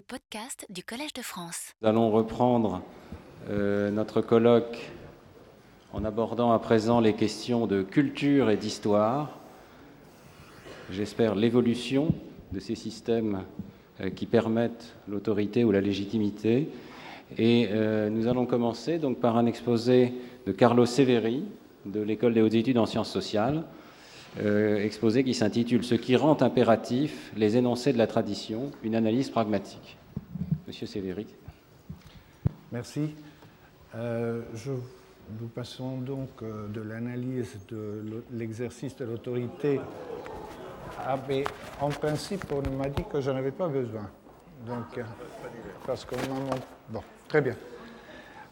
les 0.00 0.18
podcasts 0.18 0.64
du 0.70 0.82
Collège 0.82 1.12
de 1.12 1.20
France. 1.20 1.74
Nous 1.82 1.88
allons 1.88 2.10
reprendre 2.10 2.80
euh, 3.50 3.90
notre 3.90 4.22
colloque 4.22 4.90
en 5.92 6.06
abordant 6.06 6.52
à 6.52 6.58
présent 6.58 7.00
les 7.00 7.12
questions 7.12 7.66
de 7.66 7.82
culture 7.82 8.48
et 8.48 8.56
d'histoire. 8.56 9.38
J'espère 10.90 11.34
l'évolution 11.34 12.14
de 12.50 12.60
ces 12.60 12.76
systèmes 12.76 13.42
euh, 14.00 14.08
qui 14.08 14.24
permettent 14.24 14.96
l'autorité 15.06 15.64
ou 15.64 15.70
la 15.70 15.82
légitimité. 15.82 16.70
Et 17.36 17.68
euh, 17.70 18.08
nous 18.08 18.26
allons 18.26 18.46
commencer 18.46 18.98
donc 18.98 19.20
par 19.20 19.36
un 19.36 19.44
exposé 19.44 20.14
de 20.46 20.52
Carlo 20.52 20.86
Severi 20.86 21.44
de 21.84 22.00
l'École 22.00 22.32
des 22.32 22.40
hautes 22.40 22.54
études 22.54 22.78
en 22.78 22.86
sciences 22.86 23.12
sociales, 23.12 23.64
euh, 24.38 24.84
exposé 24.84 25.24
qui 25.24 25.34
s'intitule 25.34 25.82
Ce 25.82 25.94
qui 25.94 26.14
rend 26.16 26.40
impératif 26.40 27.32
les 27.36 27.56
énoncés 27.56 27.92
de 27.92 27.98
la 27.98 28.06
tradition, 28.06 28.70
une 28.82 28.94
analyse 28.94 29.28
pragmatique. 29.30 29.98
Monsieur 30.66 30.86
Severi. 30.86 31.26
Merci. 32.70 33.14
Euh, 33.96 34.42
nous 35.40 35.48
passons 35.48 35.98
donc 35.98 36.28
euh, 36.42 36.68
de 36.68 36.80
l'analyse 36.80 37.58
de 37.68 38.22
l'exercice 38.32 38.96
de 38.96 39.04
l'autorité. 39.04 39.80
Ah, 40.98 41.18
mais 41.28 41.44
en 41.80 41.88
principe, 41.88 42.44
on 42.52 42.76
m'a 42.76 42.88
dit 42.88 43.04
que 43.12 43.20
je 43.20 43.30
n'avais 43.30 43.50
pas 43.50 43.68
besoin. 43.68 44.08
Donc, 44.66 45.04
parce 45.86 46.04
qu'on 46.04 46.16
m'a. 46.16 46.56
Bon, 46.88 47.02
très 47.26 47.40
bien. 47.40 47.56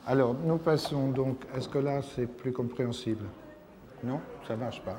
Alors, 0.06 0.34
nous 0.34 0.58
passons 0.58 1.08
donc. 1.08 1.36
Est-ce 1.56 1.68
que 1.68 1.78
là, 1.78 2.00
c'est 2.02 2.26
plus 2.26 2.52
compréhensible? 2.52 3.24
Non 4.02 4.20
Ça 4.46 4.54
ne 4.54 4.60
marche 4.60 4.80
pas. 4.82 4.98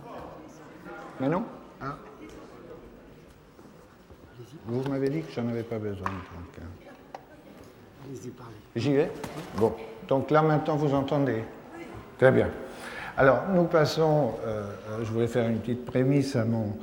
Mais 1.19 1.27
non 1.27 1.43
ah. 1.81 1.97
Vous 4.65 4.89
m'avez 4.89 5.09
dit 5.09 5.21
que 5.21 5.31
j'en 5.31 5.47
avais 5.47 5.63
pas 5.63 5.79
besoin. 5.79 6.07
Donc, 6.07 6.65
J'y 8.75 8.93
vais 8.93 9.11
Bon. 9.57 9.73
Donc 10.07 10.31
là, 10.31 10.41
maintenant, 10.41 10.75
vous 10.75 10.93
entendez 10.93 11.43
Très 12.17 12.31
bien. 12.31 12.49
Alors, 13.17 13.43
nous 13.53 13.65
passons. 13.65 14.33
Euh, 14.45 14.63
je 15.03 15.11
voulais 15.11 15.27
faire 15.27 15.47
une 15.49 15.59
petite 15.59 15.85
prémisse 15.85 16.35
à 16.35 16.45
mon, 16.45 16.77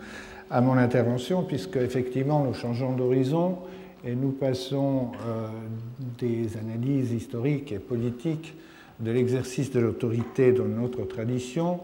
à 0.50 0.61
mon 0.61 0.77
intervention, 0.77 1.43
puisque 1.43 1.77
effectivement, 1.77 2.45
nous 2.45 2.55
changeons 2.55 2.93
d'horizon 2.93 3.59
et 4.05 4.15
nous 4.15 4.33
passons 4.33 5.12
euh, 5.27 5.48
des 6.19 6.56
analyses 6.56 7.12
historiques 7.12 7.73
et 7.73 7.78
politiques 7.78 8.55
de 9.00 9.11
l'exercice 9.11 9.71
de 9.73 9.81
l'autorité 9.81 10.53
dans 10.53 10.65
notre 10.65 11.05
tradition 11.05 11.81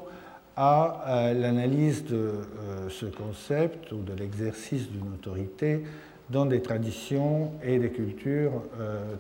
à 0.57 1.05
euh, 1.07 1.35
l'analyse 1.35 2.05
de 2.05 2.17
euh, 2.17 2.89
ce 2.89 3.07
concept 3.07 3.93
ou 3.93 4.03
de 4.03 4.13
l'exercice 4.13 4.91
d'une 4.91 5.13
autorité 5.13 5.83
dans 6.31 6.47
des 6.47 6.63
traditions 6.63 7.53
et 7.63 7.79
des 7.79 7.91
cultures 7.91 8.63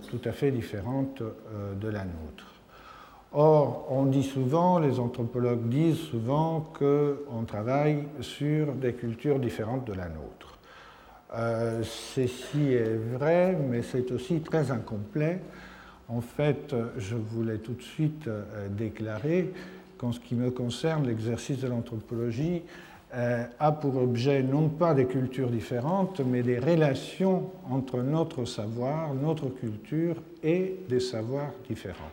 tout 0.08 0.20
à 0.24 0.33
fait 0.33 0.50
différentes 0.50 1.22
de 1.78 1.89
la 1.89 2.05
nôtre. 2.05 2.47
Or, 3.34 3.86
on 3.91 4.06
dit 4.06 4.22
souvent, 4.22 4.78
les 4.78 4.98
anthropologues 4.98 5.69
disent 5.69 5.98
souvent 5.98 6.61
qu'on 6.78 7.44
travaille 7.44 8.05
sur 8.20 8.72
des 8.72 8.94
cultures 8.94 9.39
différentes 9.39 9.86
de 9.86 9.94
la 9.94 10.08
nôtre. 10.08 10.58
Euh, 11.34 11.83
ceci 11.83 12.72
est 12.72 12.98
vrai, 13.17 13.56
mais 13.70 13.80
c'est 13.80 14.12
aussi 14.12 14.41
très 14.41 14.70
incomplet. 14.70 15.41
En 16.08 16.20
fait, 16.20 16.74
je 16.98 17.17
voulais 17.17 17.56
tout 17.56 17.72
de 17.72 17.83
suite 17.83 18.28
euh, 18.28 18.69
déclarer 18.69 19.50
qu'en 20.03 20.11
ce 20.11 20.19
qui 20.19 20.34
me 20.34 20.50
concerne, 20.50 21.06
l'exercice 21.06 21.61
de 21.61 21.69
l'anthropologie 21.69 22.62
euh, 23.14 23.45
a 23.61 23.70
pour 23.70 23.97
objet 23.97 24.42
non 24.42 24.69
pas 24.69 24.95
des 24.95 25.06
cultures 25.06 25.48
différentes, 25.48 26.20
mais 26.20 26.42
des 26.42 26.58
relations 26.58 27.53
entre 27.70 28.03
notre 28.03 28.45
savoir, 28.45 29.14
notre 29.14 29.48
culture 29.48 30.17
et 30.42 30.75
des 30.89 30.98
savoirs 30.98 31.53
différents. 31.69 32.11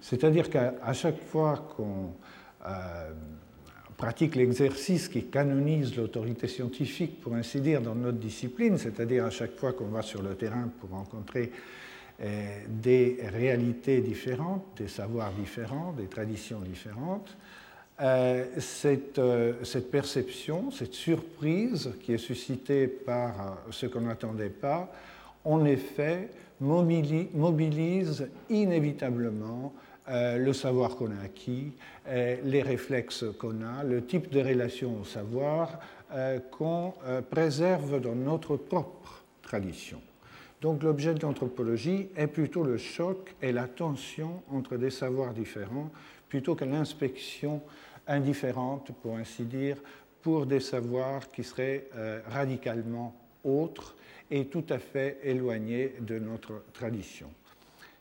C'est-à-dire 0.00 0.48
qu'à 0.48 0.92
chaque 0.92 1.20
fois 1.20 1.68
qu'on 1.76 2.12
pratique 3.96 4.36
l'exercice 4.36 5.08
qui 5.08 5.24
canonise 5.24 5.96
l'autorité 5.96 6.46
scientifique, 6.46 7.20
pour 7.20 7.34
ainsi 7.34 7.60
dire, 7.60 7.80
dans 7.80 7.96
notre 7.96 8.18
discipline, 8.18 8.78
c'est-à-dire 8.78 9.24
à 9.24 9.30
chaque 9.30 9.56
fois 9.56 9.72
qu'on 9.72 9.86
va 9.86 10.02
sur 10.02 10.22
le 10.22 10.36
terrain 10.36 10.70
pour 10.80 10.90
rencontrer 10.90 11.50
euh, 11.50 11.85
des 12.18 13.18
réalités 13.32 14.00
différentes, 14.00 14.64
des 14.78 14.88
savoirs 14.88 15.32
différents, 15.32 15.92
des 15.92 16.06
traditions 16.06 16.60
différentes, 16.60 17.36
euh, 18.00 18.44
cette, 18.58 19.18
euh, 19.18 19.54
cette, 19.64 19.90
perception, 19.90 20.70
cette 20.70 20.92
surprise 20.92 21.94
qui 22.02 22.12
est 22.12 22.18
suscitée 22.18 22.88
par 22.88 23.56
ce 23.70 23.86
qu'on 23.86 24.02
n'attendait 24.02 24.50
pas, 24.50 24.92
en 25.44 25.64
effet, 25.64 26.28
mobilise 26.60 28.28
inévitablement 28.50 29.72
euh, 30.08 30.38
le 30.38 30.52
savoir 30.52 30.94
qu'on 30.94 31.10
a 31.10 31.24
acquis, 31.24 31.72
euh, 32.06 32.36
les 32.44 32.62
réflexes 32.62 33.24
qu'on 33.38 33.62
a, 33.62 33.82
le 33.82 34.04
type 34.04 34.30
de 34.30 34.40
relation 34.40 35.00
au 35.00 35.04
savoir 35.04 35.80
euh, 36.12 36.38
qu'on 36.50 36.94
préserve 37.30 38.00
dans 38.00 38.14
notre 38.14 38.56
propre 38.56 39.24
tradition. 39.42 40.00
Donc 40.60 40.82
l'objet 40.82 41.14
de 41.14 41.22
l'anthropologie 41.22 42.08
est 42.16 42.26
plutôt 42.26 42.64
le 42.64 42.78
choc 42.78 43.34
et 43.42 43.52
la 43.52 43.68
tension 43.68 44.42
entre 44.50 44.76
des 44.76 44.90
savoirs 44.90 45.34
différents, 45.34 45.90
plutôt 46.28 46.54
que 46.54 46.64
l'inspection 46.64 47.62
indifférente, 48.06 48.90
pour 49.02 49.16
ainsi 49.16 49.44
dire, 49.44 49.76
pour 50.22 50.46
des 50.46 50.60
savoirs 50.60 51.28
qui 51.28 51.44
seraient 51.44 51.88
radicalement 52.28 53.14
autres 53.44 53.96
et 54.30 54.46
tout 54.46 54.64
à 54.70 54.78
fait 54.78 55.18
éloignés 55.22 55.94
de 56.00 56.18
notre 56.18 56.64
tradition. 56.72 57.30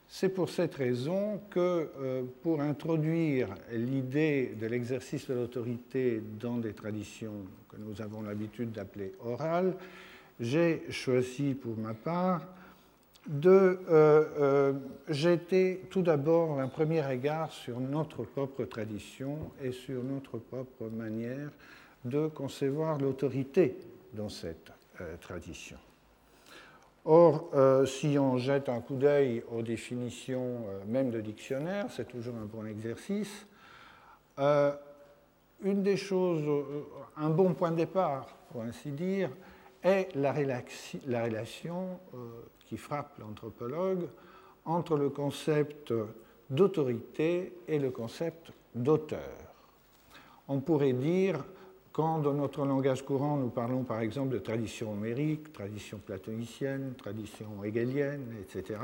C'est 0.08 0.30
pour 0.30 0.50
cette 0.50 0.76
raison 0.76 1.42
que 1.50 1.90
euh, 2.00 2.24
pour 2.42 2.62
introduire 2.62 3.50
l'idée 3.72 4.54
de 4.60 4.68
l'exercice 4.68 5.28
de 5.28 5.34
l'autorité 5.34 6.22
dans 6.40 6.58
des 6.58 6.74
traditions 6.74 7.46
que 7.70 7.78
nous 7.78 8.02
avons 8.02 8.22
l'habitude 8.22 8.72
d'appeler 8.72 9.14
orales, 9.20 9.76
j'ai 10.40 10.84
choisi 10.90 11.53
pour 11.53 11.78
ma 11.78 11.94
part 11.94 12.41
de 13.28 13.50
euh, 13.50 13.79
euh, 13.90 14.73
jeter 15.09 15.81
tout 15.90 16.03
d'abord 16.03 16.59
un 16.59 16.68
premier 16.68 17.01
regard 17.01 17.51
sur 17.51 17.79
notre 17.79 18.23
propre 18.23 18.66
tradition 18.66 19.51
et 19.63 19.72
sur 19.72 20.03
notre 20.03 20.38
propre 20.38 20.90
manière 20.91 21.50
de 22.03 22.28
concevoir 22.28 23.00
l'autorité 23.00 23.78
dans 24.13 24.29
cette 24.29 24.72
tradition. 25.22 25.78
Or, 27.07 27.51
euh, 27.53 27.85
si 27.85 28.18
on 28.18 28.38
jette 28.38 28.68
un 28.68 28.81
coup 28.81 28.95
d'œil 28.95 29.44
aux 29.51 29.62
définitions 29.62 30.66
euh, 30.68 30.79
même 30.88 31.12
de 31.12 31.22
dictionnaire, 31.22 31.85
c'est 31.91 32.07
toujours 32.07 32.34
un 32.35 32.45
bon 32.45 32.66
exercice. 32.66 33.45
Euh, 34.40 34.74
une 35.63 35.84
des 35.84 35.97
choses, 35.97 36.44
un 37.16 37.29
bon 37.29 37.53
point 37.53 37.69
de 37.69 37.78
départ, 37.78 38.35
pour 38.51 38.63
ainsi 38.63 38.90
dire, 38.90 39.29
est 39.85 40.13
la, 40.16 40.34
la 41.07 41.23
relation 41.23 42.00
qui 42.66 42.75
frappe 42.75 43.18
l'anthropologue 43.19 44.07
entre 44.66 44.97
le 44.97 45.09
concept 45.09 45.94
d'autorité 46.50 47.53
et 47.68 47.79
le 47.79 47.91
concept 47.91 48.51
d'auteur. 48.74 49.38
On 50.47 50.59
pourrait 50.59 50.94
dire 50.94 51.44
quand 51.91 52.19
dans 52.19 52.34
notre 52.34 52.66
langage 52.66 53.03
courant 53.03 53.38
nous 53.38 53.50
parlons 53.50 53.84
par 53.84 54.01
exemple 54.01 54.34
de 54.34 54.40
tradition 54.40 54.91
homérique, 54.91 55.53
tradition 55.53 55.97
platonicienne, 55.97 56.94
tradition 56.97 57.63
hegelienne, 57.63 58.35
etc., 58.41 58.79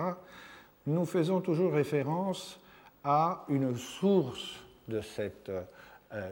nous 0.88 1.06
faisons 1.06 1.41
toujours 1.41 1.73
référence 1.73 2.59
à 3.03 3.45
une 3.50 3.75
source 3.75 4.63
de 4.88 5.01
cette, 5.01 5.50
euh, 5.50 5.61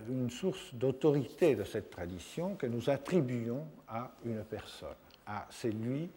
une 0.10 0.30
source 0.30 0.74
d'autorité 0.74 1.56
de 1.56 1.64
cette 1.64 1.90
tradition 1.90 2.56
que 2.56 2.68
nous 2.68 2.90
attribuons 2.90 3.66
à 3.88 4.12
une 4.26 4.44
personne, 4.44 4.90
à 5.26 5.48
celui, 5.50 6.10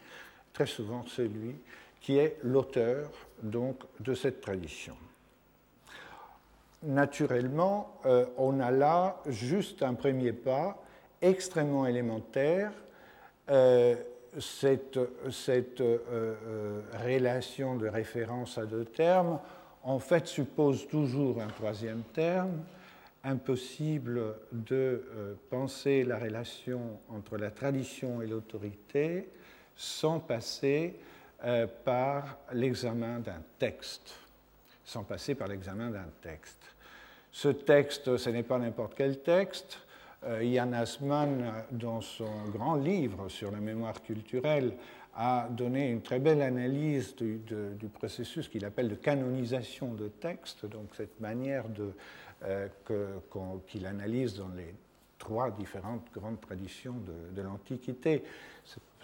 très 0.52 0.66
souvent 0.66 1.04
celui, 1.06 1.54
qui 2.00 2.18
est 2.18 2.38
l'auteur 2.42 3.10
donc 3.42 3.78
de 4.00 4.14
cette 4.14 4.40
tradition 4.40 4.96
naturellement, 6.82 7.94
euh, 8.06 8.26
on 8.36 8.60
a 8.60 8.70
là 8.70 9.16
juste 9.26 9.82
un 9.82 9.94
premier 9.94 10.32
pas 10.32 10.82
extrêmement 11.20 11.86
élémentaire. 11.86 12.72
Euh, 13.50 13.96
cette, 14.38 14.96
euh, 14.96 16.80
relation 17.04 17.76
de 17.76 17.86
référence 17.86 18.56
à 18.56 18.64
deux 18.64 18.86
termes, 18.86 19.38
en 19.82 19.98
fait, 19.98 20.26
suppose 20.26 20.88
toujours 20.88 21.40
un 21.40 21.48
troisième 21.48 22.02
terme. 22.14 22.62
Impossible 23.24 24.34
de 24.50 25.36
penser 25.48 26.02
la 26.02 26.18
relation 26.18 27.00
entre 27.08 27.36
la 27.36 27.52
tradition 27.52 28.20
et 28.20 28.26
l'autorité 28.26 29.28
sans 29.76 30.18
passer 30.18 30.96
par 31.84 32.38
l'examen 32.52 33.20
d'un 33.20 33.42
texte 33.60 34.14
sans 34.84 35.04
passer 35.04 35.34
par 35.34 35.48
l'examen 35.48 35.90
d'un 35.90 36.08
texte. 36.20 36.74
Ce 37.30 37.48
texte, 37.48 38.16
ce 38.16 38.30
n'est 38.30 38.42
pas 38.42 38.58
n'importe 38.58 38.94
quel 38.94 39.20
texte. 39.20 39.78
Yann 40.40 40.74
euh, 40.74 40.82
Asman, 40.82 41.52
dans 41.70 42.00
son 42.00 42.44
grand 42.52 42.76
livre 42.76 43.28
sur 43.28 43.50
la 43.50 43.58
mémoire 43.58 44.02
culturelle, 44.02 44.74
a 45.14 45.48
donné 45.50 45.90
une 45.90 46.00
très 46.00 46.20
belle 46.20 46.42
analyse 46.42 47.16
du, 47.16 47.88
processus 47.92 48.48
qu'il 48.48 48.64
appelle 48.64 48.88
de 48.88 48.94
canonisation 48.94 49.92
de 49.94 50.08
texte, 50.08 50.64
donc 50.66 50.94
cette 50.96 51.20
manière 51.20 51.64
euh, 51.80 51.90
qu'il 53.70 53.86
analyse 53.86 54.34
dans 54.34 54.48
les 54.48 54.74
trois 55.22 55.52
différentes 55.52 56.08
grandes 56.12 56.40
traditions 56.40 56.96
de, 57.34 57.42
l'Antiquité. 57.42 58.24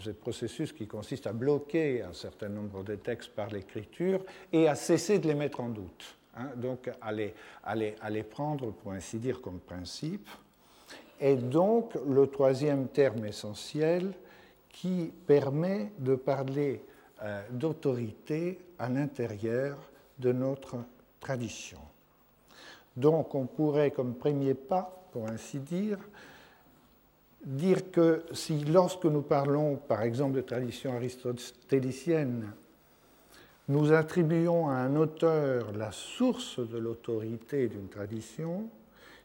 Ce 0.00 0.11
processus 0.11 0.73
qui 0.73 0.88
consiste 0.88 1.29
à 1.29 1.32
bloquer 1.32 2.02
un 2.02 2.12
certain 2.12 2.49
nombre 2.49 2.82
de 2.82 2.96
textes 2.96 3.31
par 3.31 3.50
l'écriture 3.50 4.25
et 4.52 4.67
à 4.67 4.75
cesser 4.75 5.20
de 5.20 5.29
les 5.29 5.35
mettre 5.35 5.61
en 5.61 5.69
doute. 5.69 6.17
Hein, 6.37 6.50
donc 6.56 6.90
à 7.00 7.12
les, 7.12 7.35
à 7.62 8.11
les, 8.11 8.23
prendre, 8.25 8.73
pour 8.73 8.93
ainsi 8.93 9.19
dire, 9.19 9.40
comme 9.40 9.61
principe. 9.61 10.29
Et 11.20 11.37
donc 11.37 11.94
le 12.06 12.26
troisième 12.26 12.88
terme 12.88 13.25
essentiel 13.25 14.12
qui 14.69 15.12
permet 15.26 15.93
de 15.99 16.17
parler 16.17 16.85
euh, 17.23 17.43
d'autorité 17.50 18.58
à 18.79 18.88
l'intérieur 18.88 19.79
de 20.19 20.32
notre 20.32 20.76
tradition. 21.20 21.81
Donc 22.99 23.37
on 23.37 23.47
pourrait, 23.47 23.93
comme 23.93 24.15
premier 24.15 24.55
pas, 24.55 25.06
pour 25.12 25.29
ainsi 25.29 25.61
dire, 25.61 25.99
dire 27.45 27.93
que 27.93 28.25
si 28.33 28.65
lorsque 28.65 29.05
nous 29.05 29.23
parlons 29.23 29.77
par 29.77 30.03
exemple 30.03 30.35
de 30.35 30.41
tradition 30.41 30.95
aristotélicienne, 30.95 32.53
nous 33.69 33.93
attribuons 33.93 34.69
à 34.69 34.75
un 34.75 34.97
auteur 34.97 35.71
la 35.77 35.93
source 35.93 36.59
de 36.59 36.77
l'autorité 36.77 37.69
d'une 37.69 37.89
tradition, 37.89 38.69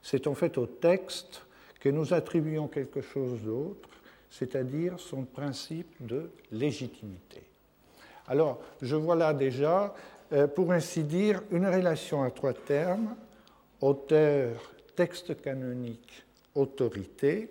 c'est 0.04 0.28
en 0.28 0.36
fait 0.36 0.60
au 0.60 0.68
texte 0.68 1.42
que 1.80 1.90
nous 1.90 2.14
attribuons 2.14 2.68
quelque 2.68 3.02
chose 3.02 3.42
d'autre, 3.42 3.90
c'est-à-dire 4.30 5.00
son 5.00 5.24
principe 5.24 5.96
de 6.06 6.30
légitimité. 6.52 7.42
Alors, 8.28 8.60
je 8.84 8.96
vois 8.96 9.16
là 9.16 9.34
déjà, 9.34 9.96
euh, 10.32 10.46
pour 10.48 10.72
ainsi 10.72 11.04
dire, 11.04 11.42
une 11.52 11.66
relation 11.66 12.22
à 12.22 12.30
trois 12.30 12.54
termes, 12.54 13.16
auteur, 13.84 14.74
texte 14.96 15.42
canonique, 15.42 16.24
autorité, 16.56 17.50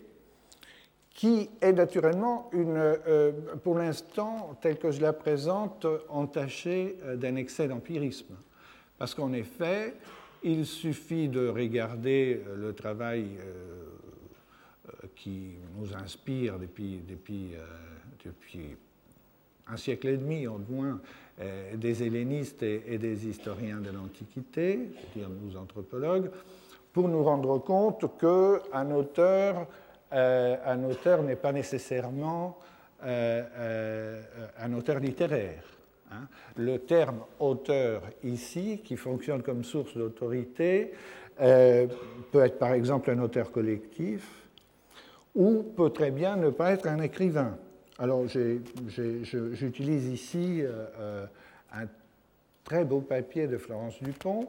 qui 1.10 1.50
est 1.60 1.72
naturellement, 1.72 2.48
une, 2.52 2.76
euh, 2.78 3.32
pour 3.62 3.76
l'instant, 3.76 4.58
telle 4.62 4.78
que 4.78 4.90
je 4.90 5.02
la 5.02 5.12
présente, 5.12 5.86
entachée 6.08 6.96
euh, 7.02 7.16
d'un 7.16 7.36
excès 7.36 7.68
d'empirisme. 7.68 8.34
Parce 8.96 9.14
qu'en 9.14 9.32
effet, 9.34 9.94
il 10.42 10.64
suffit 10.64 11.28
de 11.28 11.48
regarder 11.48 12.42
euh, 12.46 12.56
le 12.56 12.72
travail 12.72 13.26
qui 15.14 15.56
nous 15.76 15.94
inspire 15.94 16.58
depuis, 16.58 17.02
depuis, 17.06 17.52
depuis, 18.24 18.76
un 19.68 19.76
siècle 19.76 20.08
et 20.08 20.16
demi, 20.16 20.46
au 20.46 20.58
moins, 20.68 21.00
des 21.74 22.02
hellénistes 22.02 22.62
et, 22.62 22.98
des 22.98 23.26
historiens 23.26 23.78
de 23.78 23.90
l'Antiquité, 23.90 24.90
c'est-à-dire 24.94 25.30
nous 25.30 25.56
anthropologues, 25.56 26.30
pour 26.92 27.08
nous 27.08 27.24
rendre 27.24 27.58
compte 27.58 28.04
qu'un 28.18 28.90
auteur 28.90 29.66
euh, 30.12 30.56
un 30.66 30.84
auteur 30.84 31.22
n'est 31.22 31.36
pas 31.36 31.52
nécessairement 31.52 32.58
euh, 33.04 33.42
euh, 33.56 34.22
un 34.58 34.72
auteur 34.74 35.00
littéraire. 35.00 35.64
Hein. 36.10 36.28
Le 36.56 36.78
terme 36.78 37.20
auteur 37.38 38.02
ici, 38.22 38.82
qui 38.84 38.96
fonctionne 38.96 39.42
comme 39.42 39.64
source 39.64 39.96
d'autorité, 39.96 40.92
peut 41.38 42.44
être 42.44 42.58
par 42.58 42.74
exemple 42.74 43.10
un 43.10 43.18
auteur 43.18 43.50
collectif 43.50 44.28
ou 45.34 45.62
peut 45.62 45.90
très 45.90 46.10
bien 46.10 46.36
ne 46.36 46.50
pas 46.50 46.72
être 46.72 46.86
un 46.86 47.00
écrivain. 47.00 47.56
Alors 47.98 48.26
j'utilise 48.26 50.08
ici 50.08 50.62
un 51.72 51.86
très 52.64 52.84
beau 52.84 53.00
papier 53.00 53.46
de 53.46 53.58
Florence 53.58 54.02
Dupont 54.02 54.48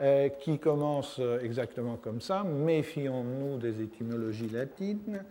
euh, 0.00 0.28
qui 0.28 0.58
commence 0.58 1.16
euh, 1.18 1.40
exactement 1.40 1.96
comme 1.96 2.20
ça. 2.20 2.44
Méfions-nous 2.44 3.58
des 3.58 3.82
étymologies 3.82 4.48
latines. 4.48 5.24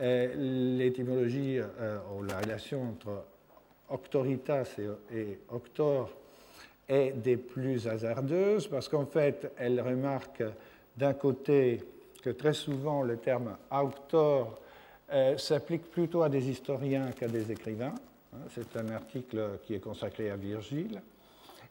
Euh, 0.00 0.78
l'étymologie 0.78 1.60
ou 1.60 2.22
la 2.22 2.38
relation 2.40 2.82
entre 2.82 3.24
octoritas 3.90 4.76
et, 5.12 5.38
octor 5.50 6.10
est 6.88 7.12
des 7.12 7.36
plus 7.36 7.86
hasardeuses 7.86 8.66
parce 8.66 8.88
qu'en 8.88 9.06
fait, 9.06 9.52
elle 9.58 9.80
remarque 9.80 10.42
d'un 10.96 11.12
côté 11.12 11.82
que 12.22 12.30
très 12.30 12.54
souvent 12.54 13.02
le 13.02 13.18
terme 13.18 13.56
auctor 13.70 14.58
s'applique 15.36 15.90
plutôt 15.90 16.22
à 16.22 16.28
des 16.28 16.48
historiens 16.48 17.10
qu'à 17.12 17.28
des 17.28 17.52
écrivains. 17.52 17.94
Hein, 18.34 18.38
c'est 18.54 18.76
un 18.76 18.90
article 18.90 19.58
qui 19.64 19.74
est 19.74 19.80
consacré 19.80 20.30
à 20.30 20.36
Virgile 20.36 21.00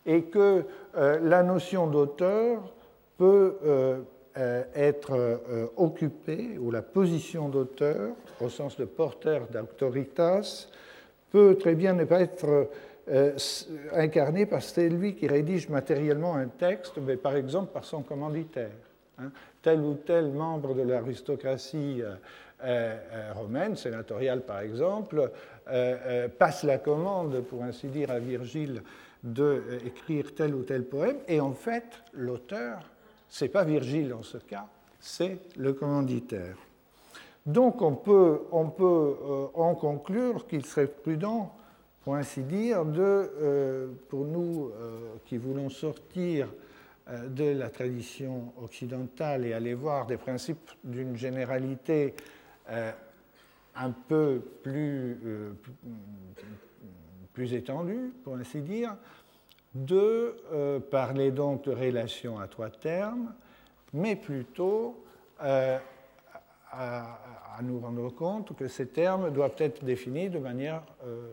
et 0.06 0.24
que 0.24 0.66
euh, 0.98 1.20
la 1.22 1.44
notion 1.44 1.88
d'auteur 1.88 2.74
peut 3.18 3.58
euh, 3.66 4.00
euh, 4.38 4.64
être 4.74 5.40
occupée, 5.78 6.58
ou 6.60 6.72
la 6.72 6.82
position 6.82 7.50
d'auteur, 7.50 8.14
au 8.42 8.50
sens 8.50 8.78
de 8.78 8.86
porteur 8.86 9.48
d'autoritas, 9.48 10.68
peut 11.32 11.56
très 11.60 11.76
bien 11.76 11.94
ne 11.94 12.06
pas 12.06 12.22
être 12.22 12.70
incarnée 13.92 14.46
parce 14.46 14.68
que 14.68 14.74
c'est 14.74 14.90
lui 14.90 15.16
qui 15.16 15.28
rédige 15.28 15.68
matériellement 15.68 16.36
un 16.36 16.48
texte, 16.48 16.98
mais 17.06 17.18
par 17.18 17.36
exemple 17.36 17.74
par 17.74 17.84
son 17.84 18.02
commanditaire. 18.02 18.72
Hein. 19.20 19.30
Tel 19.62 19.82
ou 19.82 19.96
tel 19.96 20.32
membre 20.32 20.74
de 20.74 20.84
l'aristocratie 20.84 22.02
romaine, 23.34 23.76
sénatoriale 23.76 24.42
par 24.42 24.62
exemple, 24.62 25.32
passe 26.40 26.64
la 26.64 26.78
commande, 26.78 27.42
pour 27.42 27.64
ainsi 27.64 27.88
dire, 27.88 28.12
à 28.12 28.20
Virgile 28.20 28.82
d'écrire 29.24 30.36
tel 30.36 30.54
ou 30.54 30.64
tel 30.64 30.84
poème, 30.84 31.18
et 31.28 31.40
en 31.40 31.54
fait, 31.54 32.04
l'auteur, 32.14 32.80
c'est 33.30 33.48
pas 33.48 33.64
Virgile 33.64 34.14
en 34.14 34.24
ce 34.24 34.38
cas, 34.38 34.68
c'est 35.00 35.40
le 35.58 35.74
commanditaire. 35.74 36.58
Donc 37.46 37.82
on 37.82 37.96
peut, 37.96 38.42
on 38.52 38.70
peut 38.70 38.84
euh, 38.84 39.46
en 39.54 39.76
conclure 39.76 40.48
qu'il 40.48 40.66
serait 40.66 40.88
prudent, 40.88 41.54
pour 42.04 42.16
ainsi 42.16 42.42
dire, 42.42 42.86
de, 42.86 43.02
euh, 43.02 43.88
pour 44.10 44.26
nous 44.26 44.72
euh, 44.78 45.16
qui 45.26 45.38
voulons 45.38 45.70
sortir 45.70 46.50
de 47.28 47.52
la 47.52 47.70
tradition 47.70 48.54
occidentale 48.62 49.46
et 49.46 49.52
aller 49.52 49.74
voir 49.74 50.06
des 50.06 50.16
principes 50.16 50.72
d'une 50.86 51.18
généralité 51.18 52.14
un 52.70 53.92
peu 54.08 54.42
plus, 54.64 55.18
plus 57.34 57.54
étendue, 57.54 58.14
pour 58.24 58.36
ainsi 58.36 58.62
dire, 58.62 58.96
de 59.74 60.36
euh, 60.52 60.80
parler 60.80 61.32
donc 61.32 61.66
de 61.66 61.72
relations 61.72 62.40
à 62.40 62.48
trois 62.48 62.70
termes, 62.70 63.34
mais 63.92 64.16
plutôt 64.16 65.04
euh, 65.42 65.78
à, 66.72 67.20
nous 67.62 67.80
rendre 67.80 68.10
compte 68.10 68.56
que 68.56 68.68
ces 68.68 68.88
termes 68.88 69.32
doivent 69.32 69.56
être 69.58 69.84
définis 69.84 70.30
de 70.30 70.40
manière 70.40 70.84
euh, 71.06 71.28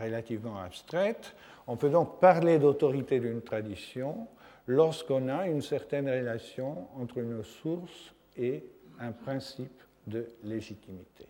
relativement 0.00 0.58
abstraite. 0.58 1.34
On 1.66 1.76
peut 1.76 1.90
donc 1.90 2.20
parler 2.20 2.58
d'autorité 2.58 3.20
d'une 3.20 3.42
tradition 3.42 4.28
lorsqu'on 4.66 5.28
a 5.28 5.48
une 5.48 5.62
certaine 5.62 6.08
relation 6.08 6.88
entre 6.96 7.18
une 7.18 7.42
source 7.42 8.14
et 8.36 8.64
un 9.00 9.12
principe 9.12 9.82
de 10.06 10.26
légitimité. 10.44 11.26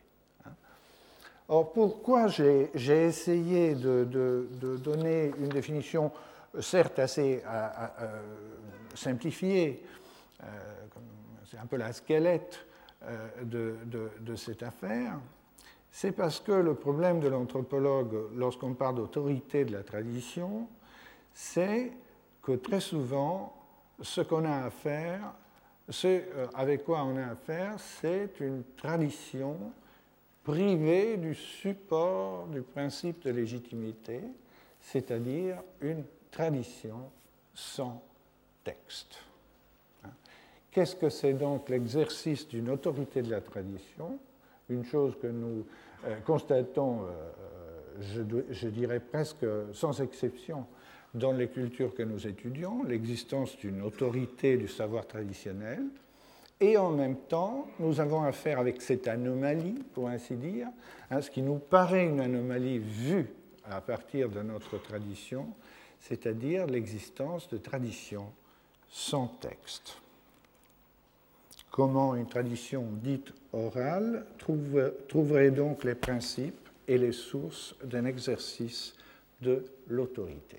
Or, 1.48 1.72
pourquoi 1.72 2.28
j'ai 2.28 2.70
essayé 2.74 3.74
de, 3.74 4.48
donner 4.82 5.32
une 5.38 5.48
définition, 5.48 6.10
certes 6.60 6.98
assez 6.98 7.42
euh, 7.44 7.68
euh, 8.00 8.22
simplifiée, 8.94 9.84
euh, 10.42 10.46
c'est 11.50 11.58
un 11.58 11.66
peu 11.66 11.76
la 11.76 11.92
squelette 11.92 12.64
de, 13.42 14.36
cette 14.36 14.62
affaire, 14.62 15.18
c'est 15.90 16.12
parce 16.12 16.40
que 16.40 16.52
le 16.52 16.74
problème 16.74 17.20
de 17.20 17.28
l'anthropologue, 17.28 18.30
lorsqu'on 18.34 18.72
parle 18.72 18.94
d'autorité 18.94 19.66
de 19.66 19.72
la 19.72 19.82
tradition, 19.82 20.68
c'est 21.34 21.92
que 22.42 22.52
très 22.52 22.80
souvent, 22.80 23.54
ce 24.00 24.22
qu'on 24.22 24.44
a 24.44 24.64
à 24.64 24.70
faire, 24.70 25.34
ce 25.92 26.22
avec 26.54 26.84
quoi 26.84 27.04
on 27.04 27.16
a 27.16 27.26
à 27.26 27.34
faire, 27.36 27.78
c'est 27.78 28.40
une 28.40 28.64
tradition 28.76 29.56
privé 30.44 31.16
du 31.16 31.34
support 31.34 32.46
du 32.48 32.62
principe 32.62 33.22
de 33.24 33.30
légitimité, 33.30 34.20
c'est-à-dire 34.80 35.58
une 35.80 36.04
tradition 36.30 37.10
sans 37.54 38.02
texte. 38.64 39.18
Hein. 40.04 40.10
Qu'est-ce 40.70 40.96
que 40.96 41.08
c'est 41.08 41.34
donc 41.34 41.68
l'exercice 41.68 42.48
d'une 42.48 42.70
autorité 42.70 43.22
de 43.22 43.30
la 43.30 43.40
tradition? 43.40 44.18
Une 44.68 44.84
chose 44.84 45.14
que 45.20 45.26
nous 45.26 45.64
euh, 46.04 46.18
constatons, 46.20 47.02
euh, 48.00 48.42
je, 48.50 48.68
dirais 48.68 49.00
presque 49.00 49.46
sans 49.72 50.00
exception, 50.00 50.66
dans 51.14 51.32
les 51.32 51.48
cultures 51.48 51.94
que 51.94 52.02
nous 52.02 52.26
étudions, 52.26 52.84
l'existence 52.84 53.56
d'une 53.58 53.82
autorité 53.82 54.56
du 54.56 54.68
savoir 54.68 55.06
traditionnel, 55.06 55.82
et 56.60 56.76
en 56.76 56.90
même 56.90 57.16
temps, 57.16 57.66
nous 57.80 58.00
avons 58.00 58.22
affaire 58.22 58.60
avec 58.60 58.80
cette 58.80 59.08
anomalie, 59.08 59.82
pour 59.94 60.08
ainsi 60.08 60.36
dire, 60.36 60.68
hein, 61.10 61.20
ce 61.20 61.30
qui 61.30 61.42
nous 61.42 61.58
paraît 61.58 62.06
une 62.06 62.20
anomalie 62.20 62.78
vue 62.78 63.26
à 63.64 63.80
partir 63.80 64.28
de 64.28 64.42
notre 64.42 64.78
tradition, 64.78 65.48
c'est-à-dire 66.00 66.66
l'existence 66.66 67.48
de 67.48 67.58
traditions 67.58 68.30
sans 68.88 69.26
texte. 69.26 69.98
Comment 71.70 72.14
une 72.14 72.28
tradition 72.28 72.84
dite 73.02 73.32
orale 73.52 74.26
trouverait 74.38 75.50
donc 75.50 75.84
les 75.84 75.94
principes 75.94 76.68
et 76.86 76.98
les 76.98 77.12
sources 77.12 77.74
d'un 77.82 78.04
exercice 78.04 78.94
de 79.40 79.64
l'autorité? 79.88 80.58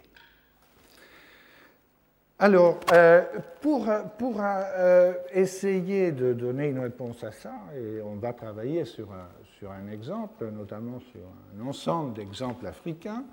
Alors, 2.39 2.79
euh, 2.91 3.21
pour, 3.61 3.87
euh, 3.87 5.13
essayer 5.33 6.11
de 6.11 6.33
donner 6.33 6.67
une 6.69 6.79
réponse 6.79 7.23
à 7.23 7.31
ça, 7.31 7.53
et 7.77 8.01
on 8.01 8.15
va 8.15 8.33
travailler 8.33 8.85
sur 8.85 9.11
un, 9.11 9.29
sur 9.59 9.71
un 9.71 9.87
exemple, 9.87 10.49
notamment 10.49 10.99
sur 10.99 11.21
un 11.55 11.65
ensemble 11.67 12.13
d'exemples 12.15 12.65
africains, 12.65 13.23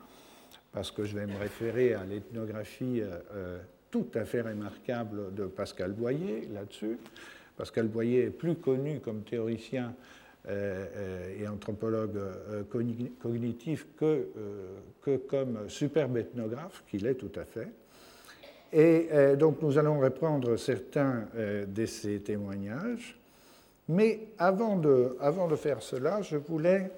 parce 0.71 0.91
que 0.91 1.05
je 1.05 1.17
vais 1.17 1.27
me 1.27 1.37
référer 1.39 1.95
à 1.95 2.05
l'ethnographie 2.05 3.01
euh, 3.01 3.59
tout 3.91 4.07
à 4.15 4.25
fait 4.25 4.43
remarquable 4.43 5.35
de 5.35 5.47
Pascal 5.47 5.93
Boyer 5.93 6.47
là-dessus. 6.53 6.99
Pascal 7.57 7.89
Boyer 7.89 8.27
est 8.27 8.31
plus 8.31 8.55
connu 8.55 9.01
comme 9.01 9.23
théoricien 9.23 9.95
et 10.49 11.47
anthropologue 11.47 12.19
cognitif 12.71 13.89
que, 13.99 14.29
que 15.03 15.19
comme 15.19 15.69
superbe 15.69 16.17
ethnographe, 16.17 16.83
qu'il 16.89 17.07
est 17.07 17.17
tout 17.17 17.33
à 17.37 17.45
fait. 17.45 17.69
Et 18.73 19.09
euh, 19.13 19.37
donc 19.37 19.63
nous 19.63 19.79
allons 19.79 19.99
reprendre 19.99 20.57
certains 20.57 21.27
euh, 21.35 21.67
de 21.67 21.87
ces 21.87 22.21
témoignages. 22.21 23.19
Mais 23.89 24.29
avant 24.39 24.77
de, 24.77 25.17
avant 25.21 25.49
de 25.49 25.57
faire 25.57 25.83
cela, 25.83 26.23
je 26.23 26.37
voulais 26.37 26.91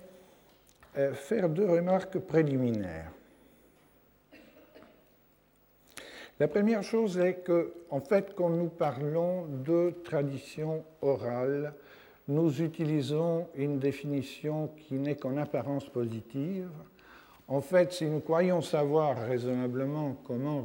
euh, 0.99 1.15
faire 1.15 1.49
deux 1.49 1.65
remarques 1.65 2.19
préliminaires. 2.19 3.11
La 6.39 6.49
première 6.49 6.83
chose 6.83 7.19
est 7.19 7.37
que, 7.45 7.73
en 7.89 8.01
fait, 8.01 8.35
quand 8.35 8.51
nous 8.51 8.69
parlons 8.69 9.47
de 9.47 9.95
tradition 10.05 10.85
orale, 11.01 11.73
nous 12.29 12.61
utilisons 12.61 13.49
une 13.55 13.79
définition 13.79 14.69
qui 14.77 14.95
n'est 14.95 15.17
qu'en 15.17 15.37
apparence 15.37 15.89
positive, 15.89 16.69
en 17.53 17.61
fait, 17.61 17.93
si 17.93 18.07
nous 18.07 18.21
croyons 18.21 18.63
savoir 18.63 19.29
raisonnablement 19.29 20.17
comment, 20.25 20.65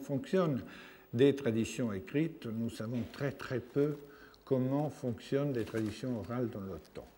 fonctionnent 0.00 0.60
des 1.14 1.34
traditions 1.34 1.94
écrites, 1.94 2.44
nous 2.44 2.68
savons 2.68 3.00
très 3.10 3.32
très 3.32 3.58
peu 3.58 3.96
comment 4.44 4.90
fonctionnent 4.90 5.52
des 5.52 5.64
traditions 5.64 6.18
orales 6.18 6.50
dans 6.50 6.60
le 6.60 6.78
temps. 6.92 7.08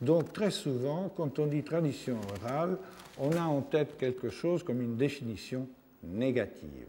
Donc 0.00 0.32
très 0.32 0.50
souvent, 0.50 1.12
quand 1.16 1.38
on 1.38 1.46
dit 1.46 1.62
tradition 1.62 2.16
orale, 2.40 2.76
on 3.18 3.30
a 3.36 3.42
en 3.42 3.60
tête 3.60 3.96
quelque 3.96 4.30
chose 4.30 4.64
comme 4.64 4.82
une 4.82 4.96
définition 4.96 5.68
négative. 6.02 6.88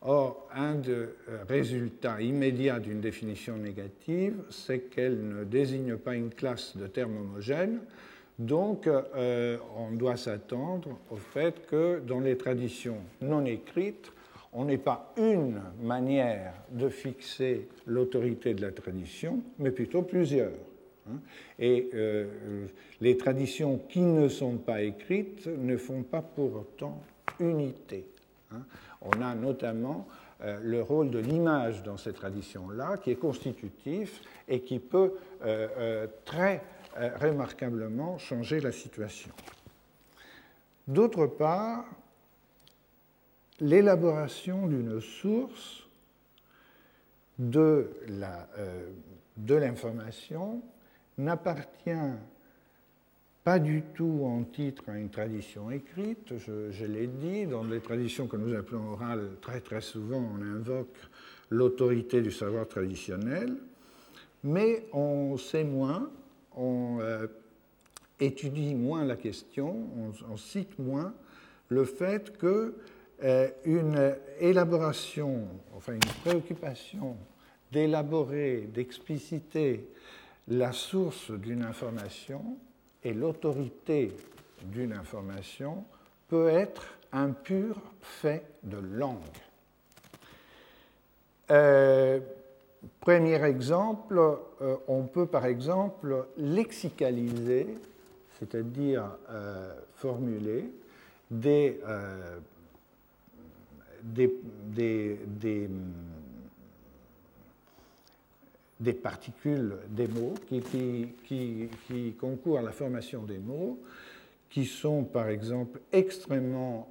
Or, 0.00 0.48
un 0.54 0.76
des 0.76 0.90
euh, 0.92 1.08
résultats 1.46 2.22
immédiats 2.22 2.80
d'une 2.80 3.02
définition 3.02 3.58
négative, 3.58 4.34
c'est 4.48 4.88
qu'elle 4.88 5.28
ne 5.28 5.44
désigne 5.44 5.96
pas 5.98 6.14
une 6.14 6.30
classe 6.30 6.74
de 6.74 6.86
termes 6.86 7.18
homogènes, 7.18 7.80
donc, 8.46 8.88
euh, 8.88 9.56
on 9.76 9.92
doit 9.92 10.16
s'attendre 10.16 10.98
au 11.10 11.16
fait 11.16 11.64
que 11.66 12.00
dans 12.00 12.18
les 12.18 12.36
traditions 12.36 12.98
non 13.20 13.44
écrites, 13.44 14.10
on 14.52 14.64
n'est 14.64 14.78
pas 14.78 15.12
une 15.16 15.60
manière 15.80 16.52
de 16.70 16.88
fixer 16.88 17.68
l'autorité 17.86 18.52
de 18.54 18.62
la 18.62 18.72
tradition, 18.72 19.40
mais 19.60 19.70
plutôt 19.70 20.02
plusieurs. 20.02 20.50
Hein. 21.08 21.20
Et 21.58 21.88
euh, 21.94 22.66
les 23.00 23.16
traditions 23.16 23.80
qui 23.88 24.00
ne 24.00 24.28
sont 24.28 24.56
pas 24.56 24.82
écrites 24.82 25.46
ne 25.46 25.76
font 25.76 26.02
pas 26.02 26.20
pour 26.20 26.56
autant 26.56 27.00
unité. 27.38 28.06
Hein. 28.50 28.62
On 29.02 29.22
a 29.22 29.36
notamment 29.36 30.08
euh, 30.42 30.58
le 30.62 30.82
rôle 30.82 31.10
de 31.10 31.20
l'image 31.20 31.84
dans 31.84 31.96
ces 31.96 32.12
traditions-là, 32.12 32.96
qui 32.96 33.12
est 33.12 33.16
constitutif 33.16 34.20
et 34.48 34.60
qui 34.60 34.80
peut 34.80 35.12
très 36.24 36.62
remarquablement 37.20 38.18
changer 38.18 38.60
la 38.60 38.72
situation. 38.72 39.32
D'autre 40.86 41.26
part, 41.26 41.84
l'élaboration 43.60 44.66
d'une 44.66 45.00
source 45.00 45.86
de 47.38 47.90
euh, 48.10 48.90
l'information 49.48 50.62
n'appartient 51.18 51.90
pas 53.44 53.58
du 53.58 53.82
tout 53.94 54.22
en 54.24 54.44
titre 54.44 54.84
à 54.88 54.98
une 54.98 55.10
tradition 55.10 55.70
écrite, 55.70 56.38
je, 56.38 56.70
je 56.70 56.84
l'ai 56.84 57.08
dit, 57.08 57.46
dans 57.46 57.64
les 57.64 57.80
traditions 57.80 58.28
que 58.28 58.36
nous 58.36 58.54
appelons 58.54 58.92
orales, 58.92 59.30
très 59.40 59.60
très 59.60 59.80
souvent 59.80 60.22
on 60.34 60.42
invoque 60.42 60.96
l'autorité 61.50 62.22
du 62.22 62.30
savoir 62.30 62.68
traditionnel, 62.68 63.56
mais 64.44 64.86
on 64.92 65.36
sait 65.36 65.64
moins 65.64 66.08
on 66.56 66.98
euh, 67.00 67.26
étudie 68.20 68.74
moins 68.74 69.04
la 69.04 69.16
question, 69.16 69.88
on, 70.30 70.36
cite 70.36 70.78
moins 70.78 71.14
le 71.68 71.84
fait 71.84 72.36
que 72.36 72.74
euh, 73.22 73.48
une 73.64 74.14
élaboration, 74.40 75.48
enfin 75.74 75.94
une 75.94 76.00
préoccupation 76.22 77.16
d'élaborer, 77.70 78.68
d'expliciter 78.72 79.88
la 80.48 80.72
source 80.72 81.30
d'une 81.30 81.64
information 81.64 82.58
et 83.02 83.14
l'autorité 83.14 84.12
d'une 84.64 84.92
information 84.92 85.84
peut 86.28 86.48
être 86.48 86.98
un 87.12 87.30
pur 87.30 87.80
fait 88.00 88.44
de 88.62 88.78
langue. 88.78 89.18
Euh, 91.50 92.20
Premier 93.00 93.42
exemple, 93.44 94.18
euh, 94.60 94.76
on 94.88 95.04
peut 95.04 95.26
par 95.26 95.46
exemple 95.46 96.26
lexicaliser, 96.36 97.66
c'est-à-dire 98.38 99.04
euh, 99.30 99.72
formuler 99.94 100.68
des, 101.30 101.80
euh, 101.86 102.38
des, 104.02 104.32
particules 108.92 109.76
des 109.88 110.08
mots 110.08 110.34
qui, 110.48 110.60
qui, 111.24 111.68
qui, 111.86 112.12
concourent 112.14 112.58
à 112.58 112.62
la 112.62 112.72
formation 112.72 113.22
des 113.22 113.38
mots, 113.38 113.80
qui 114.50 114.64
sont 114.64 115.04
par 115.04 115.28
exemple 115.28 115.80
extrêmement 115.92 116.88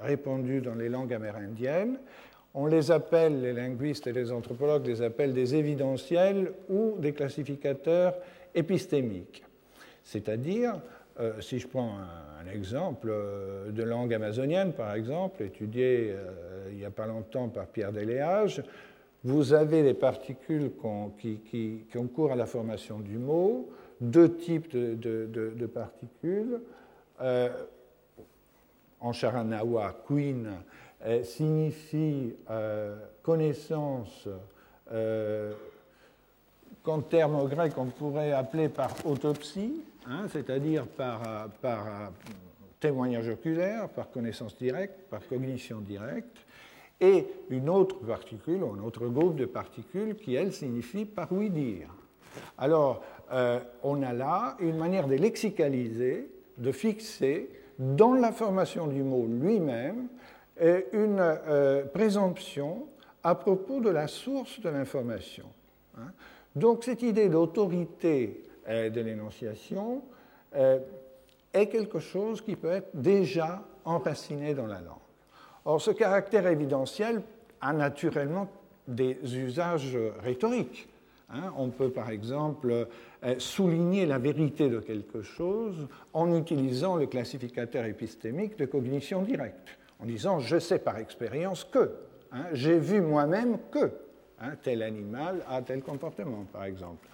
répandus 0.00 0.60
dans 0.60 0.74
les 0.74 0.90
langues 0.90 1.14
amérindiennes 1.14 1.98
on 2.54 2.66
les 2.66 2.90
appelle, 2.92 3.42
les 3.42 3.52
linguistes 3.52 4.06
et 4.06 4.12
les 4.12 4.30
anthropologues 4.30 4.86
les 4.86 5.02
appellent 5.02 5.34
des 5.34 5.56
évidentiels 5.56 6.52
ou 6.68 6.94
des 6.98 7.12
classificateurs 7.12 8.14
épistémiques. 8.54 9.42
C'est-à-dire, 10.04 10.80
euh, 11.18 11.40
si 11.40 11.58
je 11.58 11.66
prends 11.66 11.96
un, 11.98 12.50
exemple 12.52 13.08
euh, 13.10 13.70
de 13.70 13.82
langue 13.82 14.12
amazonienne, 14.12 14.74
par 14.74 14.94
exemple, 14.94 15.42
étudié 15.42 16.12
euh, 16.12 16.68
il 16.70 16.76
n'y 16.76 16.84
a 16.84 16.90
pas 16.90 17.06
longtemps 17.06 17.48
par 17.48 17.66
Pierre 17.66 17.90
Deléage, 17.90 18.62
vous 19.24 19.54
avez 19.54 19.82
des 19.82 19.94
particules 19.94 20.70
qui, 21.18 21.86
concourent 21.90 22.32
à 22.32 22.36
la 22.36 22.44
formation 22.44 23.00
du 23.00 23.16
mot, 23.16 23.70
deux 24.00 24.36
types 24.36 24.76
de, 24.76 25.66
particules. 25.66 26.60
en 29.00 29.12
charanawa, 29.12 30.02
queen, 30.06 30.50
signifie 31.22 32.34
euh, 32.50 32.96
connaissance 33.22 34.28
euh, 34.90 35.52
qu'en 36.82 37.00
termes 37.00 37.46
grecs 37.48 37.76
on 37.76 37.86
pourrait 37.86 38.32
appeler 38.32 38.68
par 38.68 38.90
autopsie, 39.04 39.82
hein, 40.06 40.26
c'est-à-dire 40.30 40.86
par, 40.86 41.48
par 41.60 42.12
témoignage 42.80 43.28
oculaire, 43.28 43.88
par 43.88 44.10
connaissance 44.10 44.56
directe, 44.56 44.94
par 45.10 45.26
cognition 45.26 45.80
directe, 45.80 46.38
et 47.00 47.26
une 47.50 47.68
autre 47.68 47.96
particule, 48.06 48.62
un 48.62 48.82
autre 48.82 49.06
groupe 49.06 49.36
de 49.36 49.46
particules 49.46 50.16
qui, 50.16 50.34
elle, 50.36 50.52
signifie 50.52 51.04
par 51.04 51.32
oui 51.32 51.50
dire. 51.50 51.88
Alors, 52.56 53.02
on 53.82 54.02
a 54.02 54.12
là 54.12 54.56
une 54.60 54.76
manière 54.76 55.08
de 55.08 55.16
lexicaliser, 55.16 56.30
de 56.56 56.72
fixer 56.72 57.50
dans 57.78 58.14
la 58.14 58.32
formation 58.32 58.86
du 58.86 59.02
mot 59.02 59.26
lui-même 59.26 60.08
une 60.60 61.18
euh, 61.20 61.84
présomption 61.86 62.86
à 63.22 63.34
propos 63.34 63.80
de 63.80 63.90
la 63.90 64.06
source 64.06 64.60
de 64.60 64.68
l'information. 64.68 65.46
Hein. 65.98 66.12
Donc 66.54 66.84
cette 66.84 67.02
idée 67.02 67.28
d'autorité 67.28 68.44
euh, 68.68 68.90
de 68.90 69.00
l'énonciation 69.00 70.02
euh, 70.54 70.78
est 71.52 71.66
quelque 71.66 71.98
chose 71.98 72.40
qui 72.40 72.56
peut 72.56 72.70
être 72.70 72.90
déjà 72.94 73.62
enraciné 73.84 74.54
dans 74.54 74.66
la 74.66 74.80
langue. 74.80 74.98
Or, 75.64 75.80
ce 75.80 75.90
caractère 75.90 76.46
évidentiel 76.46 77.22
a 77.60 77.72
naturellement 77.72 78.48
des 78.86 79.18
usages 79.36 79.96
rhétoriques. 80.22 80.88
Hein. 81.30 81.54
on 81.56 81.70
peut 81.70 81.88
par 81.88 82.10
exemple 82.10 82.86
souligner 83.38 84.04
la 84.04 84.18
vérité 84.18 84.68
de 84.68 84.78
quelque 84.78 85.22
chose 85.22 85.88
en 86.12 86.36
utilisant 86.36 86.96
le 86.96 87.06
classificateur 87.06 87.86
épistémique 87.86 88.58
de 88.58 88.66
cognition 88.66 89.22
directe, 89.22 89.78
en 90.00 90.06
disant 90.06 90.38
je 90.38 90.58
sais 90.58 90.78
par 90.78 90.98
expérience 90.98 91.64
que, 91.64 91.92
hein, 92.32 92.44
j'ai 92.52 92.78
vu 92.78 93.00
moi-même 93.00 93.58
que 93.70 93.92
hein, 94.40 94.52
tel 94.62 94.82
animal 94.82 95.44
a 95.48 95.62
tel 95.62 95.82
comportement, 95.82 96.44
par 96.52 96.64
exemple. 96.64 97.06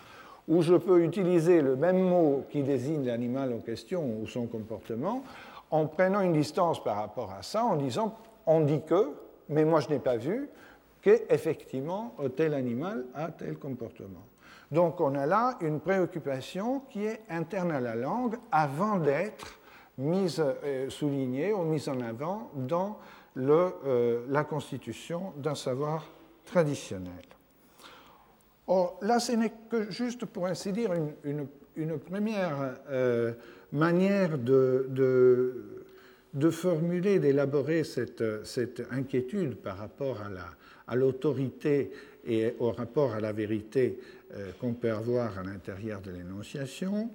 Ou 0.49 0.63
je 0.63 0.75
peux 0.75 1.05
utiliser 1.05 1.61
le 1.61 1.77
même 1.77 2.01
mot 2.01 2.45
qui 2.51 2.63
désigne 2.63 3.07
l'animal 3.07 3.53
en 3.53 3.61
question 3.61 4.05
ou 4.21 4.27
son 4.27 4.47
comportement 4.47 5.23
en 5.71 5.87
prenant 5.87 6.21
une 6.21 6.33
distance 6.33 6.83
par 6.83 6.97
rapport 6.97 7.33
à 7.33 7.43
ça, 7.43 7.65
en 7.65 7.77
disant 7.77 8.17
on 8.47 8.61
dit 8.61 8.83
que, 8.85 9.11
mais 9.49 9.65
moi 9.65 9.81
je 9.81 9.89
n'ai 9.89 10.01
pas 10.01 10.17
vu 10.17 10.49
qu'effectivement 11.03 12.15
tel 12.37 12.55
animal 12.55 13.05
a 13.15 13.31
tel 13.31 13.57
comportement. 13.57 14.25
Donc 14.71 15.01
on 15.01 15.15
a 15.15 15.27
là 15.27 15.57
une 15.61 15.81
préoccupation 15.81 16.81
qui 16.91 17.05
est 17.05 17.21
interne 17.29 17.73
à 17.73 17.81
la 17.81 17.95
langue 17.95 18.37
avant 18.51 18.97
d'être 18.97 19.60
mise, 19.99 20.43
euh, 20.65 20.89
soulignée 20.91 21.53
ou 21.53 21.63
mise 21.63 21.89
en 21.89 22.01
avant 22.01 22.51
dans 22.55 22.99
euh, 23.37 24.25
la 24.29 24.45
constitution 24.45 25.33
d'un 25.37 25.55
savoir 25.55 26.07
traditionnel. 26.45 27.25
Or, 28.67 28.99
là, 29.03 29.19
ce 29.19 29.33
n'est 29.33 29.53
que 29.69 29.91
juste, 29.91 30.27
pour 30.27 30.47
ainsi 30.47 30.73
dire, 30.73 30.93
une, 31.25 31.99
première 31.99 32.77
euh, 32.91 33.33
manière 33.73 34.39
de, 34.39 35.55
formuler, 36.51 37.19
d'élaborer 37.19 37.85
cette, 37.85 38.23
inquiétude 38.91 39.57
par 39.57 39.79
rapport 39.79 40.19
à 40.87 40.97
l'autorité 40.97 41.91
et 42.25 42.55
au 42.59 42.71
rapport 42.71 43.13
à 43.13 43.21
la 43.21 43.33
vérité 43.33 43.99
qu'on 44.61 44.75
peut 44.75 44.93
avoir 44.93 45.37
à 45.39 45.43
l'intérieur 45.43 46.01
de 46.01 46.13
l'énonciation. 46.13 47.11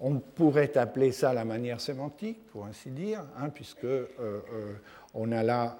On 0.00 0.18
pourrait 0.20 0.76
appeler 0.76 1.12
ça 1.12 1.32
la 1.32 1.44
manière 1.44 1.80
sémantique, 1.80 2.46
pour 2.52 2.66
ainsi 2.66 2.90
dire, 2.90 3.24
hein, 3.36 3.48
puisque 3.48 3.84
euh, 3.84 4.06
euh, 4.20 4.72
on 5.14 5.32
a 5.32 5.42
là 5.42 5.78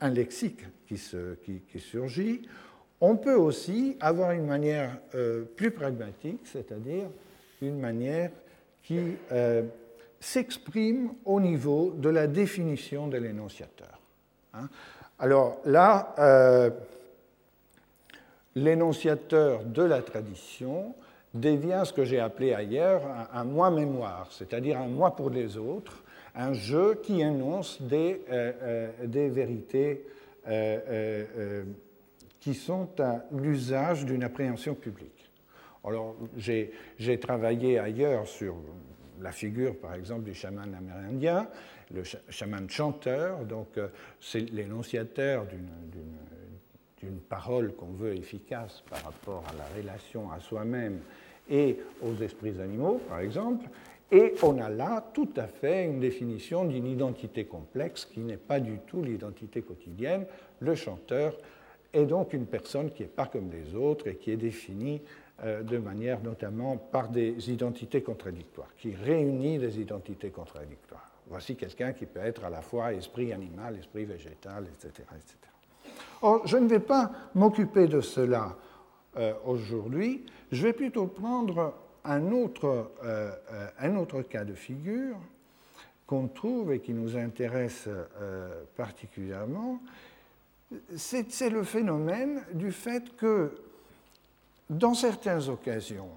un 0.00 0.10
lexique 0.10 0.60
qui, 0.88 1.00
qui, 1.70 1.78
surgit. 1.78 2.42
On 3.00 3.16
peut 3.16 3.36
aussi 3.36 3.96
avoir 4.00 4.32
une 4.32 4.46
manière 4.46 4.98
plus 5.54 5.70
pragmatique, 5.70 6.40
c'est-à-dire 6.44 7.08
une 7.62 7.78
manière 7.78 8.30
qui 8.82 9.16
s'exprime 10.18 11.12
au 11.24 11.40
niveau 11.40 11.92
de 11.96 12.08
la 12.08 12.26
définition 12.26 13.06
de 13.06 13.18
l'énonciateur. 13.18 14.00
Hein. 14.54 14.68
Alors 15.18 15.60
là, 15.64 16.72
l'énonciateur 18.56 19.62
de 19.64 19.82
la 19.82 20.02
tradition 20.02 20.94
devient 21.40 21.82
ce 21.84 21.92
que 21.92 22.04
j'ai 22.04 22.20
appelé 22.20 22.52
ailleurs 22.54 23.02
un, 23.32 23.44
moi-mémoire, 23.44 24.28
c'est-à-dire 24.30 24.78
un 24.78 24.88
moi 24.88 25.14
pour 25.14 25.30
les 25.30 25.56
autres, 25.56 26.02
un 26.34 26.52
jeu 26.52 27.00
qui 27.02 27.20
énonce 27.20 27.80
des, 27.80 28.22
euh, 28.30 28.90
euh, 29.02 29.28
vérités 29.30 30.06
euh, 30.48 31.64
qui 32.40 32.54
sont 32.54 32.88
à 33.00 33.24
l'usage 33.32 34.04
d'une 34.04 34.22
appréhension 34.22 34.74
publique. 34.74 35.30
Alors, 35.84 36.16
j'ai 36.36 37.20
travaillé 37.20 37.78
ailleurs 37.78 38.26
sur 38.26 38.56
la 39.20 39.32
figure, 39.32 39.76
par 39.76 39.94
exemple, 39.94 40.24
du 40.24 40.34
chaman 40.34 40.74
amérindien, 40.74 41.48
le 41.92 42.02
chaman 42.28 42.68
chanteur, 42.68 43.44
donc 43.44 43.78
c'est 44.20 44.40
l'énonciateur 44.50 45.46
d'une 47.00 47.20
parole 47.20 47.72
qu'on 47.74 47.92
veut 47.92 48.16
efficace 48.16 48.82
par 48.90 49.02
rapport 49.04 49.44
à 49.48 49.54
la 49.56 49.80
relation 49.80 50.30
à 50.32 50.40
soi-même 50.40 51.00
et 51.48 51.78
aux 52.02 52.22
esprits 52.22 52.60
animaux, 52.60 53.00
par 53.08 53.20
exemple, 53.20 53.68
et 54.12 54.34
on 54.42 54.60
a 54.60 54.68
là 54.68 55.04
tout 55.12 55.30
à 55.36 55.46
fait 55.46 55.84
une 55.84 55.98
définition 55.98 56.64
d'une 56.64 56.86
identité 56.86 57.44
complexe 57.44 58.04
qui 58.04 58.20
n'est 58.20 58.36
pas 58.36 58.60
du 58.60 58.78
tout 58.86 59.02
l'identité 59.02 59.62
quotidienne. 59.62 60.26
Le 60.60 60.74
chanteur 60.76 61.36
est 61.92 62.06
donc 62.06 62.32
une 62.32 62.46
personne 62.46 62.90
qui 62.92 63.02
n'est 63.02 63.08
pas 63.08 63.26
comme 63.26 63.50
les 63.50 63.74
autres 63.74 64.06
et 64.06 64.16
qui 64.16 64.30
est 64.30 64.36
définie 64.36 65.02
euh, 65.42 65.62
de 65.62 65.78
manière 65.78 66.22
notamment 66.22 66.76
par 66.76 67.08
des 67.08 67.50
identités 67.50 68.00
contradictoires, 68.00 68.74
qui 68.78 68.94
réunit 68.94 69.58
des 69.58 69.80
identités 69.80 70.30
contradictoires. 70.30 71.10
Voici 71.28 71.56
quelqu'un 71.56 71.92
qui 71.92 72.06
peut 72.06 72.20
être 72.20 72.44
à 72.44 72.50
la 72.50 72.62
fois 72.62 72.92
esprit 72.92 73.32
animal, 73.32 73.76
esprit 73.76 74.04
végétal, 74.04 74.66
etc. 74.72 75.04
etc. 75.16 75.36
Or, 76.22 76.46
je 76.46 76.56
ne 76.56 76.68
vais 76.68 76.80
pas 76.80 77.10
m'occuper 77.34 77.88
de 77.88 78.00
cela 78.00 78.56
euh, 79.16 79.34
aujourd'hui, 79.44 80.24
je 80.52 80.62
vais 80.62 80.72
plutôt 80.72 81.06
prendre 81.06 81.74
un 82.04 82.30
autre, 82.32 82.92
euh, 83.04 83.30
euh, 83.52 83.68
un 83.78 83.96
autre 83.96 84.22
cas 84.22 84.44
de 84.44 84.54
figure 84.54 85.16
qu'on 86.06 86.28
trouve 86.28 86.72
et 86.72 86.78
qui 86.78 86.94
nous 86.94 87.16
intéresse 87.16 87.88
particulièrement, 88.76 89.80
c'est 90.94 91.50
le 91.50 91.64
phénomène 91.64 92.44
du 92.52 92.70
fait 92.70 93.16
que, 93.16 93.50
dans 94.70 94.94
certaines 94.94 95.48
occasions, 95.48 96.10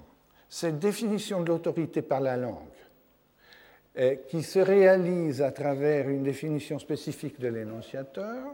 cette 0.48 0.78
définition 0.78 1.42
de 1.42 1.48
l'autorité 1.48 2.04
par 2.04 2.22
la 2.22 2.38
langue, 2.38 2.54
qui 4.28 4.44
se 4.44 4.60
réalise 4.60 5.42
à 5.42 5.52
travers 5.52 6.08
une 6.08 6.22
définition 6.22 6.78
spécifique 6.78 7.40
de 7.40 7.48
l'énonciateur, 7.48 8.54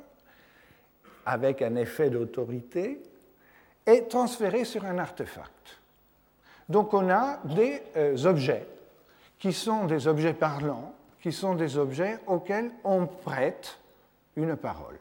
avec 1.25 1.61
un 1.61 1.75
effet 1.75 2.09
d'autorité, 2.09 3.01
est 3.86 4.10
transféré 4.10 4.65
sur 4.65 4.86
un 4.86 4.98
artefact. 4.98 5.80
Donc 6.69 6.93
on 6.93 7.10
a 7.10 7.39
des 7.43 7.82
euh, 7.95 8.26
objets 8.26 8.67
qui 9.38 9.54
sont 9.54 9.86
des 9.86 10.08
objets 10.08 10.34
parlants, 10.34 10.93
qui 11.21 11.32
sont 11.32 11.56
des 11.56 11.78
objets 11.78 12.19
auxquels 12.28 12.71
on 12.84 13.06
prête 13.06 13.80
une 14.36 14.56
parole. 14.56 14.98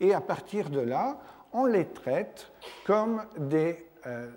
Et 0.00 0.14
à 0.14 0.20
partir 0.20 0.70
de 0.70 0.80
là, 0.80 1.18
on 1.52 1.66
les 1.66 1.86
traite 1.86 2.50
comme 2.84 3.22
des 3.36 3.86
euh, 4.06 4.30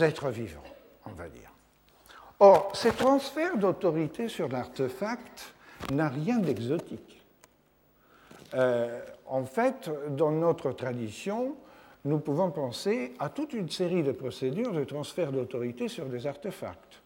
êtres 0.00 0.30
vivants, 0.30 0.62
on 1.06 1.10
va 1.10 1.28
dire. 1.28 1.50
Or, 2.38 2.70
ces 2.74 2.92
transferts 2.92 3.56
d'autorité 3.56 4.28
sur 4.28 4.48
l'artefact 4.48 5.54
n'a 5.92 6.08
rien 6.08 6.38
d'exotique. 6.38 7.22
Euh, 8.54 9.00
en 9.26 9.44
fait, 9.44 9.90
dans 10.10 10.30
notre 10.30 10.72
tradition, 10.72 11.56
nous 12.06 12.20
pouvons 12.20 12.50
penser 12.50 13.14
à 13.18 13.28
toute 13.28 13.52
une 13.52 13.68
série 13.68 14.02
de 14.02 14.12
procédures 14.12 14.72
de 14.72 14.84
transfert 14.84 15.32
d'autorité 15.32 15.88
sur 15.88 16.06
des 16.06 16.26
artefacts. 16.26 17.02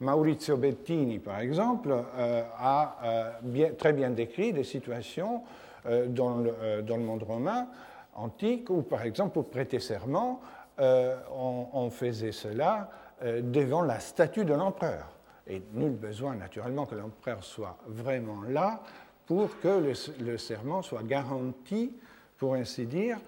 Maurizio 0.00 0.56
Bettini, 0.56 1.18
par 1.18 1.40
exemple, 1.40 1.90
euh, 1.92 2.42
a 2.58 2.98
euh, 3.44 3.70
très 3.78 3.92
bien 3.92 4.10
décrit 4.10 4.52
des 4.52 4.64
situations 4.64 5.42
euh, 5.86 6.06
dans, 6.06 6.36
le, 6.38 6.96
monde 6.98 7.22
romain 7.22 7.68
antique 8.14 8.68
où, 8.68 8.82
par 8.82 9.02
exemple, 9.02 9.32
pour 9.32 9.48
prêter 9.48 9.80
serment, 9.80 10.40
on, 10.78 11.90
faisait 11.90 12.32
cela 12.32 12.90
devant 13.22 13.82
la 13.82 14.00
statue 14.00 14.44
de 14.44 14.52
l'empereur. 14.52 15.06
Et 15.46 15.62
nul 15.74 15.92
besoin, 15.92 16.34
naturellement, 16.34 16.86
que 16.86 16.94
l'empereur 16.94 17.44
soit 17.44 17.78
vraiment 17.86 18.42
là 18.48 18.80
pour 19.26 19.60
que 19.60 19.94
le, 20.18 20.38
serment 20.38 20.82
soit 20.82 21.04
garanti, 21.04 21.94
pour 22.36 22.54
ainsi 22.54 22.86
dire, 22.86 23.18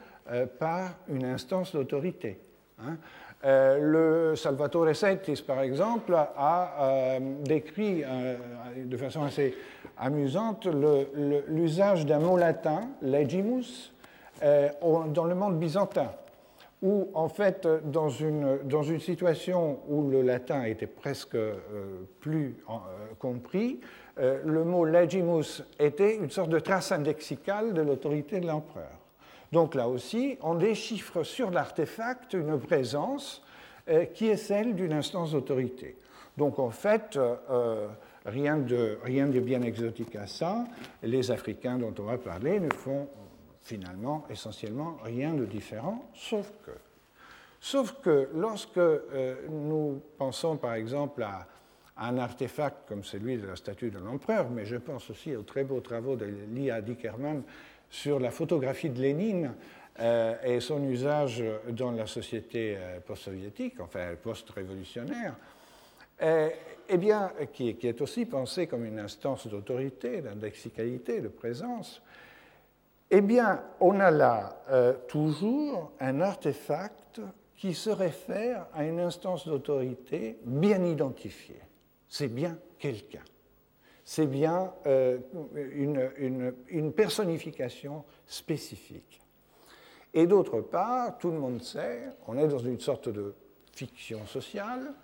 par 0.58 0.90
une 1.08 1.24
instance 1.24 1.72
d'autorité. 1.72 2.38
Hein. 2.80 2.96
Euh, 3.44 4.30
le 4.30 4.36
Salvatore 4.36 4.96
Settis, 4.96 5.42
par 5.46 5.60
exemple, 5.60 6.14
a 6.14 6.76
euh, 6.80 7.20
décrit 7.42 8.02
de 8.76 8.96
façon 8.96 9.22
assez 9.22 9.54
amusante 9.98 10.66
l'usage 11.48 12.06
d'un 12.06 12.20
mot 12.20 12.38
latin, 12.38 12.88
legimus, 13.02 13.92
dans 14.42 15.24
le 15.24 15.34
monde 15.34 15.58
byzantin, 15.58 16.10
où 16.82 17.08
en 17.14 17.28
fait, 17.28 17.66
dans 17.84 18.08
une, 18.08 18.58
dans 18.64 18.82
une 18.82 19.00
situation 19.00 19.78
où 19.88 20.10
le 20.10 20.22
latin 20.22 20.64
était 20.64 20.86
presque 20.86 21.36
plus 22.20 22.56
compris, 23.18 23.80
euh, 24.18 24.40
le 24.44 24.64
mot 24.64 24.84
legimus 24.84 25.62
était 25.78 26.16
une 26.16 26.30
sorte 26.30 26.50
de 26.50 26.60
trace 26.60 26.92
indexicale 26.92 27.74
de 27.74 27.82
l'autorité 27.82 28.38
de 28.38 28.46
l'empereur. 28.46 28.90
Donc 29.54 29.76
là 29.76 29.86
aussi, 29.86 30.36
on 30.42 30.56
déchiffre 30.56 31.22
sur 31.22 31.52
l'artefact 31.52 32.32
une 32.32 32.58
présence 32.58 33.40
euh, 33.88 34.04
qui 34.06 34.26
est 34.26 34.36
celle 34.36 34.74
d'une 34.74 34.92
instance 34.92 35.30
d'autorité. 35.30 35.96
Donc 36.36 36.58
en 36.58 36.70
fait, 36.70 37.16
euh, 37.16 37.86
rien, 38.26 38.58
de, 38.58 38.98
rien 39.04 39.28
de 39.28 39.38
bien 39.38 39.62
exotique 39.62 40.16
à 40.16 40.26
ça. 40.26 40.64
Les 41.04 41.30
Africains 41.30 41.78
dont 41.78 41.94
on 42.00 42.02
va 42.02 42.18
parler 42.18 42.58
ne 42.58 42.68
font 42.72 43.06
finalement 43.60 44.24
essentiellement 44.28 44.96
rien 45.04 45.32
de 45.34 45.44
différent, 45.44 46.04
sauf 46.14 46.52
que, 46.66 46.72
sauf 47.60 47.94
que 48.02 48.28
lorsque 48.34 48.80
nous 49.48 50.02
pensons 50.18 50.56
par 50.56 50.74
exemple 50.74 51.22
à 51.22 51.46
un 51.96 52.18
artefact 52.18 52.88
comme 52.88 53.04
celui 53.04 53.38
de 53.38 53.46
la 53.46 53.56
statue 53.56 53.90
de 53.90 53.98
l'empereur, 53.98 54.50
mais 54.50 54.66
je 54.66 54.76
pense 54.76 55.08
aussi 55.10 55.34
aux 55.36 55.42
très 55.42 55.64
beaux 55.64 55.80
travaux 55.80 56.16
de 56.16 56.26
Lia 56.52 56.82
Dickerman 56.82 57.42
sur 57.90 58.18
la 58.18 58.30
photographie 58.30 58.90
de 58.90 59.00
Lénine 59.00 59.54
euh, 60.00 60.34
et 60.42 60.58
son 60.58 60.82
usage 60.82 61.44
dans 61.70 61.92
la 61.92 62.06
société 62.06 62.76
euh, 62.76 62.98
post-soviétique, 62.98 63.78
enfin 63.78 64.16
post-révolutionnaire, 64.20 65.36
euh, 66.20 66.48
eh 66.88 66.96
bien, 66.96 67.30
qui, 67.52 67.76
est 67.80 68.00
aussi 68.00 68.26
pensé 68.26 68.66
comme 68.66 68.84
une 68.84 68.98
instance 68.98 69.46
d'autorité, 69.46 70.20
d'indexicalité, 70.20 71.20
de 71.20 71.28
présence, 71.28 72.02
eh 73.10 73.20
bien, 73.20 73.62
on 73.80 74.00
a 74.00 74.10
là 74.10 74.56
toujours 75.06 75.92
un 76.00 76.20
artefact 76.20 77.20
qui 77.56 77.72
se 77.74 77.90
réfère 77.90 78.66
à 78.74 78.84
une 78.84 78.98
instance 78.98 79.46
d'autorité 79.46 80.38
bien 80.44 80.84
identifiée. 80.84 81.60
C'est 82.08 82.28
bien 82.28 82.58
quelqu'un. 82.78 83.22
C'est 84.04 84.26
bien 84.26 84.72
une 86.68 86.92
personnification 86.92 88.04
spécifique. 88.26 89.20
Et 90.14 90.28
d'autre 90.28 90.60
part, 90.60 91.18
tout 91.18 91.32
le 91.32 91.38
monde 91.38 91.60
sait, 91.62 92.04
on 92.28 92.38
est 92.38 92.46
dans 92.46 92.58
une 92.58 92.78
sorte 92.78 93.08
de 93.08 93.34
fiction 93.72 94.24
sociale, 94.26 94.94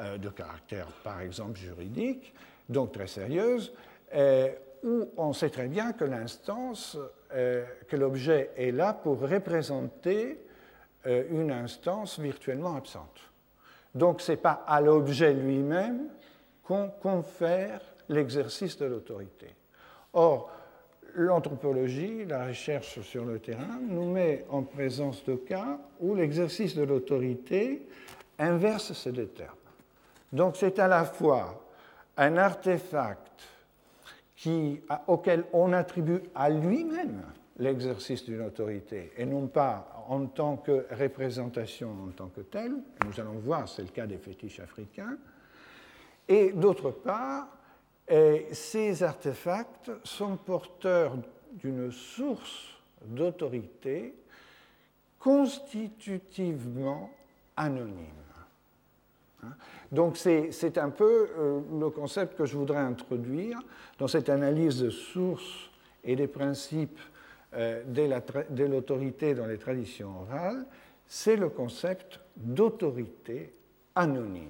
euh, 0.00 0.16
de 0.16 0.28
caractère 0.28 0.86
par 1.02 1.20
exemple 1.20 1.58
juridique, 1.58 2.32
donc 2.68 2.92
très 2.92 3.08
sérieuse, 3.08 3.72
euh, 4.14 4.48
où 4.84 5.08
on 5.16 5.32
sait 5.32 5.50
très 5.50 5.66
bien 5.66 5.92
que 5.92 6.04
l'instance, 6.04 6.96
euh, 7.32 7.64
que 7.88 7.96
l'objet 7.96 8.50
est 8.56 8.70
là 8.70 8.92
pour 8.92 9.20
représenter 9.20 10.40
une 11.06 11.50
instance 11.50 12.18
virtuellement 12.18 12.76
absente. 12.76 13.30
Donc 13.94 14.22
ce 14.22 14.32
n'est 14.32 14.38
pas 14.38 14.64
à 14.66 14.80
l'objet 14.80 15.34
lui-même 15.34 16.08
qu'on 16.62 16.88
confère 16.88 17.82
l'exercice 18.08 18.76
de 18.78 18.86
l'autorité. 18.86 19.48
Or, 20.12 20.50
l'anthropologie, 21.14 22.24
la 22.24 22.46
recherche 22.46 23.00
sur 23.00 23.24
le 23.24 23.38
terrain, 23.38 23.78
nous 23.80 24.10
met 24.10 24.44
en 24.48 24.62
présence 24.62 25.24
de 25.24 25.36
cas 25.36 25.78
où 26.00 26.14
l'exercice 26.14 26.74
de 26.74 26.82
l'autorité 26.82 27.86
inverse 28.38 28.92
ces 28.92 29.12
deux 29.12 29.28
termes. 29.28 29.54
Donc 30.32 30.56
c'est 30.56 30.78
à 30.78 30.88
la 30.88 31.04
fois 31.04 31.64
un 32.16 32.36
artefact 32.36 33.42
qui, 34.36 34.80
auquel 35.06 35.44
on 35.52 35.72
attribue 35.72 36.20
à 36.34 36.50
lui-même 36.50 37.22
l'exercice 37.58 38.24
d'une 38.24 38.42
autorité 38.42 39.12
et 39.16 39.24
non 39.24 39.46
pas 39.46 40.04
en 40.08 40.26
tant 40.26 40.56
que 40.56 40.86
représentation 40.90 41.90
en 42.08 42.10
tant 42.10 42.28
que 42.28 42.40
telle, 42.40 42.74
nous 43.06 43.20
allons 43.20 43.38
voir, 43.38 43.68
c'est 43.68 43.82
le 43.82 43.88
cas 43.88 44.06
des 44.06 44.18
fétiches 44.18 44.60
africains, 44.60 45.16
et 46.28 46.52
d'autre 46.52 46.90
part, 46.90 47.46
et 48.08 48.46
ces 48.52 49.02
artefacts 49.02 49.90
sont 50.04 50.36
porteurs 50.36 51.16
d'une 51.52 51.90
source 51.90 52.74
d'autorité 53.02 54.14
constitutivement 55.18 57.10
anonyme. 57.56 58.24
Donc 59.92 60.16
c'est 60.16 60.78
un 60.78 60.90
peu 60.90 61.28
euh, 61.36 61.60
le 61.78 61.90
concept 61.90 62.36
que 62.36 62.46
je 62.46 62.56
voudrais 62.56 62.78
introduire 62.78 63.58
dans 63.98 64.08
cette 64.08 64.28
analyse 64.28 64.80
de 64.80 64.90
sources 64.90 65.70
et 66.02 66.16
des 66.16 66.26
principes 66.26 66.98
euh, 67.54 67.82
de 67.84 68.64
l'autorité 68.64 69.34
dans 69.34 69.46
les 69.46 69.58
traditions 69.58 70.22
orales, 70.22 70.66
c'est 71.06 71.36
le 71.36 71.48
concept 71.48 72.20
d'autorité 72.36 73.52
anonyme. 73.94 74.48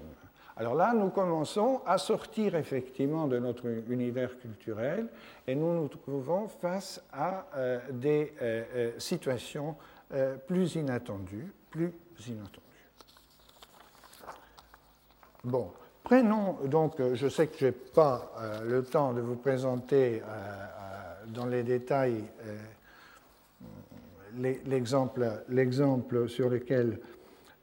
Alors 0.56 0.76
là, 0.76 0.92
nous 0.94 1.10
commençons 1.10 1.80
à 1.84 1.98
sortir 1.98 2.54
effectivement 2.54 3.26
de 3.26 3.38
notre 3.38 3.66
univers 3.90 4.38
culturel 4.38 5.08
et 5.48 5.54
nous 5.56 5.74
nous 5.74 5.88
trouvons 5.88 6.46
face 6.46 7.02
à 7.12 7.46
euh, 7.56 7.80
des 7.90 8.32
euh, 8.40 8.64
euh, 8.74 8.90
situations 8.98 9.76
plus 10.46 10.76
inattendues, 10.76 11.52
plus 11.70 11.92
inattendues. 12.28 12.60
Bon, 15.42 15.72
prenons 16.04 16.58
donc, 16.66 17.02
je 17.14 17.28
sais 17.28 17.48
que 17.48 17.58
je 17.58 17.66
n'ai 17.66 17.72
pas 17.72 18.30
le 18.64 18.84
temps 18.84 19.12
de 19.12 19.20
vous 19.20 19.34
présenter 19.34 20.22
dans 21.28 21.46
les 21.46 21.64
détails 21.64 22.22
l'exemple 24.36 26.28
sur 26.28 26.48
lequel 26.48 27.00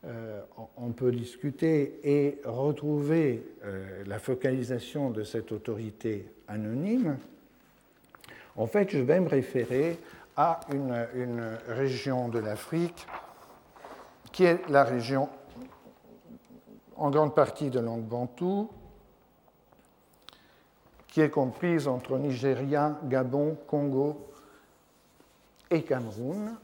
euh, 0.03 0.41
on 0.77 0.91
peut 0.91 1.11
discuter 1.11 1.99
et 2.03 2.41
retrouver 2.43 3.45
euh, 3.63 4.03
la 4.07 4.17
focalisation 4.17 5.11
de 5.11 5.23
cette 5.23 5.51
autorité 5.51 6.25
anonyme, 6.47 7.17
en 8.55 8.67
fait, 8.67 8.89
je 8.89 8.99
vais 8.99 9.19
me 9.19 9.29
référer 9.29 9.99
à 10.35 10.59
une, 10.73 11.57
région 11.67 12.29
de 12.29 12.39
l'Afrique 12.39 13.05
qui 14.31 14.45
est 14.45 14.67
la 14.69 14.83
région 14.83 15.29
en 16.95 17.09
grande 17.09 17.35
partie 17.35 17.69
de 17.69 17.79
langue 17.79 18.03
bantou, 18.03 18.69
qui 21.07 21.21
est 21.21 21.29
comprise 21.29 21.87
entre 21.87 22.17
Nigeria, 22.17 22.97
Gabon, 23.03 23.57
Congo 23.67 24.31
et 25.69 25.83
Cameroun, 25.83 26.55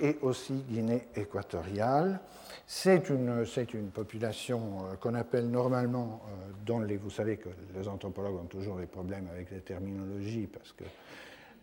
et 0.00 0.18
aussi 0.22 0.54
Guinée 0.68 1.06
équatoriale. 1.16 2.20
C'est 2.66 3.10
une, 3.10 3.44
une, 3.74 3.90
population 3.90 4.84
euh, 4.84 4.96
qu'on 4.96 5.14
appelle 5.14 5.50
normalement, 5.50 6.22
euh, 6.68 6.98
vous 7.02 7.10
savez 7.10 7.36
que 7.36 7.48
les 7.74 7.88
anthropologues 7.88 8.36
ont 8.36 8.46
toujours 8.46 8.76
des 8.76 8.86
problèmes 8.86 9.26
avec 9.32 9.50
les 9.50 9.60
terminologies 9.60 10.46
parce 10.46 10.72
que 10.72 10.84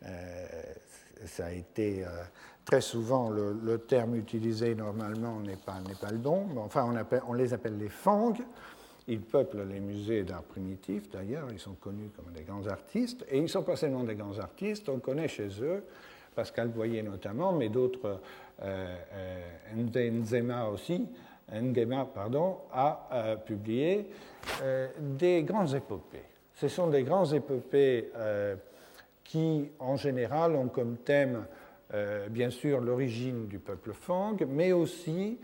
euh, 0.05 0.47
ça 1.25 1.45
a 1.45 1.51
été 1.51 2.03
très 2.65 2.81
souvent 2.81 3.29
le, 3.29 3.77
terme 3.77 4.15
utilisé 4.15 4.75
normalement 4.75 5.39
n'est 5.39 5.55
pas, 5.55 5.77
pas 5.99 6.11
le 6.11 6.17
bon, 6.17 6.45
enfin 6.57 6.93
on, 7.27 7.33
les 7.33 7.53
appelle 7.53 7.77
les 7.77 7.89
fangs. 7.89 8.33
Ils 9.07 9.21
peuplent 9.21 9.63
les 9.63 9.79
musées 9.79 10.23
d'art 10.23 10.43
primitif 10.43 11.09
d'ailleurs, 11.09 11.47
ils 11.51 11.59
sont 11.59 11.75
connus 11.75 12.11
comme 12.15 12.33
des 12.33 12.43
grands 12.43 12.67
artistes, 12.67 13.25
et 13.31 13.37
ils 13.37 13.43
ne 13.43 13.47
sont 13.47 13.63
pas 13.63 13.77
seulement 13.77 14.03
des 14.03 14.15
grands 14.15 14.37
artistes, 14.37 14.89
on 14.89 14.99
connaît 14.99 15.29
chez 15.29 15.47
eux 15.61 15.83
Pascal 16.37 16.67
Boyer 16.67 17.01
notamment, 17.01 17.51
mais 17.51 17.67
d'autres, 17.67 18.21
euh, 18.61 18.95
euh 19.73 20.11
Nzema 20.11 20.67
aussi, 20.67 21.07
Ngema, 21.51 22.05
pardon, 22.13 22.57
a 22.71 23.09
euh, 23.11 23.35
publié 23.37 24.05
des 24.99 25.41
grandes 25.41 25.73
épopées. 25.73 26.25
Ce 26.53 26.67
sont 26.67 26.87
des 26.87 27.01
grandes 27.03 27.33
épopées 27.33 28.11
qui, 29.23 29.69
en 29.79 29.95
général, 29.95 30.55
ont 30.55 30.67
comme 30.67 30.97
thème, 30.97 31.45
bien 32.29 32.49
sûr, 32.49 32.79
l'origine 32.79 33.47
du 33.47 33.59
peuple 33.59 33.93
Fang, 33.93 34.37
mais 34.47 34.71
aussi 34.71 35.37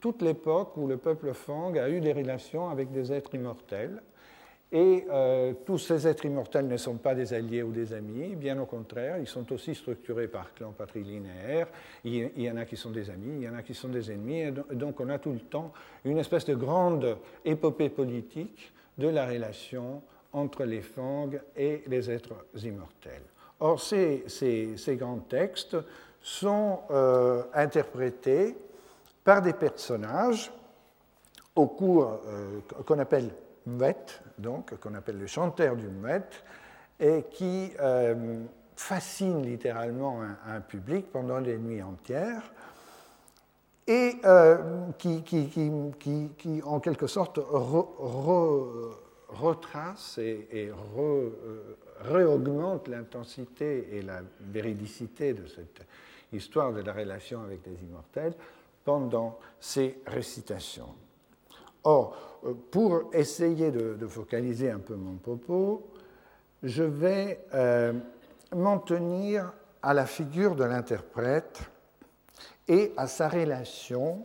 toute 0.00 0.22
l'époque 0.22 0.76
où 0.76 0.86
le 0.86 0.96
peuple 0.96 1.32
Fang 1.32 1.72
a 1.76 1.88
eu 1.88 2.00
des 2.00 2.12
relations 2.12 2.68
avec 2.68 2.90
des 2.90 3.12
êtres 3.12 3.34
immortels 3.34 4.02
et 4.74 5.06
euh, 5.08 5.52
tous 5.64 5.78
ces 5.78 6.04
êtres 6.08 6.24
immortels 6.24 6.66
ne 6.66 6.76
sont 6.76 6.96
pas 6.96 7.14
des 7.14 7.32
alliés 7.32 7.62
ou 7.62 7.70
des 7.70 7.92
amis, 7.92 8.34
bien 8.34 8.58
au 8.58 8.66
contraire, 8.66 9.18
ils 9.18 9.26
sont 9.28 9.52
aussi 9.52 9.72
structurés 9.72 10.26
par 10.26 10.52
clans 10.52 10.72
patrilinéaires. 10.72 11.68
Il 12.02 12.28
y 12.36 12.50
en 12.50 12.56
a 12.56 12.64
qui 12.64 12.76
sont 12.76 12.90
des 12.90 13.08
amis, 13.08 13.36
il 13.36 13.42
y 13.44 13.48
en 13.48 13.54
a 13.54 13.62
qui 13.62 13.72
sont 13.72 13.88
des 13.88 14.10
ennemis. 14.10 14.50
Donc 14.72 14.98
on 14.98 15.08
a 15.10 15.20
tout 15.20 15.32
le 15.32 15.38
temps 15.38 15.72
une 16.04 16.18
espèce 16.18 16.44
de 16.46 16.56
grande 16.56 17.18
épopée 17.44 17.88
politique 17.88 18.72
de 18.98 19.06
la 19.06 19.26
relation 19.26 20.02
entre 20.32 20.64
les 20.64 20.82
fangs 20.82 21.38
et 21.56 21.84
les 21.86 22.10
êtres 22.10 22.44
immortels. 22.60 23.22
Or, 23.60 23.80
ces, 23.80 24.74
grands 24.98 25.20
textes 25.20 25.76
sont 26.20 26.80
euh, 26.90 27.44
interprétés 27.54 28.56
par 29.22 29.40
des 29.40 29.52
personnages 29.52 30.50
au 31.54 31.68
cours 31.68 32.18
euh, 32.26 32.58
qu'on 32.84 32.98
appelle 32.98 33.30
donc, 34.38 34.78
qu'on 34.80 34.94
appelle 34.94 35.18
le 35.18 35.26
chanteur 35.26 35.76
du 35.76 35.88
Mouet, 35.88 36.22
et 37.00 37.24
qui 37.30 37.72
euh, 37.80 38.44
fascine 38.76 39.42
littéralement 39.42 40.20
un, 40.46 40.60
public 40.60 41.10
pendant 41.10 41.40
des 41.40 41.58
nuits 41.58 41.82
entières, 41.82 42.42
et 43.86 44.16
euh, 44.24 44.56
qui, 44.98 45.22
qui, 45.22 46.62
en 46.64 46.80
quelque 46.80 47.06
sorte, 47.06 47.38
retrace 49.28 50.18
et, 50.18 50.48
et 50.50 50.70
euh, 50.70 51.76
réaugmente 52.00 52.88
l'intensité 52.88 53.88
et 53.92 54.02
la 54.02 54.22
véridicité 54.40 55.34
de 55.34 55.46
cette 55.46 55.82
histoire 56.32 56.72
de 56.72 56.80
la 56.80 56.92
relation 56.92 57.42
avec 57.42 57.60
les 57.66 57.74
immortels 57.82 58.34
pendant 58.84 59.38
ces 59.60 60.00
récitations. 60.06 60.94
Or, 61.84 62.16
euh, 62.44 62.54
pour 62.70 63.10
essayer 63.12 63.70
de, 63.70 64.06
focaliser 64.06 64.70
un 64.70 64.78
peu 64.78 64.94
mon 64.94 65.16
propos, 65.16 65.86
je 66.62 66.82
vais 66.82 67.44
euh, 67.54 67.92
m'en 68.54 68.78
tenir 68.78 69.52
à 69.82 69.92
la 69.94 70.06
figure 70.06 70.56
de 70.56 70.64
l'interprète 70.64 71.60
et 72.68 72.92
à 72.96 73.06
sa 73.06 73.28
relation 73.28 74.24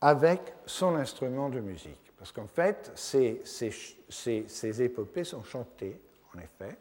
avec 0.00 0.40
son 0.64 0.96
instrument 0.96 1.48
de 1.48 1.60
musique. 1.60 2.12
Parce 2.18 2.32
qu'en 2.32 2.46
fait, 2.46 2.92
ces, 2.94 3.42
épopées 4.82 5.24
sont 5.24 5.42
chantées, 5.42 6.00
en 6.34 6.38
effet, 6.38 6.76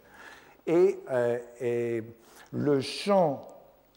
et, 0.66 2.04
le 2.52 2.80
chant, 2.80 3.48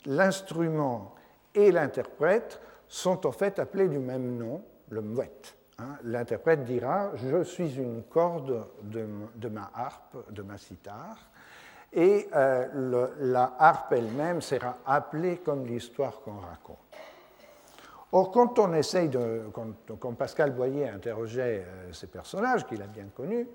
l'instrument 0.05 1.15
et 1.55 1.71
l'interprète 1.71 2.61
sont 2.89 3.27
en 3.27 3.33
fait 3.33 3.59
appelés 3.59 3.89
du 3.89 3.99
même 3.99 4.37
nom, 4.37 4.63
le 4.89 5.01
mouette. 5.01 5.58
Hein. 5.79 5.97
L'interprète 6.05 6.65
dira 6.65 7.13
Je 7.17 7.43
suis 7.45 7.77
une 7.77 8.03
corde 8.05 8.67
de, 8.83 9.49
ma 9.49 9.71
harpe, 9.75 10.33
de 10.33 10.43
ma 10.43 10.59
cithare, 10.59 11.31
et 11.93 12.29
la 12.33 13.55
harpe 13.59 13.93
elle-même 13.93 14.41
sera 14.43 14.79
appelée 14.85 15.39
comme 15.39 15.67
l'histoire 15.67 16.21
qu'on 16.21 16.39
raconte. 16.39 16.77
Or, 18.13 18.31
quand 18.31 18.59
on 18.59 18.73
essaye 18.73 19.09
de. 19.09 19.43
Quand, 19.53 20.13
Pascal 20.15 20.53
Boyer 20.53 20.89
interrogeait 20.89 21.65
euh, 21.67 21.93
ces 21.93 22.07
personnages, 22.07 22.67
qu'il 22.67 22.81
a 22.81 22.87
bien 22.87 23.07
connus, 23.15 23.47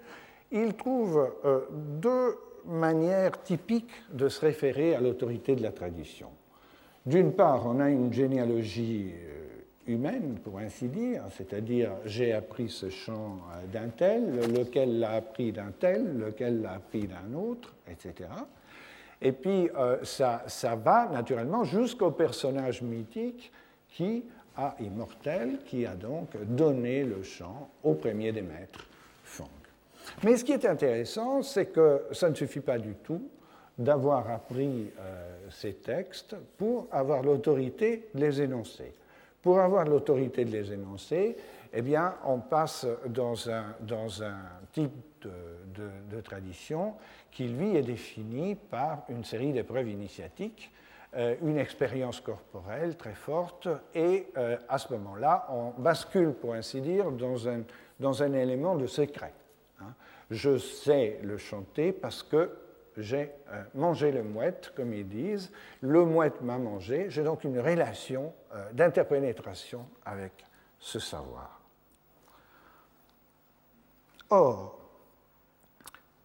il 0.51 0.75
trouve 0.75 1.33
euh, 1.43 1.61
deux 1.71 2.37
manières 2.65 3.41
typiques 3.41 3.91
de 4.11 4.29
se 4.29 4.41
référer 4.41 4.95
à 4.95 5.01
l'autorité 5.01 5.55
de 5.55 5.63
la 5.63 5.71
tradition. 5.71 6.29
D'une 7.05 7.33
part, 7.33 7.65
on 7.65 7.79
a 7.79 7.89
une 7.89 8.13
généalogie 8.13 9.13
euh, 9.15 9.42
humaine, 9.87 10.39
pour 10.43 10.59
ainsi 10.59 10.87
dire, 10.87 11.23
c'est-à-dire 11.31 11.91
j'ai 12.05 12.33
appris 12.33 12.69
ce 12.69 12.89
chant 12.89 13.39
d'un 13.71 13.89
tel, 13.89 14.53
lequel 14.53 14.99
l'a 14.99 15.11
appris 15.11 15.51
d'un 15.51 15.71
tel, 15.77 16.17
lequel 16.17 16.61
l'a 16.61 16.73
appris 16.73 17.07
d'un 17.07 17.33
autre, 17.37 17.73
etc. 17.89 18.29
Et 19.21 19.31
puis 19.31 19.69
ça, 20.03 20.43
ça 20.47 20.75
va 20.75 21.07
naturellement 21.07 21.63
jusqu'au 21.63 22.11
personnage 22.11 22.81
mythique 22.81 23.51
qui 23.89 24.23
à 24.55 24.75
Immortel, 24.79 25.59
qui 25.65 25.85
a 25.85 25.95
donc 25.95 26.29
donné 26.43 27.03
le 27.03 27.23
chant 27.23 27.69
au 27.83 27.93
premier 27.93 28.31
des 28.31 28.41
maîtres, 28.41 28.85
Fang. 29.23 29.49
Mais 30.23 30.37
ce 30.37 30.43
qui 30.43 30.51
est 30.51 30.65
intéressant, 30.65 31.41
c'est 31.41 31.67
que 31.67 32.03
ça 32.11 32.29
ne 32.29 32.35
suffit 32.35 32.59
pas 32.59 32.77
du 32.77 32.93
tout 32.95 33.29
d'avoir 33.77 34.29
appris 34.29 34.91
euh, 34.99 35.47
ces 35.49 35.73
textes 35.73 36.35
pour 36.57 36.87
avoir 36.91 37.23
l'autorité 37.23 38.09
de 38.13 38.19
les 38.19 38.41
énoncer. 38.41 38.93
Pour 39.43 39.59
avoir 39.59 39.85
l'autorité 39.85 40.45
de 40.45 40.51
les 40.51 40.73
énoncer, 40.73 41.37
eh 41.71 41.81
bien, 41.81 42.15
on 42.25 42.39
passe 42.39 42.87
dans 43.07 43.49
un, 43.49 43.75
dans 43.81 44.23
un 44.23 44.37
type 44.71 44.91
de, 45.23 46.21
tradition 46.21 46.93
qui, 47.29 47.47
lui, 47.47 47.75
est 47.75 47.83
défini 47.83 48.55
par 48.55 49.03
une 49.09 49.23
série 49.23 49.51
d'épreuves 49.51 49.89
initiatiques 49.89 50.71
euh, 51.15 51.35
une 51.43 51.59
expérience 51.59 52.19
corporelle 52.21 52.97
très 52.97 53.13
forte, 53.13 53.67
et 53.93 54.29
euh, 54.35 54.57
à 54.67 54.79
ce 54.79 54.91
moment-là, 54.93 55.45
on 55.51 55.79
bascule, 55.79 56.31
pour 56.31 56.55
ainsi 56.55 56.81
dire, 56.81 57.11
dans 57.11 57.47
un, 57.47 57.61
dans 57.99 58.23
un 58.23 58.33
élément 58.33 58.75
de 58.75 58.87
secret. 58.87 59.31
Hein. 59.79 59.93
Je 60.31 60.57
sais 60.57 61.19
le 61.21 61.37
chanter 61.37 61.91
parce 61.91 62.23
que 62.23 62.49
j'ai 62.97 63.31
euh, 63.51 63.63
mangé 63.75 64.11
le 64.11 64.23
mouette, 64.23 64.73
comme 64.75 64.93
ils 64.93 65.07
disent, 65.07 65.51
le 65.81 66.05
mouette 66.05 66.41
m'a 66.41 66.57
mangé, 66.57 67.07
j'ai 67.09 67.23
donc 67.23 67.43
une 67.43 67.59
relation 67.59 68.33
d'interpénétration 68.73 69.87
avec 70.05 70.45
ce 70.77 70.99
savoir. 70.99 71.59
Or, 74.29 74.83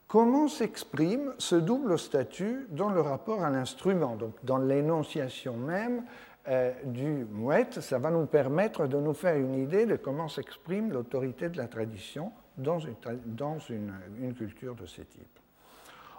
Comment 0.08 0.48
s'exprime 0.48 1.34
ce 1.36 1.54
double 1.54 1.98
statut 1.98 2.66
dans 2.70 2.88
le 2.88 3.02
rapport 3.02 3.44
à 3.44 3.50
l'instrument? 3.50 4.16
Donc, 4.16 4.32
dans 4.42 4.56
l'énonciation 4.56 5.54
même 5.54 6.02
euh, 6.48 6.72
du 6.84 7.26
mouette, 7.30 7.82
ça 7.82 7.98
va 7.98 8.10
nous 8.10 8.24
permettre 8.24 8.86
de 8.86 8.96
nous 8.96 9.12
faire 9.12 9.36
une 9.36 9.54
idée 9.54 9.84
de 9.84 9.96
comment 9.96 10.28
s'exprime 10.28 10.92
l'autorité 10.92 11.50
de 11.50 11.58
la 11.58 11.68
tradition 11.68 12.32
dans 12.56 12.78
une, 12.78 14.34
culture 14.34 14.74
de 14.74 14.86
ce 14.86 15.02
type. 15.02 15.37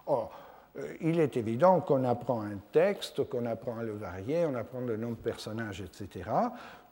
Or, 0.07 0.31
euh, 0.77 0.93
il 1.01 1.19
est 1.19 1.38
évident 1.38 1.81
qu'on 1.81 2.03
apprend 2.03 2.41
un 2.41 2.57
texte, 2.71 3.27
qu'on 3.27 3.45
apprend 3.45 3.77
à 3.79 3.83
le 3.83 3.93
varier, 3.93 4.45
on 4.45 4.55
apprend 4.55 4.81
le 4.81 4.97
nom 4.97 5.12
de 5.12 5.15
personnages, 5.15 5.81
etc. 5.81 6.29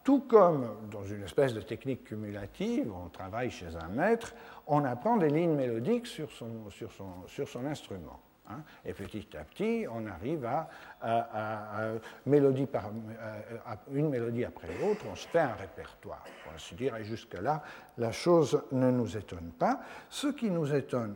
Tout 0.04 0.22
comme 0.22 0.90
dans 0.90 1.04
une 1.04 1.24
espèce 1.24 1.54
de 1.54 1.62
technique 1.62 2.06
cumulative, 2.06 2.92
on 2.94 3.10
travaille 3.10 3.52
chez 3.52 3.76
un 3.76 3.90
maître, 3.90 4.34
on 4.66 4.86
apprend 4.86 5.18
des 5.18 5.30
lignes 5.30 5.56
mélodiques 5.56 6.08
sur 6.08 6.32
son, 6.32 7.66
instrument. 7.66 8.20
Hein. 8.50 8.64
et 8.86 8.94
petit 8.94 9.28
à 9.36 9.44
petit, 9.44 9.86
on 9.92 10.08
arrive 10.08 10.46
à, 10.46 11.90
mélodie 12.26 12.66
par, 12.66 12.90
une 13.92 14.08
mélodie 14.08 14.46
après 14.46 14.70
l'autre, 14.80 15.04
on 15.12 15.16
se 15.16 15.28
fait 15.28 15.40
un 15.40 15.56
répertoire, 15.56 16.24
pour 16.42 16.54
ainsi 16.54 16.74
dire, 16.76 16.96
et 16.96 17.04
jusque-là, 17.04 17.62
la 17.98 18.14
chose 18.14 18.64
ne 18.72 18.90
nous 18.90 19.18
étonne 19.18 19.52
pas. 19.60 19.82
Ce 20.10 20.28
qui 20.28 20.50
nous 20.50 20.74
étonne 20.74 21.16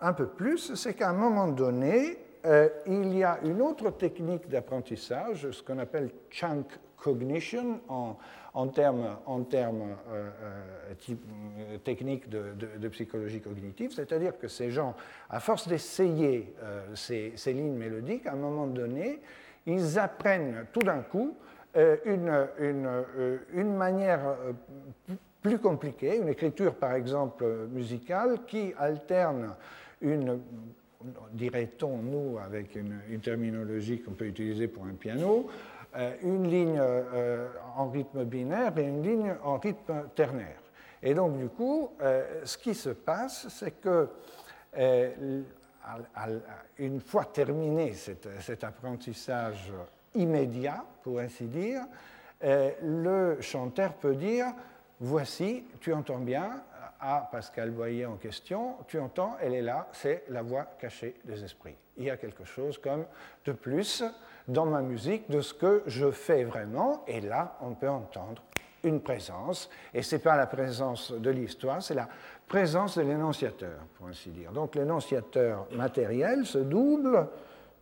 un 0.00 0.12
peu 0.12 0.26
plus, 0.26 0.74
c'est 0.74 0.94
qu'à 0.94 1.10
un 1.10 1.14
moment 1.14 1.48
donné, 1.48 2.18
euh, 2.46 2.68
il 2.86 3.16
y 3.16 3.24
a 3.24 3.38
une 3.42 3.60
autre 3.60 3.90
technique 3.90 4.48
d'apprentissage, 4.48 5.50
ce 5.50 5.62
qu'on 5.62 5.78
appelle 5.78 6.10
chunk 6.30 6.66
cognition 6.96 7.80
en, 7.88 8.66
termes, 8.68 9.16
euh, 9.28 10.30
euh, 11.10 11.78
techniques 11.84 12.28
de, 12.28 12.88
psychologie 12.88 13.40
cognitive, 13.40 13.92
c'est-à-dire 13.92 14.38
que 14.38 14.48
ces 14.48 14.70
gens, 14.70 14.94
à 15.30 15.40
force 15.40 15.68
d'essayer 15.68 16.54
ces, 16.94 17.32
lignes 17.46 17.76
mélodiques, 17.76 18.26
à 18.26 18.32
un 18.32 18.36
moment 18.36 18.66
donné, 18.66 19.20
ils 19.66 19.98
apprennent 19.98 20.66
tout 20.72 20.80
d'un 20.80 21.02
coup 21.02 21.36
une, 22.04 23.76
manière 23.76 24.36
plus 25.40 25.58
compliquée, 25.58 26.16
une 26.16 26.28
écriture 26.28 26.74
par 26.74 26.94
exemple 26.94 27.44
musicale 27.70 28.40
qui 28.46 28.74
alterne 28.76 29.54
une 30.00 30.40
dirait-on, 31.32 31.98
nous, 31.98 32.38
avec 32.38 32.74
une, 32.74 33.20
terminologie 33.22 34.00
qu'on 34.00 34.12
peut 34.12 34.26
utiliser 34.26 34.68
pour 34.68 34.84
un 34.84 34.94
piano, 34.94 35.48
euh, 35.96 36.14
une 36.22 36.48
ligne 36.48 36.78
euh, 36.78 37.48
en 37.76 37.88
rythme 37.88 38.24
binaire 38.24 38.76
et 38.76 38.82
une 38.82 39.02
ligne 39.02 39.34
en 39.42 39.58
rythme 39.58 40.08
ternaire. 40.14 40.60
Et 41.02 41.14
donc, 41.14 41.38
du 41.38 41.48
coup, 41.48 41.90
euh, 42.02 42.42
ce 42.44 42.58
qui 42.58 42.74
se 42.74 42.90
passe, 42.90 43.46
c'est 43.48 43.80
que 43.80 44.08
une 46.78 47.00
fois 47.00 47.24
terminé 47.24 47.94
cet, 47.94 48.62
apprentissage 48.62 49.72
immédiat, 50.14 50.84
pour 51.02 51.18
ainsi 51.20 51.44
dire, 51.44 51.80
le 52.42 53.38
chanteur 53.40 53.94
peut 53.94 54.14
dire, 54.14 54.52
voici, 55.00 55.64
tu 55.80 55.92
entends 55.94 56.18
bien, 56.18 56.62
à 57.00 57.28
Pascal 57.30 57.70
Boyer 57.70 58.06
en 58.06 58.16
question, 58.16 58.74
tu 58.86 58.98
entends, 58.98 59.36
elle 59.40 59.54
est 59.54 59.62
là, 59.62 59.88
c'est 59.92 60.24
la 60.28 60.42
voix 60.42 60.66
cachée 60.78 61.16
des 61.24 61.44
esprits. 61.44 61.76
Il 61.96 62.04
y 62.04 62.10
a 62.10 62.16
quelque 62.16 62.44
chose 62.44 62.78
comme 62.78 63.04
de 63.44 63.52
plus 63.52 64.02
dans 64.46 64.66
ma 64.66 64.82
musique 64.82 65.30
de 65.30 65.40
ce 65.40 65.54
que 65.54 65.82
je 65.86 66.10
fais 66.10 66.44
vraiment, 66.44 67.04
et 67.06 67.20
là, 67.20 67.56
on 67.60 67.74
peut 67.74 67.88
entendre 67.88 68.42
une 68.84 69.00
présence, 69.00 69.68
et 69.92 70.02
ce 70.02 70.16
n'est 70.16 70.22
pas 70.22 70.36
la 70.36 70.46
présence 70.46 71.12
de 71.12 71.30
l'histoire, 71.30 71.82
c'est 71.82 71.94
la 71.94 72.08
présence 72.46 72.96
de 72.96 73.02
l'énonciateur, 73.02 73.78
pour 73.96 74.06
ainsi 74.06 74.30
dire. 74.30 74.52
Donc 74.52 74.74
l'énonciateur 74.74 75.66
matériel 75.72 76.46
se 76.46 76.58
double 76.58 77.28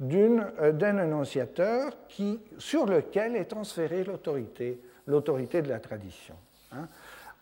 euh, 0.03 0.73
d'un 0.73 0.99
énonciateur 0.99 1.93
qui, 2.09 2.41
sur 2.59 2.87
lequel 2.87 3.37
est 3.37 3.47
transférée 3.47 4.05
l'autorité, 4.05 4.81
l'autorité 5.07 5.63
de 5.63 5.69
la 5.69 5.81
tradition. 5.81 6.35
Hein. 6.73 6.89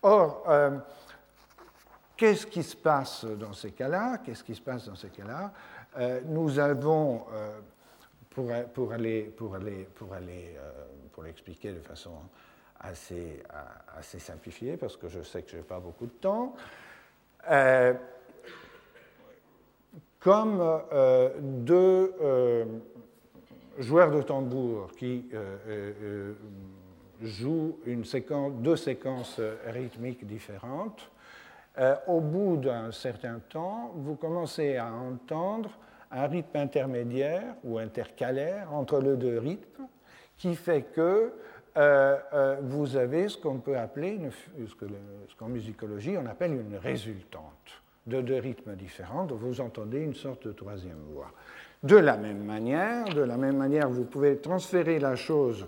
Or, 0.02 0.44
euh, 0.48 0.70
Qu'est-ce 2.16 2.46
qui 2.46 2.62
se 2.62 2.76
passe 2.76 3.24
dans 3.24 3.52
ces 3.52 3.72
cas-là? 3.72 4.18
Qu'est-ce 4.18 4.44
qui 4.44 4.54
se 4.54 4.60
passe 4.60 4.86
dans 4.86 4.94
ces 4.94 5.08
cas-là? 5.08 5.52
Euh, 5.98 6.20
Nous 6.26 6.60
avons, 6.60 7.24
euh, 7.32 7.58
pour, 8.30 8.92
aller, 8.92 9.22
pour, 9.24 9.54
aller, 9.54 9.88
euh, 9.96 10.70
pour 11.12 11.24
l'expliquer 11.24 11.72
de 11.72 11.80
façon 11.80 12.12
assez, 12.78 13.42
assez 13.96 14.20
simplifiée, 14.20 14.76
parce 14.76 14.96
que 14.96 15.08
je 15.08 15.22
sais 15.22 15.42
que 15.42 15.50
je 15.50 15.56
n'ai 15.56 15.62
pas 15.62 15.80
beaucoup 15.80 16.06
de 16.06 16.12
temps, 16.12 16.54
comme 20.20 20.82
deux 21.40 22.14
joueurs 23.78 24.10
de 24.10 24.22
tambour 24.22 24.90
qui 24.98 25.30
jouent 27.22 27.78
une 27.86 28.04
séquence, 28.04 28.52
deux 28.54 28.76
séquences 28.76 29.40
rythmiques 29.66 30.26
différentes, 30.26 31.10
euh, 31.78 31.96
au 32.06 32.20
bout 32.20 32.56
d'un 32.56 32.92
certain 32.92 33.40
temps, 33.48 33.92
vous 33.96 34.14
commencez 34.14 34.76
à 34.76 34.92
entendre 34.92 35.70
un 36.10 36.26
rythme 36.26 36.56
intermédiaire 36.56 37.56
ou 37.64 37.78
intercalaire 37.78 38.72
entre 38.72 39.00
les 39.00 39.16
deux 39.16 39.38
rythmes 39.38 39.88
qui 40.36 40.54
fait 40.54 40.82
que 40.82 41.32
euh, 41.76 42.16
euh, 42.32 42.56
vous 42.62 42.96
avez 42.96 43.28
ce 43.28 43.36
qu'on 43.36 43.58
peut 43.58 43.76
appeler, 43.76 44.20
ce 44.56 45.34
qu'en 45.36 45.48
musicologie 45.48 46.16
on 46.16 46.26
appelle 46.26 46.52
une 46.52 46.76
résultante 46.76 47.82
de 48.06 48.20
deux 48.20 48.38
rythmes 48.38 48.76
différents, 48.76 49.24
donc 49.24 49.40
vous 49.40 49.60
entendez 49.60 49.98
une 49.98 50.14
sorte 50.14 50.46
de 50.46 50.52
troisième 50.52 51.00
voix. 51.12 51.32
De 51.82 51.96
la 51.96 52.16
même 52.16 52.44
manière, 52.44 53.04
de 53.06 53.22
la 53.22 53.36
même 53.36 53.56
manière, 53.56 53.88
vous 53.88 54.04
pouvez 54.04 54.36
transférer 54.36 55.00
la 55.00 55.16
chose 55.16 55.66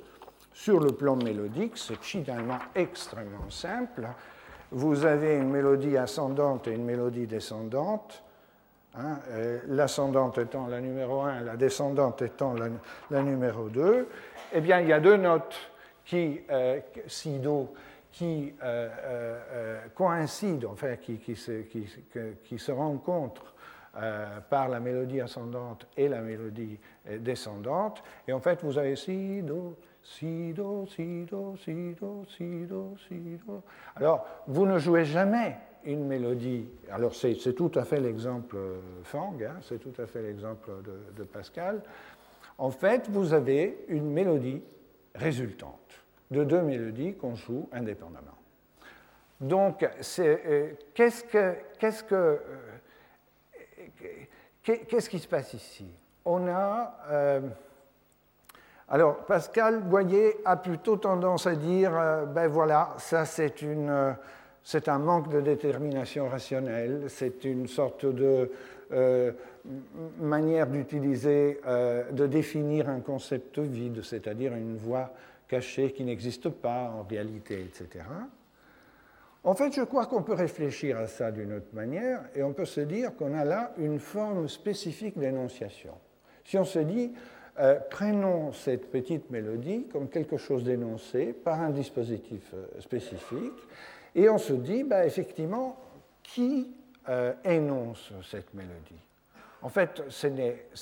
sur 0.52 0.78
le 0.78 0.92
plan 0.92 1.16
mélodique, 1.16 1.76
c'est 1.76 2.00
finalement 2.00 2.58
extrêmement 2.74 3.50
simple 3.50 4.06
vous 4.72 5.04
avez 5.04 5.36
une 5.36 5.50
mélodie 5.50 5.96
ascendante 5.96 6.68
et 6.68 6.72
une 6.72 6.84
mélodie 6.84 7.26
descendante. 7.26 8.22
hein, 8.94 9.18
l'ascendante 9.68 10.38
étant 10.38 10.66
la 10.66 10.80
numéro 10.80 11.22
1, 11.22 11.40
la 11.40 11.56
descendante 11.56 12.22
étant 12.22 12.54
la, 13.10 13.22
numéro 13.22 13.68
2, 13.68 14.08
eh 14.52 14.60
bien, 14.60 14.80
il 14.80 14.88
y 14.88 14.92
a 14.92 15.00
deux 15.00 15.16
notes 15.16 15.56
qui, 16.04 16.40
si 17.06 17.38
do, 17.38 17.72
qui 18.12 18.54
coïncident, 19.94 20.70
enfin, 20.72 20.96
qui, 20.96 21.18
qui, 21.18 21.36
se, 21.36 21.62
qui 21.62 22.58
se 22.58 22.72
rencontrent 22.72 23.56
euh, 23.98 24.40
par 24.50 24.68
la 24.68 24.78
mélodie 24.78 25.22
ascendante 25.22 25.86
et 25.96 26.06
la 26.06 26.20
mélodie 26.20 26.78
euh, 27.08 27.16
descendante. 27.16 28.02
Et 28.28 28.32
en 28.34 28.40
fait, 28.40 28.62
vous 28.62 28.76
avez 28.76 28.94
si, 28.94 29.40
do, 29.40 29.74
si, 30.14 30.52
do, 30.52 30.86
si, 30.86 31.24
do, 31.24 31.56
si, 31.56 31.94
do, 31.94 32.24
si, 32.36 32.66
do, 32.66 32.94
si, 33.08 33.38
do. 33.46 33.62
Alors, 33.96 34.26
vous 34.46 34.66
ne 34.66 34.78
jouez 34.78 35.04
jamais 35.04 35.56
une 35.84 36.06
mélodie. 36.06 36.68
Alors, 36.90 37.14
c'est 37.14 37.54
tout 37.54 37.72
à 37.74 37.84
fait 37.84 38.00
l'exemple 38.00 38.56
Fang, 39.04 39.34
hein, 39.42 39.56
c'est 39.62 39.78
tout 39.78 40.00
à 40.00 40.06
fait 40.06 40.22
l'exemple 40.22 40.70
de, 40.84 41.22
de, 41.22 41.24
Pascal. 41.24 41.82
En 42.58 42.70
fait, 42.70 43.08
vous 43.08 43.34
avez 43.34 43.84
une 43.88 44.10
mélodie 44.10 44.62
résultante 45.14 46.04
de 46.30 46.44
deux 46.44 46.62
mélodies 46.62 47.14
qu'on 47.14 47.34
joue 47.34 47.68
indépendamment. 47.72 48.26
Donc, 49.40 49.82
euh, 50.18 50.72
qu'est-ce 50.94 51.24
que, 51.24 51.54
qu'est-ce 51.78 52.04
que 52.04 52.40
Qu'est-ce 54.66 55.08
qui 55.08 55.20
se 55.20 55.28
passe 55.28 55.54
ici? 55.54 55.86
On 56.24 56.48
a. 56.48 56.98
Euh, 57.08 57.40
alors, 58.88 59.16
Pascal 59.26 59.82
Boyer 59.82 60.36
a 60.44 60.56
plutôt 60.56 60.96
tendance 60.96 61.46
à 61.46 61.56
dire 61.56 61.92
euh, 61.94 62.24
ben 62.24 62.46
voilà, 62.46 62.94
ça 62.98 63.24
c'est 63.24 63.62
une. 63.62 63.90
Euh, 63.90 64.12
c'est 64.62 64.88
un 64.88 64.98
manque 64.98 65.28
de 65.30 65.40
détermination 65.40 66.28
rationnelle, 66.28 67.04
c'est 67.06 67.44
une 67.44 67.68
sorte 67.68 68.04
de 68.04 68.50
manière 70.18 70.66
d'utiliser, 70.66 71.60
de 72.10 72.26
définir 72.26 72.88
un 72.88 72.98
concept 72.98 73.60
vide, 73.60 74.02
c'est-à-dire 74.02 74.54
une 74.54 74.76
voix 74.76 75.12
cachée 75.46 75.92
qui 75.92 76.02
n'existe 76.02 76.48
pas 76.48 76.92
en 76.98 77.06
réalité, 77.08 77.60
etc. 77.62 78.04
En 79.46 79.54
fait, 79.54 79.72
je 79.72 79.82
crois 79.82 80.06
qu'on 80.06 80.24
peut 80.24 80.34
réfléchir 80.34 80.98
à 80.98 81.06
ça 81.06 81.30
d'une 81.30 81.52
autre 81.52 81.72
manière 81.72 82.22
et 82.34 82.42
on 82.42 82.52
peut 82.52 82.64
se 82.64 82.80
dire 82.80 83.14
qu'on 83.14 83.32
a 83.32 83.44
là 83.44 83.72
une 83.78 84.00
forme 84.00 84.48
spécifique 84.48 85.16
d'énonciation. 85.16 85.92
Si 86.44 86.58
on 86.58 86.64
se 86.64 86.80
dit, 86.80 87.12
euh, 87.58 87.78
prenons 87.90 88.52
cette 88.52 88.90
petite 88.90 89.30
mélodie 89.30 89.86
comme 89.90 90.08
quelque 90.08 90.36
chose 90.36 90.64
d'énoncé 90.64 91.32
par 91.32 91.60
un 91.60 91.70
dispositif 91.70 92.52
euh, 92.54 92.66
spécifique. 92.80 93.54
Et 94.14 94.28
on 94.28 94.38
se 94.38 94.52
dit, 94.52 94.84
bah, 94.84 95.06
effectivement, 95.06 95.76
qui 96.22 96.74
euh, 97.08 97.32
énonce 97.44 98.12
cette 98.22 98.52
mélodie? 98.54 99.00
En 99.62 99.68
fait, 99.68 100.02
ce 100.08 100.26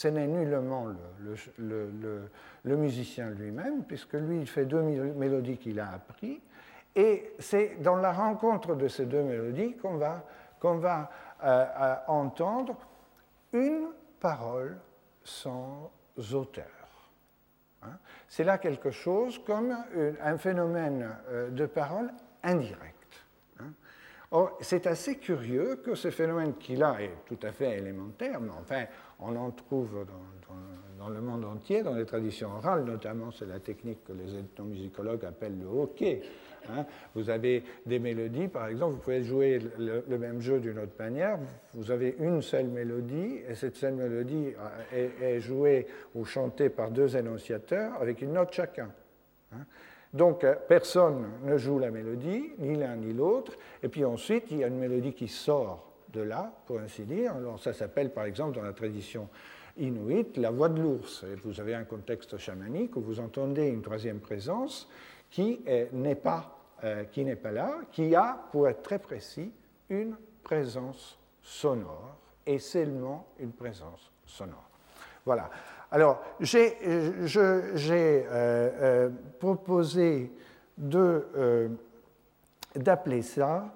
n'est 0.08 0.26
nullement 0.26 0.88
le 1.56 2.76
musicien 2.76 3.30
lui-même, 3.30 3.84
puisque 3.84 4.14
lui, 4.14 4.40
il 4.40 4.46
fait 4.46 4.66
deux 4.66 4.82
mélodies 4.82 5.56
qu'il 5.56 5.80
a 5.80 5.92
appris 5.92 6.40
et 6.96 7.32
c'est 7.38 7.80
dans 7.82 7.96
la 7.96 8.12
rencontre 8.12 8.74
de 8.74 8.88
ces 8.88 9.06
deux 9.06 9.22
mélodies 9.22 9.76
qu'on 9.76 9.96
va, 9.96 11.10
entendre 12.06 12.76
une 13.52 13.88
parole 14.20 14.78
sans 15.24 15.90
auteur. 16.32 16.66
Hein. 17.82 17.98
c'est 18.28 18.44
là 18.44 18.58
quelque 18.58 18.90
chose 18.90 19.38
comme 19.44 19.76
un 20.22 20.38
phénomène 20.38 21.16
euh, 21.28 21.50
de 21.50 21.66
parole 21.66 22.10
indirect. 22.42 23.26
Hein. 23.60 23.72
Or, 24.30 24.56
c'est 24.60 24.86
assez 24.86 25.18
curieux 25.18 25.76
que 25.76 25.94
ce 25.94 26.10
phénomène 26.10 26.54
qui 26.56 26.76
là 26.76 26.96
est 27.00 27.24
tout 27.26 27.38
à 27.42 27.52
fait 27.52 27.78
élémentaire, 27.78 28.40
mais 28.40 28.52
enfin, 28.58 28.84
on 29.18 29.36
en 29.36 29.50
trouve 29.50 30.06
dans, 30.06 30.54
le 31.08 31.20
monde 31.20 31.44
entier, 31.44 31.82
dans 31.82 31.94
les 31.94 32.04
traditions 32.04 32.50
orales, 32.56 32.84
notamment 32.84 33.30
c'est 33.30 33.46
la 33.46 33.60
technique 33.60 34.04
que 34.04 34.12
les 34.12 34.38
ethnomusicologues 34.38 35.24
appellent 35.24 35.58
le 35.58 35.66
hockey. 35.66 36.22
Hein. 36.70 36.86
Vous 37.14 37.30
avez 37.30 37.62
des 37.86 37.98
mélodies, 37.98 38.48
par 38.48 38.68
exemple, 38.68 38.94
vous 38.94 39.00
pouvez 39.00 39.22
jouer 39.22 39.58
le, 39.78 40.18
même 40.18 40.40
jeu 40.40 40.60
d'une 40.60 40.78
autre 40.78 40.94
manière. 40.98 41.38
Vous 41.74 41.90
avez 41.90 42.16
une 42.18 42.42
seule 42.42 42.68
mélodie, 42.68 43.40
et 43.48 43.54
cette 43.54 43.76
seule 43.76 43.94
mélodie 43.94 44.52
euh, 44.92 45.08
est, 45.20 45.40
jouée 45.40 45.86
ou 46.14 46.24
chantée 46.24 46.68
par 46.68 46.90
deux 46.90 47.16
énonciateurs 47.16 47.94
avec 48.00 48.22
une 48.22 48.32
note 48.32 48.52
chacun. 48.52 48.90
Hein. 49.52 49.64
Donc, 50.12 50.44
euh, 50.44 50.54
personne 50.68 51.26
ne 51.44 51.56
joue 51.56 51.78
la 51.78 51.90
mélodie, 51.90 52.52
ni 52.58 52.76
l'un 52.76 52.96
ni 52.96 53.12
l'autre, 53.12 53.52
et 53.82 53.88
puis 53.88 54.04
ensuite, 54.04 54.44
il 54.50 54.58
y 54.58 54.64
a 54.64 54.68
une 54.68 54.78
mélodie 54.78 55.12
qui 55.12 55.28
sort 55.28 55.90
de 56.12 56.22
là, 56.22 56.52
pour 56.66 56.78
ainsi 56.78 57.02
dire. 57.02 57.34
Ça 57.58 57.72
s'appelle, 57.72 58.10
par 58.10 58.24
exemple, 58.24 58.56
dans 58.56 58.62
la 58.62 58.72
tradition 58.72 59.28
inuite, 59.76 60.36
la 60.36 60.50
voix 60.50 60.68
de 60.68 60.80
l'ours. 60.80 61.24
Vous 61.44 61.60
avez 61.60 61.74
un 61.74 61.84
contexte 61.84 62.36
chamanique 62.38 62.96
où 62.96 63.00
vous 63.00 63.20
entendez 63.20 63.66
une 63.66 63.82
troisième 63.82 64.20
présence 64.20 64.88
qui 65.30 65.60
n'est 65.92 66.14
pas, 66.14 66.58
euh, 66.84 67.04
qui 67.04 67.24
n'est 67.24 67.36
pas 67.36 67.50
là, 67.50 67.80
qui 67.90 68.14
a, 68.14 68.38
pour 68.52 68.68
être 68.68 68.82
très 68.82 68.98
précis, 68.98 69.50
une 69.88 70.16
présence 70.42 71.18
sonore, 71.42 72.16
et 72.46 72.58
seulement 72.58 73.26
une 73.38 73.52
présence 73.52 74.12
sonore. 74.26 74.68
Voilà. 75.24 75.50
Alors, 75.90 76.22
j'ai 76.40 76.76
euh, 76.86 77.26
euh, 78.30 79.10
proposé 79.38 80.30
d'appeler 82.76 83.22
ça, 83.22 83.74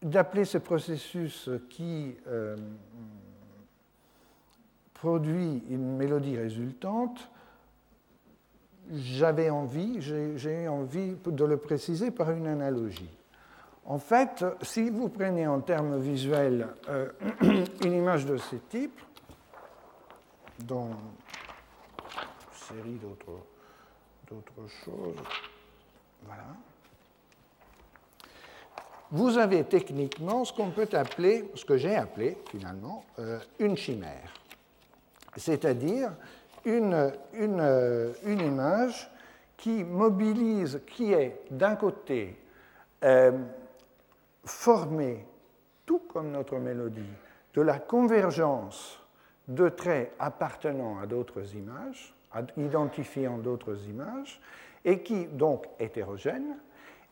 d'appeler 0.00 0.44
ce 0.44 0.58
processus 0.58 1.50
qui 1.68 2.14
produit 5.04 5.62
une 5.68 5.98
mélodie 5.98 6.38
résultante, 6.38 7.28
j'avais 8.90 9.50
envie, 9.50 10.00
j'ai 10.00 10.64
eu 10.64 10.68
envie 10.68 11.14
de 11.26 11.44
le 11.44 11.58
préciser 11.58 12.10
par 12.10 12.30
une 12.30 12.46
analogie. 12.46 13.14
En 13.84 13.98
fait, 13.98 14.42
si 14.62 14.88
vous 14.88 15.10
prenez 15.10 15.46
en 15.46 15.60
termes 15.60 15.98
visuels 16.00 16.68
euh, 16.88 17.10
une 17.84 17.92
image 17.92 18.24
de 18.24 18.38
ce 18.38 18.56
type, 18.56 18.98
dans 20.60 20.88
une 20.88 22.76
série 22.76 22.98
d'autres 22.98 24.68
choses, 24.86 25.22
voilà, 26.24 26.46
vous 29.10 29.36
avez 29.36 29.64
techniquement 29.64 30.46
ce 30.46 30.52
qu'on 30.54 30.70
peut 30.70 30.88
appeler, 30.92 31.50
ce 31.54 31.66
que 31.66 31.76
j'ai 31.76 31.94
appelé 31.94 32.38
finalement, 32.50 33.04
euh, 33.18 33.38
une 33.58 33.76
chimère. 33.76 34.32
C'est-à-dire 35.36 36.12
une, 36.64 37.12
une, 37.34 38.40
image 38.40 39.10
qui 39.56 39.84
mobilise, 39.84 40.80
qui 40.86 41.12
est 41.12 41.42
d'un 41.50 41.76
côté 41.76 42.38
euh, 43.04 43.32
formée, 44.44 45.26
tout 45.86 46.02
comme 46.08 46.30
notre 46.30 46.56
mélodie, 46.56 47.02
de 47.54 47.62
la 47.62 47.78
convergence 47.78 49.00
de 49.48 49.68
traits 49.68 50.12
appartenant 50.18 50.98
à 50.98 51.06
d'autres 51.06 51.54
images, 51.54 52.14
identifiant 52.56 53.38
d'autres 53.38 53.78
images, 53.88 54.40
et 54.84 55.02
qui 55.02 55.26
donc 55.26 55.66
hétérogène, 55.78 56.56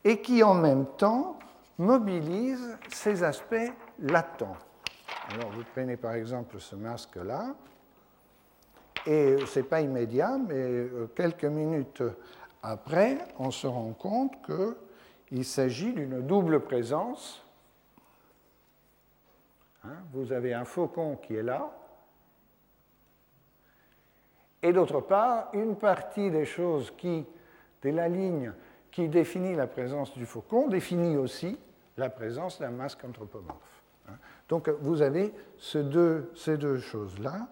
et 0.03 0.21
qui 0.21 0.43
en 0.43 0.53
même 0.53 0.85
temps 0.97 1.37
mobilise 1.77 2.77
ces 2.91 3.23
aspects 3.23 3.71
latents. 3.99 4.57
Alors 5.31 5.49
vous 5.51 5.63
prenez 5.73 5.97
par 5.97 6.13
exemple 6.13 6.59
ce 6.59 6.75
masque-là, 6.75 7.55
et 9.05 9.37
ce 9.45 9.59
n'est 9.59 9.65
pas 9.65 9.81
immédiat, 9.81 10.37
mais 10.37 10.55
euh, 10.55 11.07
quelques 11.15 11.45
minutes 11.45 12.03
après, 12.61 13.17
on 13.39 13.51
se 13.51 13.67
rend 13.67 13.91
compte 13.93 14.33
qu'il 15.27 15.45
s'agit 15.45 15.93
d'une 15.93 16.21
double 16.21 16.61
présence. 16.61 17.45
Hein, 19.83 19.97
vous 20.13 20.31
avez 20.31 20.53
un 20.53 20.65
faucon 20.65 21.17
qui 21.17 21.35
est 21.35 21.43
là, 21.43 21.71
et 24.63 24.71
d'autre 24.71 25.01
part, 25.01 25.49
une 25.53 25.75
partie 25.75 26.31
des 26.31 26.45
choses 26.45 26.91
qui, 26.97 27.25
de 27.81 27.89
la 27.89 28.07
ligne 28.07 28.53
qui 28.91 29.09
définit 29.09 29.55
la 29.55 29.67
présence 29.67 30.13
du 30.13 30.25
faucon, 30.25 30.69
définit 30.69 31.17
aussi 31.17 31.59
la 31.97 32.09
présence 32.09 32.59
d'un 32.59 32.69
masque 32.69 33.03
anthropomorphe. 33.03 33.83
Hein. 34.07 34.13
Donc 34.47 34.69
vous 34.69 35.01
avez 35.01 35.33
ces 35.59 35.83
deux, 35.83 36.31
ces 36.35 36.57
deux 36.57 36.77
choses-là. 36.77 37.49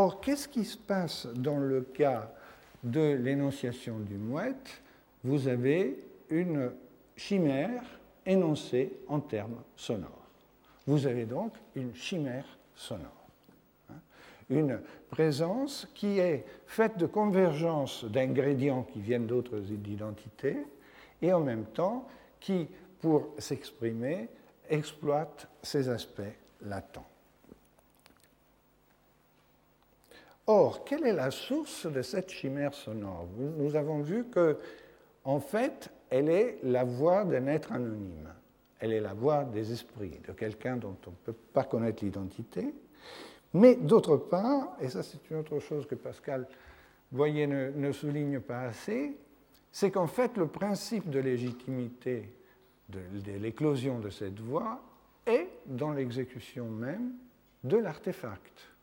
Or, 0.00 0.20
qu'est-ce 0.20 0.46
qui 0.46 0.64
se 0.64 0.76
passe 0.76 1.26
dans 1.26 1.58
le 1.58 1.80
cas 1.80 2.30
de 2.84 3.14
l'énonciation 3.14 3.98
du 3.98 4.14
mouette? 4.14 4.80
Vous 5.24 5.48
avez 5.48 5.98
une 6.30 6.70
chimère 7.16 7.82
énoncée 8.24 8.92
en 9.08 9.18
termes 9.18 9.60
sonores. 9.74 10.30
Vous 10.86 11.04
avez 11.08 11.24
donc 11.24 11.52
une 11.74 11.96
chimère 11.96 12.46
sonore. 12.76 13.26
Hein. 13.90 13.96
Une 14.48 14.80
présence 15.10 15.88
qui 15.96 16.20
est 16.20 16.44
faite 16.68 16.96
de 16.96 17.06
convergence 17.06 18.04
d'ingrédients 18.04 18.84
qui 18.84 19.00
viennent 19.00 19.26
d'autres 19.26 19.68
identités 19.72 20.58
et 21.20 21.32
en 21.32 21.40
même 21.40 21.64
temps 21.64 22.06
qui, 22.38 22.68
pour 23.00 23.34
s'exprimer, 23.38 24.28
exploite 24.70 25.48
ces 25.60 25.88
aspects 25.88 26.22
latents. 26.62 27.08
Or, 30.50 30.82
quelle 30.82 31.04
est 31.04 31.12
la 31.12 31.30
source 31.30 31.84
de 31.84 32.00
cette 32.00 32.30
chimère 32.30 32.72
sonore? 32.72 33.28
Nous 33.36 33.76
avons 33.76 34.00
vu 34.00 34.24
que, 34.24 34.56
en 35.22 35.40
fait, 35.40 35.90
elle 36.08 36.30
est 36.30 36.58
la 36.62 36.84
voix 36.84 37.24
d'un 37.24 37.46
être 37.48 37.70
anonyme. 37.70 38.32
Elle 38.80 38.94
est 38.94 39.00
la 39.00 39.12
voix 39.12 39.44
des 39.44 39.72
esprits, 39.72 40.18
de 40.26 40.32
quelqu'un 40.32 40.78
dont 40.78 40.96
on 41.06 41.10
ne 41.10 41.16
peut 41.16 41.38
pas 41.52 41.64
connaître 41.64 42.02
l'identité. 42.02 42.72
Mais 43.52 43.76
d'autre 43.76 44.16
part, 44.16 44.74
et 44.80 44.88
ça 44.88 45.02
c'est 45.02 45.30
une 45.30 45.36
autre 45.36 45.58
chose 45.58 45.86
que 45.86 45.94
Pascal 45.94 46.46
Boyer 47.12 47.46
ne, 47.46 47.92
souligne 47.92 48.40
pas 48.40 48.62
assez, 48.62 49.18
c'est 49.70 49.90
qu'en 49.90 50.06
fait 50.06 50.38
le 50.38 50.46
principe 50.46 51.10
de 51.10 51.18
légitimité 51.18 52.34
de, 52.88 53.00
l'éclosion 53.38 53.98
de 53.98 54.08
cette 54.08 54.40
voix 54.40 54.80
est 55.26 55.48
dans 55.66 55.92
l'exécution 55.92 56.70
même 56.70 57.12
de 57.64 57.76
l'artefact. 57.76 58.77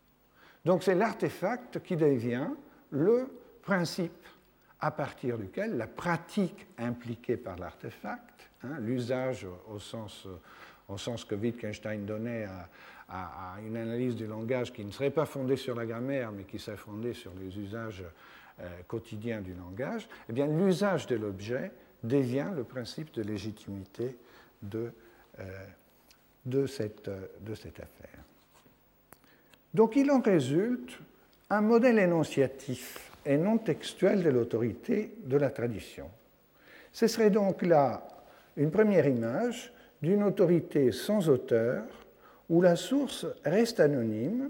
Donc 0.65 0.83
c'est 0.83 0.95
l'artefact 0.95 1.79
qui 1.83 1.95
devient 1.95 2.49
le 2.89 3.29
principe 3.61 4.11
à 4.79 4.91
partir 4.91 5.37
duquel 5.37 5.77
la 5.77 5.87
pratique 5.87 6.67
impliquée 6.77 7.37
par 7.37 7.57
l'artefact, 7.57 8.49
hein, 8.63 8.77
l'usage 8.79 9.47
au 9.69 9.79
sens, 9.79 10.27
au 10.89 10.97
sens 10.97 11.23
que 11.23 11.35
Wittgenstein 11.35 12.05
donnait 12.05 12.45
à, 13.09 13.57
une 13.65 13.77
analyse 13.77 14.15
du 14.15 14.25
langage 14.25 14.73
qui 14.73 14.83
ne 14.83 14.91
serait 14.91 15.11
pas 15.11 15.25
fondée 15.25 15.55
sur 15.55 15.75
la 15.75 15.85
grammaire, 15.85 16.31
mais 16.31 16.43
qui 16.43 16.57
serait 16.57 16.77
fondée 16.77 17.13
sur 17.13 17.31
les 17.39 17.57
usages 17.57 18.03
euh, 18.59 18.67
quotidiens 18.87 19.41
du 19.41 19.53
langage, 19.53 20.07
eh 20.27 20.33
bien 20.33 20.47
l'usage 20.47 21.05
de 21.05 21.15
l'objet 21.15 21.71
devient 22.03 22.49
le 22.55 22.63
principe 22.63 23.13
de 23.13 23.21
légitimité 23.21 24.17
de, 24.63 24.91
euh, 25.39 25.65
de, 26.45 26.65
cette, 26.65 27.09
de 27.41 27.53
cette 27.53 27.79
affaire. 27.79 28.14
Donc 29.75 29.97
il 29.97 30.09
en 30.09 30.21
résulte 30.21 30.97
un 31.49 31.59
modèle 31.59 31.99
énonciatif 31.99 33.11
et 33.25 33.35
non 33.35 33.57
textuel 33.57 34.23
de 34.23 34.29
l'autorité 34.29 35.15
de 35.25 35.35
la 35.35 35.49
tradition. 35.49 36.09
Ce 36.93 37.07
serait 37.07 37.29
donc 37.29 37.61
là 37.61 38.07
une 38.55 38.71
première 38.71 39.05
image 39.05 39.73
d'une 40.01 40.23
autorité 40.23 40.93
sans 40.93 41.27
auteur 41.27 41.83
où 42.49 42.61
la 42.61 42.77
source 42.77 43.27
reste 43.43 43.81
anonyme 43.81 44.49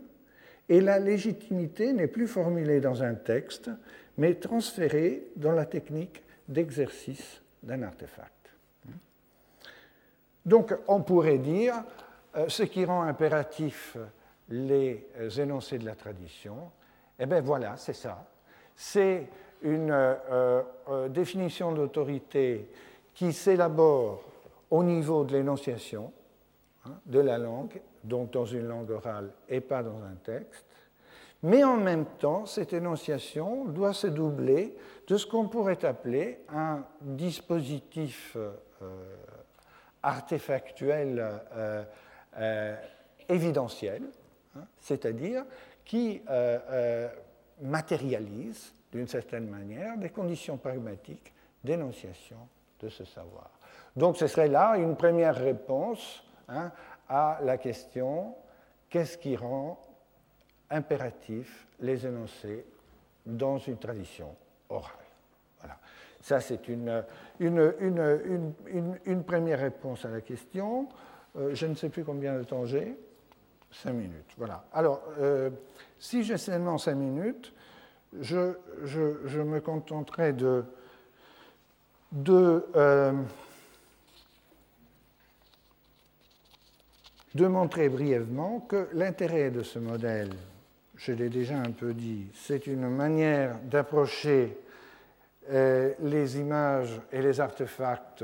et 0.69 0.79
la 0.79 0.99
légitimité 0.99 1.91
n'est 1.91 2.05
plus 2.05 2.27
formulée 2.27 2.79
dans 2.79 3.01
un 3.01 3.15
texte, 3.15 3.71
mais 4.19 4.35
transférée 4.35 5.23
dans 5.37 5.53
la 5.53 5.65
technique 5.65 6.21
d'exercice 6.47 7.41
d'un 7.63 7.81
artefact. 7.81 8.51
Donc 10.45 10.75
on 10.87 11.01
pourrait 11.01 11.39
dire 11.39 11.83
euh, 12.35 12.45
ce 12.47 12.61
qui 12.61 12.85
rend 12.85 13.01
impératif 13.01 13.97
les 14.49 15.07
euh, 15.17 15.29
énoncés 15.29 15.77
de 15.77 15.85
la 15.85 15.95
tradition, 15.95 16.71
eh 17.19 17.25
bien 17.25 17.41
voilà, 17.41 17.77
c'est 17.77 17.93
ça. 17.93 18.27
C'est 18.75 19.27
une 19.61 19.91
euh, 19.91 20.61
définition 21.09 21.71
d'autorité 21.71 22.69
qui 23.13 23.31
s'élabore 23.33 24.23
au 24.69 24.83
niveau 24.83 25.23
de 25.23 25.33
l'énonciation, 25.33 26.11
Hein, 26.87 26.99
de 27.05 27.19
la 27.19 27.37
langue, 27.37 27.81
donc 28.03 28.31
dans 28.31 28.45
une 28.45 28.67
langue 28.67 28.91
orale 28.91 29.31
et 29.49 29.61
pas 29.61 29.81
dans 29.81 30.03
un 30.03 30.15
texte. 30.23 30.65
Mais 31.41 31.63
en 31.63 31.77
même 31.77 32.05
temps, 32.19 32.45
cette 32.45 32.73
énonciation 32.73 33.65
doit 33.65 33.93
se 33.93 34.07
doubler 34.07 34.75
de 35.07 35.17
ce 35.17 35.25
qu'on 35.25 35.47
pourrait 35.47 35.83
appeler 35.83 36.41
un 36.49 36.83
dispositif 37.01 38.35
euh, 38.35 38.51
artefactuel 40.03 41.19
euh, 41.19 41.83
euh, 42.37 42.75
évidentiel, 43.29 44.03
c'est-à-dire 44.79 45.43
qui 45.83 46.21
matérialise 47.61 48.73
d'une 48.91 49.07
certaine 49.07 49.47
manière 49.47 49.97
des 49.97 50.09
conditions 50.09 50.57
pragmatiques 50.57 51.33
d'énonciation 51.63 52.37
de 52.79 52.89
ce 52.89 53.05
savoir. 53.05 53.49
Donc 53.95 54.17
ce 54.17 54.27
serait 54.27 54.47
là 54.47 54.77
une 54.77 54.95
première 54.95 55.35
réponse 55.35 56.25
Hein, 56.47 56.71
à 57.09 57.39
la 57.43 57.57
question 57.57 58.35
qu'est-ce 58.89 59.17
qui 59.17 59.35
rend 59.35 59.81
impératif 60.69 61.67
les 61.79 62.05
énoncés 62.05 62.65
dans 63.25 63.57
une 63.57 63.77
tradition 63.77 64.35
orale? 64.69 64.93
Voilà. 65.59 65.77
Ça, 66.21 66.39
c'est 66.39 66.67
une, 66.67 67.03
première 69.25 69.59
réponse 69.59 70.05
à 70.05 70.09
la 70.09 70.21
question. 70.21 70.87
Euh, 71.35 71.53
je 71.53 71.65
ne 71.65 71.75
sais 71.75 71.89
plus 71.89 72.03
combien 72.03 72.37
de 72.37 72.43
temps 72.43 72.65
j'ai. 72.65 72.95
Cinq 73.81 73.93
minutes. 73.93 74.33
Voilà. 74.37 74.65
Alors, 74.73 75.01
euh, 75.19 75.49
si 75.99 76.23
j'ai 76.23 76.37
seulement 76.37 76.77
cinq 76.77 76.95
minutes, 76.95 77.53
je, 78.21 78.53
me 79.41 79.59
contenterai 79.59 80.33
euh, 80.41 80.63
de 87.33 87.47
montrer 87.47 87.89
brièvement 87.89 88.61
que 88.61 88.87
l'intérêt 88.93 89.51
de 89.51 89.61
ce 89.61 89.79
modèle, 89.79 90.33
je 90.95 91.11
l'ai 91.11 91.29
déjà 91.29 91.57
un 91.57 91.71
peu 91.71 91.93
dit, 91.93 92.27
c'est 92.33 92.67
une 92.67 92.87
manière 92.89 93.59
d'approcher 93.59 94.57
euh, 95.49 95.93
les 95.99 96.37
images 96.37 97.01
et 97.11 97.21
les 97.21 97.41
artefacts 97.41 98.23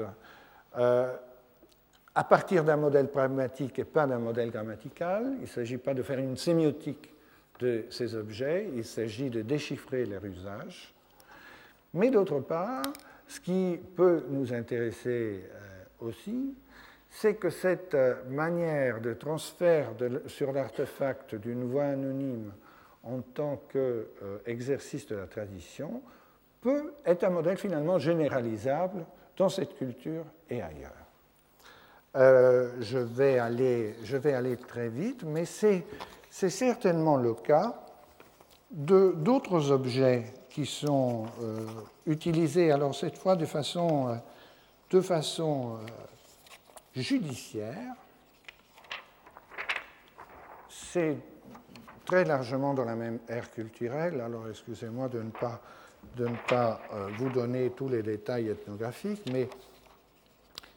à 2.13 2.23
partir 2.23 2.63
d'un 2.63 2.77
modèle 2.77 3.09
pragmatique 3.09 3.79
et 3.79 3.85
pas 3.85 4.05
d'un 4.05 4.19
modèle 4.19 4.51
grammatical. 4.51 5.33
Il 5.35 5.41
ne 5.41 5.45
s'agit 5.45 5.77
pas 5.77 5.93
de 5.93 6.03
faire 6.03 6.19
une 6.19 6.37
sémiotique 6.37 7.09
de 7.59 7.85
ces 7.89 8.15
objets, 8.15 8.69
il 8.75 8.83
s'agit 8.83 9.29
de 9.29 9.41
déchiffrer 9.41 10.05
leur 10.05 10.25
usage. 10.25 10.93
Mais 11.93 12.09
d'autre 12.09 12.39
part, 12.39 12.83
ce 13.27 13.39
qui 13.39 13.79
peut 13.95 14.25
nous 14.29 14.53
intéresser 14.53 15.43
euh, 15.53 16.07
aussi, 16.07 16.55
c'est 17.09 17.35
que 17.35 17.49
cette 17.49 17.93
euh, 17.93 18.15
manière 18.29 18.99
de 18.99 19.13
transfert 19.13 19.91
sur 20.27 20.51
l'artefact 20.53 21.35
d'une 21.35 21.65
voix 21.65 21.83
anonyme 21.83 22.51
en 23.03 23.21
tant 23.21 23.61
qu'exercice 23.71 25.05
de 25.07 25.15
la 25.15 25.27
tradition 25.27 26.01
peut 26.61 26.93
être 27.05 27.23
un 27.23 27.29
modèle 27.29 27.57
finalement 27.57 27.99
généralisable 27.99 29.05
dans 29.37 29.49
cette 29.49 29.75
culture 29.75 30.25
et 30.49 30.61
ailleurs. 30.61 31.00
Euh, 32.15 32.71
je, 32.81 32.97
vais 32.97 33.39
aller, 33.39 33.95
je, 34.03 34.17
vais 34.17 34.33
aller, 34.33 34.57
très 34.57 34.89
vite, 34.89 35.23
mais 35.23 35.45
c'est 35.45 35.85
certainement 36.29 37.15
le 37.17 37.33
cas 37.33 37.75
d'autres 38.69 39.71
objets 39.71 40.25
qui 40.49 40.65
sont 40.65 41.25
euh, 41.41 41.65
utilisés, 42.05 42.71
alors 42.71 42.95
cette 42.95 43.17
fois 43.17 43.35
de 43.35 43.45
façon, 43.45 44.17
de 44.89 45.01
façon 45.01 45.77
judiciaire, 46.95 47.95
c'est 50.69 51.17
très 52.05 52.25
largement 52.25 52.73
dans 52.73 52.83
la 52.83 52.95
même 52.95 53.19
ère 53.29 53.49
culturelle, 53.51 54.19
alors 54.19 54.49
excusez-moi 54.49 55.07
de 55.07 55.21
ne 55.21 55.29
pas, 55.29 55.61
de 56.17 56.27
ne 56.27 56.35
pas 56.47 56.81
euh, 56.93 57.07
vous 57.17 57.29
donner 57.29 57.69
tous 57.69 57.87
les 57.87 58.03
détails 58.03 58.49
ethnographiques, 58.49 59.23
mais 59.31 59.47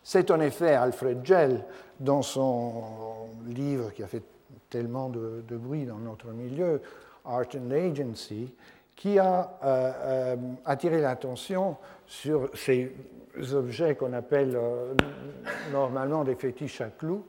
c'est 0.05 0.31
en 0.31 0.39
effet 0.39 0.75
Alfred 0.75 1.25
Gell, 1.25 1.65
dans 1.99 2.23
son 2.23 2.85
livre 3.47 3.93
qui 3.93 4.03
a 4.03 4.07
fait 4.07 4.23
tellement 4.69 5.09
de, 5.09 5.43
bruit 5.57 5.87
dans 5.87 5.99
notre 5.99 6.29
milieu, 6.29 6.83
Art 7.25 7.47
and 7.57 7.71
Agency, 7.71 8.53
qui 8.95 9.19
a 9.19 9.59
euh, 9.65 9.93
euh, 10.03 10.37
attiré 10.65 11.01
l'attention 11.01 11.77
sur 12.07 12.51
ces 12.55 12.93
objets 13.53 13.97
qu'on 13.97 14.13
appelle 14.13 14.55
euh, 14.55 14.95
normalement 15.73 16.23
des 16.23 16.35
fétiches 16.35 16.83
à 16.83 16.91
clous, 16.91 17.25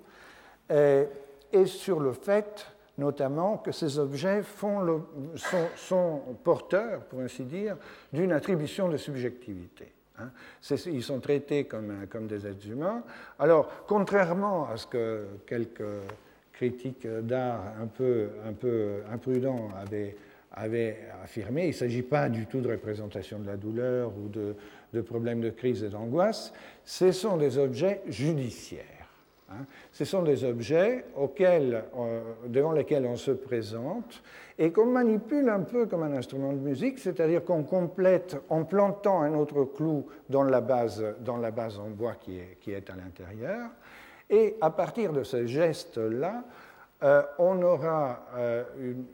et, 0.69 1.65
sur 1.65 1.99
le 1.99 2.11
fait 2.11 2.67
notamment 2.97 3.57
que 3.57 3.71
ces 3.71 3.99
objets 3.99 4.41
font 4.41 5.03
sont, 5.75 6.21
porteurs, 6.43 7.01
pour 7.05 7.19
ainsi 7.19 7.43
dire, 7.43 7.77
d'une 8.11 8.31
attribution 8.31 8.89
de 8.89 8.97
subjectivité. 8.97 9.94
Hein. 10.19 10.29
Ils 10.87 11.03
sont 11.03 11.19
traités 11.19 11.65
comme, 11.65 12.07
comme 12.09 12.27
des 12.27 12.47
êtres 12.47 12.67
humains. 12.69 13.03
Alors, 13.39 13.69
contrairement 13.87 14.67
à 14.69 14.77
ce 14.77 14.87
que 14.87 15.25
quelques 15.45 15.83
critiques 16.53 17.07
d'art 17.07 17.61
un 17.81 17.87
peu, 17.87 18.29
imprudents 19.11 19.69
avaient 20.55 20.97
affirmé, 21.23 21.63
il 21.63 21.69
ne 21.69 21.73
s'agit 21.73 22.01
pas 22.01 22.29
du 22.29 22.45
tout 22.45 22.61
de 22.61 22.69
représentation 22.69 23.39
de 23.39 23.47
la 23.47 23.57
douleur 23.57 24.11
ou 24.17 24.29
de 24.29 25.01
problèmes 25.01 25.41
de 25.41 25.49
crise 25.49 25.83
et 25.83 25.89
d'angoisse, 25.89 26.53
ce 26.85 27.11
sont 27.11 27.37
des 27.37 27.57
objets 27.57 28.01
judiciaires. 28.07 28.94
Hein. 29.49 29.65
Ce 29.91 30.05
sont 30.05 30.23
des 30.23 30.43
objets 30.43 31.05
auxquels, 31.15 31.83
euh, 31.97 32.21
devant 32.47 32.71
lesquels 32.71 33.05
on 33.05 33.15
se 33.15 33.31
présente 33.31 34.23
et 34.57 34.71
qu'on 34.71 34.87
manipule 34.87 35.49
un 35.49 35.61
peu 35.61 35.85
comme 35.85 36.03
un 36.03 36.13
instrument 36.13 36.53
de 36.53 36.59
musique, 36.59 36.99
c'est-à-dire 36.99 37.43
qu'on 37.43 37.63
complète 37.63 38.37
en 38.49 38.63
plantant 38.63 39.21
un 39.21 39.35
autre 39.35 39.63
clou 39.65 40.07
dans 40.29 40.43
la 40.43 40.61
base, 40.61 41.03
en 41.79 41.89
bois 41.89 42.15
qui 42.15 42.39
est, 42.39 42.57
qui 42.59 42.71
est 42.71 42.89
à 42.89 42.95
l'intérieur. 42.95 43.69
Et 44.29 44.55
à 44.61 44.71
partir 44.71 45.13
de 45.13 45.23
ce 45.23 45.45
geste-là, 45.45 46.43
euh, 47.03 47.21
on 47.37 47.61
aura 47.61 48.25
euh, 48.35 48.63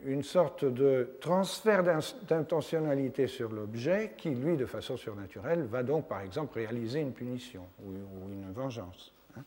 une, 0.04 0.22
sorte 0.22 0.64
de 0.64 1.16
transfert 1.20 1.82
d'intentionnalité 1.82 3.26
sur 3.26 3.50
l'objet 3.50 4.14
qui, 4.16 4.30
lui, 4.30 4.56
de 4.56 4.66
façon 4.66 4.96
surnaturelle, 4.96 5.64
va 5.64 5.82
donc, 5.82 6.06
par 6.06 6.20
exemple, 6.20 6.54
réaliser 6.54 7.00
une 7.00 7.12
punition 7.12 7.62
ou, 7.84 7.90
une 8.30 8.52
vengeance. 8.52 9.12
Hein. 9.36 9.42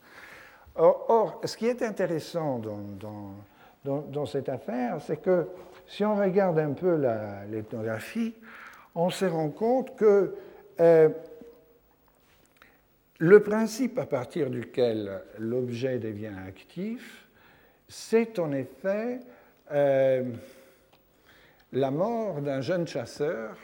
Or, 0.78 1.40
ce 1.44 1.56
qui 1.56 1.66
est 1.66 1.82
intéressant 1.82 2.60
dans, 3.84 4.26
cette 4.26 4.48
affaire, 4.48 5.00
c'est 5.00 5.18
que 5.18 5.46
si 5.86 6.04
on 6.04 6.16
regarde 6.16 6.58
un 6.58 6.72
peu 6.72 6.96
l'ethnographie, 7.50 8.34
on 8.94 9.10
se 9.10 9.24
rend 9.24 9.50
compte 9.50 9.96
que 9.96 10.34
euh, 10.80 11.08
le 13.18 13.42
principe 13.42 13.98
à 13.98 14.06
partir 14.06 14.50
duquel 14.50 15.22
l'objet 15.38 15.98
devient 15.98 16.34
actif, 16.46 17.26
c'est 17.88 18.38
en 18.38 18.52
effet 18.52 19.20
euh, 19.72 20.24
la 21.72 21.90
mort 21.90 22.40
d'un 22.40 22.60
jeune 22.60 22.86
chasseur 22.86 23.56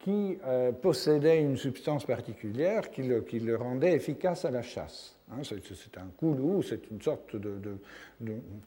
qui 0.00 0.38
euh, 0.44 0.70
possédait 0.70 1.40
une 1.40 1.56
substance 1.56 2.04
particulière 2.04 2.90
qui 2.90 3.02
le, 3.02 3.56
rendait 3.56 3.92
efficace 3.92 4.44
à 4.44 4.50
la 4.50 4.62
chasse. 4.62 5.13
Hein, 5.30 5.42
c'est 5.42 5.98
un 5.98 6.08
coulou, 6.16 6.62
c'est 6.62 6.90
une 6.90 7.00
sorte 7.00 7.36
de, 7.36 7.78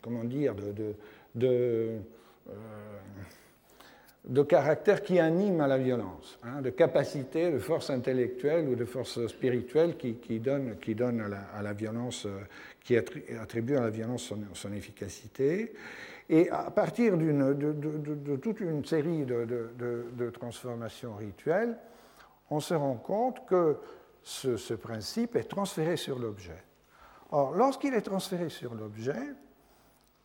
comment 0.01 0.23
dire, 0.23 0.55
euh, 1.41 1.99
de 4.27 4.43
caractère 4.43 5.03
qui 5.03 5.19
anime 5.19 5.61
à 5.61 5.67
la 5.67 5.77
violence, 5.77 6.39
hein, 6.43 6.61
de 6.61 6.69
capacité, 6.69 7.51
de 7.51 7.59
force 7.59 7.89
intellectuelle 7.89 8.67
ou 8.67 8.75
de 8.75 8.85
force 8.85 9.25
spirituelle 9.27 9.95
qui, 9.97 10.39
donne, 10.39 10.77
qui 10.79 10.95
donne 10.95 11.21
à, 11.53 11.61
la, 11.61 11.73
violence, 11.73 12.25
euh, 12.25 12.39
qui 12.83 12.97
attribue 12.97 13.77
à 13.77 13.81
la 13.81 13.89
violence 13.89 14.33
son, 14.53 14.73
efficacité. 14.73 15.73
Et 16.29 16.49
à 16.49 16.71
partir 16.71 17.17
de, 17.17 18.35
toute 18.35 18.59
une 18.59 18.83
série 18.83 19.25
de, 19.25 20.29
transformations 20.31 21.15
rituelles, 21.15 21.77
on 22.49 22.59
se 22.59 22.73
rend 22.73 22.95
compte 22.95 23.45
que 23.45 23.77
ce, 24.27 24.73
principe 24.73 25.37
est 25.37 25.45
transféré 25.45 25.95
sur 25.95 26.19
l'objet. 26.19 26.61
Or, 27.31 27.53
lorsqu'il 27.53 27.93
est 27.93 28.01
transféré 28.01 28.49
sur 28.49 28.75
l'objet, 28.75 29.21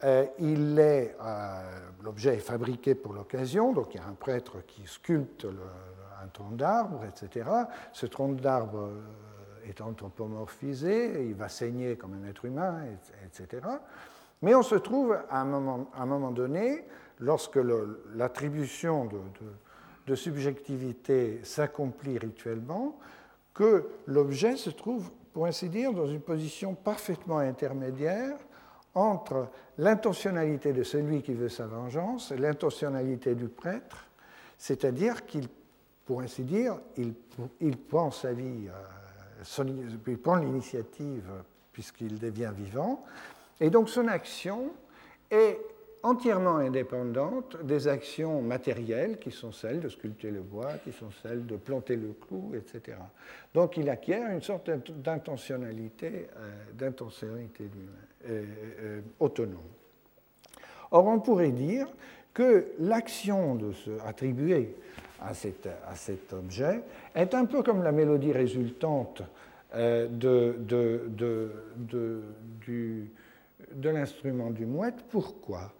euh, 0.05 0.27
euh, 0.41 1.63
l'objet 2.03 2.35
est 2.35 2.41
fabriqué 2.41 2.97
pour 2.97 3.13
l'occasion, 3.13 3.73
donc 3.73 3.95
il 3.95 3.99
y 3.99 4.01
a 4.01 4.07
un 4.07 4.15
prêtre 4.15 4.67
qui 4.67 4.83
sculpte 4.87 5.47
un 6.23 6.27
tronc 6.29 6.57
d'arbre, 6.57 7.03
etc. 7.05 7.49
Ce 7.93 8.07
tronc 8.07 8.33
d'arbre 8.33 8.81
euh, 8.81 9.69
est 9.69 9.81
anthropomorphisé, 9.81 11.29
il 11.29 11.35
va 11.35 11.49
saigner 11.49 11.97
comme 11.97 12.15
un 12.15 12.29
être 12.29 12.45
humain, 12.45 12.81
etc. 13.25 13.63
Mais 14.43 14.57
on 14.57 14.63
se 14.63 14.75
trouve 14.75 15.17
à 15.31 15.41
un 15.41 15.45
moment, 15.45 16.33
donné, 16.33 16.85
lorsque 17.21 17.61
l'attribution 18.15 19.09
de, 20.07 20.15
subjectivité 20.17 21.41
s'accomplit 21.45 22.19
rituellement, 22.19 22.99
que 23.55 23.89
l'objet 24.07 24.57
se 24.57 24.71
trouve, 24.71 25.11
pour 25.33 25.47
ainsi 25.47 25.69
dire, 25.69 25.93
dans 25.93 26.07
une 26.07 26.21
position 26.21 26.75
parfaitement 26.75 27.39
intermédiaire 27.39 28.37
entre 28.95 29.49
l'intentionnalité 29.79 30.73
de 30.73 30.83
celui 30.83 31.23
qui 31.23 31.33
veut 31.33 31.49
sa 31.49 31.67
vengeance 31.67 32.31
et 32.31 32.37
l'intentionnalité 32.37 33.35
du 33.35 33.49
prêtre, 33.49 34.07
c'est-à-dire 34.59 35.25
qu'il, 35.25 35.49
pour 36.05 36.21
ainsi 36.21 36.43
dire, 36.43 36.79
il, 36.97 37.77
prend 37.77 38.11
sa 38.11 38.33
vie, 38.33 38.69
euh, 38.69 39.65
il 40.07 40.19
prend 40.19 40.37
l'initiative 40.37 41.31
puisqu'il 41.73 42.19
devient 42.19 42.53
vivant, 42.55 43.03
et 43.61 43.71
donc 43.71 43.89
son 43.89 44.09
action 44.09 44.73
est 45.31 45.59
entièrement 46.03 46.57
indépendante 46.57 47.57
des 47.63 47.87
actions 47.87 48.43
matérielles 48.43 49.19
qui 49.19 49.31
sont 49.31 49.53
celles 49.53 49.81
de 49.81 49.89
sculpter 49.89 50.31
le 50.31 50.41
bois, 50.41 50.73
qui 50.85 50.93
sont 50.93 51.11
celles 51.23 51.47
de 51.47 51.57
planter 51.57 51.97
le 51.97 52.13
clou, 52.13 52.53
etc. 52.55 52.99
Donc 53.55 53.77
il 53.77 53.89
acquiert 53.89 54.31
une 54.31 54.43
sorte 54.43 54.71
d'intentionnalité, 54.71 56.29
euh, 56.37 56.91
euh, 57.61 58.45
euh, 58.81 59.01
autonome. 59.21 59.59
Or, 60.91 61.07
on 61.07 61.21
pourrait 61.21 61.53
dire 61.53 61.87
que 62.35 62.67
l'action 62.81 63.55
de 63.55 63.73
se 63.73 63.91
attribuer 64.05 64.75
à, 65.21 65.35
cet 65.35 66.33
objet 66.33 66.83
est 67.15 67.35
un 67.35 67.45
peu 67.45 67.63
comme 67.63 67.83
la 67.83 67.93
mélodie 67.93 68.33
résultante 68.33 69.23
de, 69.75 70.57
de, 70.59 71.11
de 73.75 73.89
l'instrument 73.89 74.51
du 74.51 74.67
mouette. 74.67 75.05
Pourquoi? 75.09 75.73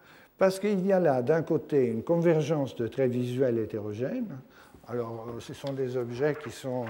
Parce 0.43 0.59
qu'il 0.59 0.85
y 0.85 0.93
a 0.93 0.99
là, 0.99 1.23
d'un 1.23 1.43
côté, 1.43 1.87
une 1.87 2.03
convergence 2.03 2.75
de 2.75 2.89
traits 2.89 3.13
visuels 3.13 3.59
hétérogènes. 3.59 4.41
Alors, 4.89 5.29
euh, 5.29 5.39
ce 5.39 5.55
sont 5.55 5.73
des 5.73 5.97
objets 5.97 6.37
qui 6.43 6.51
sont, 6.51 6.87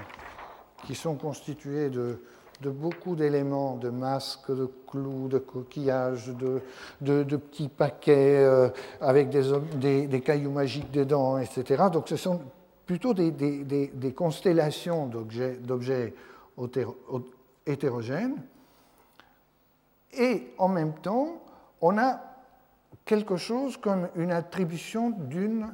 qui 0.87 0.95
sont 0.95 1.13
constitués 1.13 1.91
de, 1.91 2.17
de 2.61 2.69
beaucoup 2.71 3.15
d'éléments, 3.15 3.75
de 3.75 3.91
masques, 3.91 4.49
de 4.49 4.67
clous, 4.87 5.27
de 5.27 5.37
coquillages, 5.37 6.29
de, 6.29 6.61
de, 7.01 7.37
petits 7.37 7.67
paquets 7.67 8.43
euh, 8.43 8.69
avec 8.99 9.29
des, 9.29 10.07
des, 10.07 10.21
cailloux 10.21 10.49
magiques 10.49 10.89
dedans, 10.89 11.37
etc. 11.37 11.83
Donc 11.93 12.09
ce 12.09 12.15
sont 12.15 12.41
plutôt 12.87 13.13
des, 13.13 13.29
des 13.29 14.13
constellations 14.13 15.05
d'objets 15.05 16.15
hétérogènes. 17.67 18.41
Et 20.11 20.47
en 20.57 20.69
même 20.69 20.95
temps, 20.95 21.43
on 21.81 21.99
a 21.99 22.32
quelque 23.05 23.37
chose 23.37 23.77
comme 23.77 24.09
une 24.15 24.31
attribution 24.31 25.09
d'une 25.09 25.73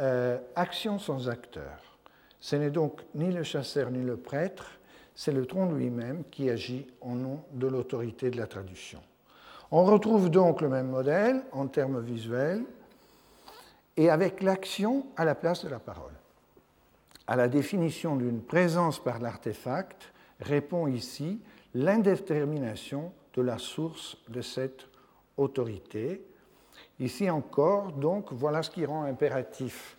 euh, 0.00 0.38
action 0.56 0.98
sans 0.98 1.28
acteur. 1.28 1.98
Ce 2.40 2.56
n'est 2.56 2.70
donc 2.70 3.02
ni 3.14 3.32
le 3.32 3.42
chasseur 3.42 3.90
ni 3.90 4.02
le 4.02 4.16
prêtre, 4.16 4.78
c'est 5.14 5.32
le 5.32 5.44
tronc 5.44 5.72
lui-même 5.72 6.24
qui 6.30 6.48
agit 6.48 6.86
en 7.00 7.14
nom 7.14 7.42
de 7.52 7.66
l'autorité 7.66 8.30
de 8.30 8.38
la 8.38 8.46
traduction. 8.46 9.00
On 9.70 9.84
retrouve 9.84 10.30
donc 10.30 10.62
le 10.62 10.68
même 10.68 10.88
modèle 10.88 11.42
en 11.52 11.66
termes 11.66 12.00
visuels 12.00 12.64
et 13.96 14.08
avec 14.08 14.42
l'action 14.42 15.06
à 15.16 15.24
la 15.24 15.34
place 15.34 15.64
de 15.64 15.68
la 15.68 15.78
parole. 15.78 16.14
À 17.26 17.36
la 17.36 17.48
définition 17.48 18.16
d'une 18.16 18.40
présence 18.40 18.98
par 18.98 19.20
l'artefact 19.20 20.12
répond 20.40 20.86
ici 20.86 21.40
l'indétermination 21.74 23.12
de 23.34 23.42
la 23.42 23.58
source 23.58 24.16
de 24.28 24.40
cette 24.40 24.88
autorité, 25.36 26.22
Ici 27.00 27.30
encore, 27.30 27.92
donc, 27.92 28.30
voilà 28.32 28.62
ce 28.62 28.70
qui 28.70 28.84
rend 28.84 29.04
impératif 29.04 29.96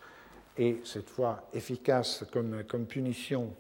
et 0.58 0.82
cette 0.84 1.10
fois 1.10 1.48
efficace 1.52 2.24
comme, 2.32 2.86
punition 2.86 3.54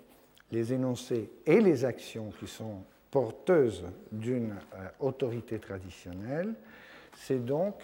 les 0.51 0.73
énoncés 0.73 1.31
et 1.45 1.59
les 1.59 1.83
actions 1.83 2.31
qui 2.39 2.45
sont 2.45 2.83
porteuses 3.09 3.85
d'une 4.11 4.51
euh, 4.51 4.87
autorité 4.99 5.59
traditionnelle, 5.59 6.53
c'est 7.15 7.43
donc, 7.43 7.75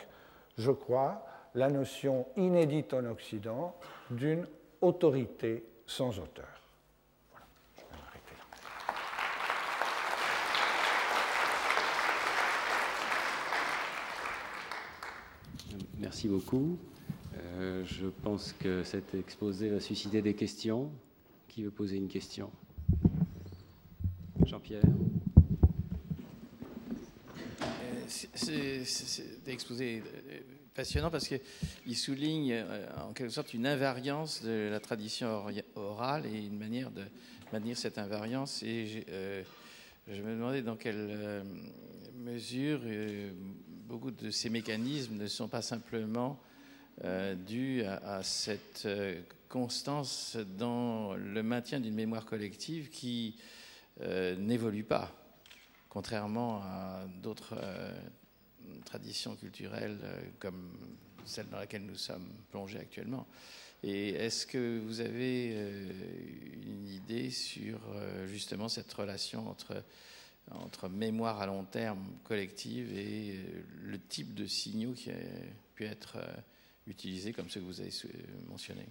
je 0.57 0.71
crois, 0.71 1.25
la 1.55 1.69
notion 1.69 2.27
inédite 2.35 2.93
en 2.93 3.05
Occident 3.05 3.75
d'une 4.11 4.45
autorité 4.81 5.63
sans 5.85 6.19
auteur. 6.19 6.66
Merci 16.17 16.29
beaucoup. 16.29 16.79
Euh, 17.35 17.85
je 17.85 18.07
pense 18.07 18.51
que 18.59 18.81
cet 18.83 19.13
exposé 19.13 19.69
va 19.69 19.79
susciter 19.79 20.23
des 20.23 20.33
questions. 20.33 20.89
Qui 21.47 21.61
veut 21.61 21.69
poser 21.69 21.97
une 21.97 22.07
question? 22.07 22.49
Jean-Pierre? 24.43 24.81
Euh, 27.61 27.65
C'est 28.07 28.81
exposé 29.45 30.01
euh, 30.01 30.39
passionnant 30.73 31.11
parce 31.11 31.27
qu'il 31.27 31.95
souligne 31.95 32.65
en 32.97 33.13
quelque 33.13 33.29
sorte 33.29 33.53
une 33.53 33.67
invariance 33.67 34.41
de 34.41 34.69
la 34.71 34.79
tradition 34.79 35.45
orale 35.75 36.25
et 36.25 36.47
une 36.47 36.57
manière 36.57 36.89
de 36.89 37.03
maintenir 37.53 37.77
cette 37.77 37.99
invariance. 37.99 38.63
Et 38.63 39.05
je 40.07 40.21
me 40.23 40.31
demandais 40.31 40.63
dans 40.63 40.77
quelle 40.77 41.43
mesure 42.15 42.81
beaucoup 43.87 44.11
de 44.11 44.31
ces 44.31 44.49
mécanismes 44.49 45.15
ne 45.15 45.27
sont 45.27 45.47
pas 45.47 45.61
simplement 45.61 46.37
euh, 47.05 47.35
dus 47.35 47.83
à, 47.83 48.21
cette 48.21 48.83
euh, 48.85 49.21
constance 49.47 50.35
dans 50.57 51.13
le 51.13 51.41
maintien 51.41 51.79
d'une 51.79 51.93
mémoire 51.93 52.25
collective 52.25 52.89
qui 52.89 53.37
euh, 54.01 54.35
n'évolue 54.35 54.83
pas, 54.83 55.15
contrairement 55.87 56.61
à 56.63 57.05
d'autres 57.23 57.55
traditions 58.83 59.35
culturelles 59.35 59.99
comme 60.39 60.77
celle 61.23 61.47
dans 61.47 61.57
laquelle 61.57 61.85
nous 61.85 61.95
sommes 61.95 62.29
plongés 62.51 62.79
actuellement. 62.79 63.25
Et 63.83 64.09
est-ce 64.09 64.45
que 64.45 64.79
vous 64.79 64.99
avez 64.99 65.53
une 66.65 66.87
idée 66.87 67.29
sur 67.29 67.79
justement 68.25 68.67
cette 68.69 68.91
relation 68.91 69.47
entre 69.47 69.83
entre 70.51 70.89
mémoire 70.89 71.41
à 71.41 71.45
long 71.45 71.63
terme 71.63 72.03
collective 72.23 72.97
et 72.97 73.39
le 73.83 73.99
type 73.99 74.33
de 74.33 74.45
signaux 74.45 74.93
qui 74.93 75.11
a 75.11 75.15
pu 75.75 75.85
être 75.85 76.17
utilisés 76.87 77.33
comme 77.33 77.49
ceux 77.49 77.59
que 77.59 77.65
vous 77.65 77.81
avez 77.81 77.91
mentionnés 78.47 78.87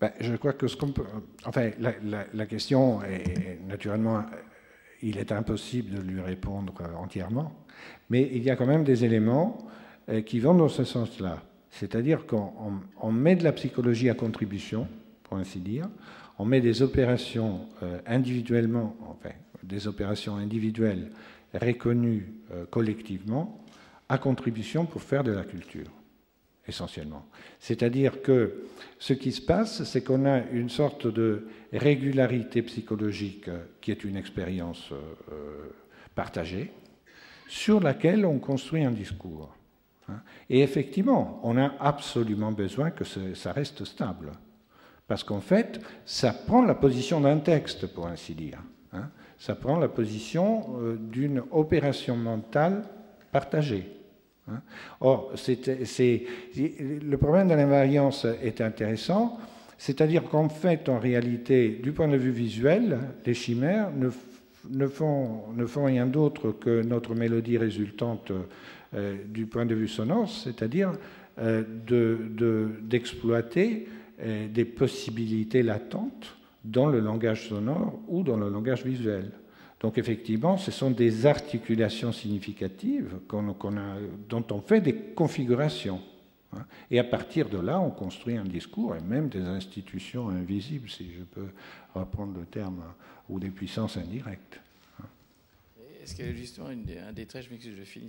ben, 0.00 0.12
je 0.18 0.34
crois 0.36 0.54
que 0.54 0.66
ce 0.66 0.76
qu'on 0.76 0.92
peut. 0.92 1.04
Enfin, 1.44 1.70
la, 1.78 2.46
question 2.46 3.02
est 3.02 3.58
naturellement. 3.66 4.24
Il 5.02 5.18
est 5.18 5.30
impossible 5.30 5.94
de 5.94 6.00
lui 6.00 6.20
répondre 6.20 6.72
entièrement, 6.96 7.52
mais 8.08 8.28
il 8.32 8.42
y 8.42 8.50
a 8.50 8.56
quand 8.56 8.66
même 8.66 8.84
des 8.84 9.04
éléments 9.04 9.58
euh, 10.08 10.22
qui 10.22 10.40
vont 10.40 10.54
dans 10.54 10.68
ce 10.68 10.84
sens-là. 10.84 11.42
C'est-à-dire 11.70 12.26
qu'on 12.26 13.12
met 13.12 13.36
de 13.36 13.44
la 13.44 13.52
psychologie 13.52 14.08
à 14.08 14.14
contribution, 14.14 14.88
pour 15.30 15.38
ainsi 15.38 15.60
dire, 15.60 15.88
on 16.38 16.44
met 16.44 16.60
des 16.60 16.82
opérations 16.82 17.68
euh, 17.84 18.00
individuellement, 18.04 18.96
enfin, 19.08 19.30
des 19.62 19.86
opérations 19.86 20.34
individuelles 20.34 21.12
reconnues 21.54 22.34
euh, 22.52 22.64
collectivement 22.68 23.64
à 24.08 24.18
contribution 24.18 24.86
pour 24.86 25.02
faire 25.02 25.22
de 25.22 25.30
la 25.30 25.44
culture 25.44 25.86
essentiellement. 26.66 27.26
C'est-à-dire 27.60 28.22
que 28.22 28.64
ce 28.98 29.12
qui 29.12 29.30
se 29.30 29.40
passe, 29.40 29.84
c'est 29.84 30.02
qu'on 30.02 30.26
a 30.26 30.40
une 30.50 30.68
sorte 30.68 31.06
de 31.06 31.46
régularité 31.72 32.62
psychologique 32.62 33.46
euh, 33.48 33.64
qui 33.80 33.92
est 33.92 34.02
une 34.02 34.16
expérience 34.16 34.92
partagée, 36.16 36.72
sur 37.46 37.80
laquelle 37.80 38.26
on 38.26 38.40
construit 38.40 38.84
un 38.84 38.90
discours. 38.90 39.54
Hein. 40.08 40.20
Et 40.48 40.60
effectivement, 40.60 41.40
on 41.44 41.56
a 41.56 41.72
absolument 41.78 42.50
besoin 42.50 42.90
que 42.90 43.04
ça 43.04 43.52
reste 43.52 43.84
stable. 43.84 44.32
Parce 45.10 45.24
qu'en 45.24 45.40
fait, 45.40 45.80
ça 46.06 46.32
prend 46.32 46.62
la 46.62 46.76
position 46.76 47.20
d'un 47.20 47.38
texte, 47.38 47.88
pour 47.88 48.06
ainsi 48.06 48.32
dire. 48.32 48.62
Hein. 48.92 49.08
Ça 49.40 49.56
prend 49.56 49.76
la 49.76 49.88
position 49.88 50.68
d'une 51.00 51.42
opération 51.50 52.14
mentale 52.14 52.84
partagée. 53.32 53.88
Hein. 54.48 54.60
Or, 55.00 55.32
le 55.36 57.16
problème 57.16 57.48
de 57.48 57.54
l'invariance 57.54 58.24
est 58.24 58.60
intéressant, 58.60 59.36
c'est-à-dire 59.78 60.22
qu'en 60.28 60.48
fait, 60.48 60.88
en 60.88 61.00
réalité, 61.00 61.80
du 61.82 61.90
point 61.90 62.06
de 62.06 62.16
vue 62.16 62.30
visuel, 62.30 63.00
les 63.26 63.34
chimères 63.34 63.90
ne, 63.90 64.86
font, 64.86 65.42
rien 65.84 66.06
d'autre 66.06 66.52
que 66.52 66.84
notre 66.84 67.16
mélodie 67.16 67.58
résultante 67.58 68.30
euh, 68.94 69.16
du 69.26 69.46
point 69.46 69.66
de 69.66 69.74
vue 69.74 69.88
sonore, 69.88 70.30
c'est-à-dire 70.30 70.92
euh, 71.40 71.64
d'exploiter 72.82 73.88
euh, 73.88 73.99
des 74.22 74.64
possibilités 74.64 75.62
latentes 75.62 76.36
dans 76.64 76.86
le 76.86 77.00
langage 77.00 77.48
sonore 77.48 77.98
ou 78.08 78.22
dans 78.22 78.36
le 78.36 78.48
langage 78.50 78.84
visuel. 78.84 79.30
Donc 79.80 79.96
effectivement, 79.96 80.58
ce 80.58 80.70
sont 80.70 80.90
des 80.90 81.24
articulations 81.24 82.12
significatives 82.12 83.18
dont 84.28 84.46
on 84.50 84.60
fait 84.60 84.80
des 84.80 84.94
configurations. 84.94 86.02
Hein. 86.52 86.66
Et 86.90 86.98
à 86.98 87.04
partir 87.04 87.48
de 87.48 87.58
là, 87.58 87.80
on 87.80 87.90
construit 87.90 88.36
un 88.36 88.44
discours 88.44 88.94
et 88.94 89.00
même 89.00 89.28
des 89.28 89.40
institutions 89.40 90.28
invisibles, 90.28 90.90
si 90.90 91.10
je 91.12 91.22
peux 91.22 91.48
reprendre 91.94 92.38
le 92.38 92.44
terme, 92.44 92.82
ou 93.28 93.40
des 93.40 93.50
puissances 93.50 93.96
indirectes. 93.96 94.60
Hein. 95.00 95.06
Est-ce 96.02 96.14
que 96.14 96.30
justement, 96.34 96.68
un 96.68 97.12
des 97.12 97.26
traits, 97.26 97.46
je 97.46 97.50
m'excuse, 97.50 97.74
je, 97.82 98.00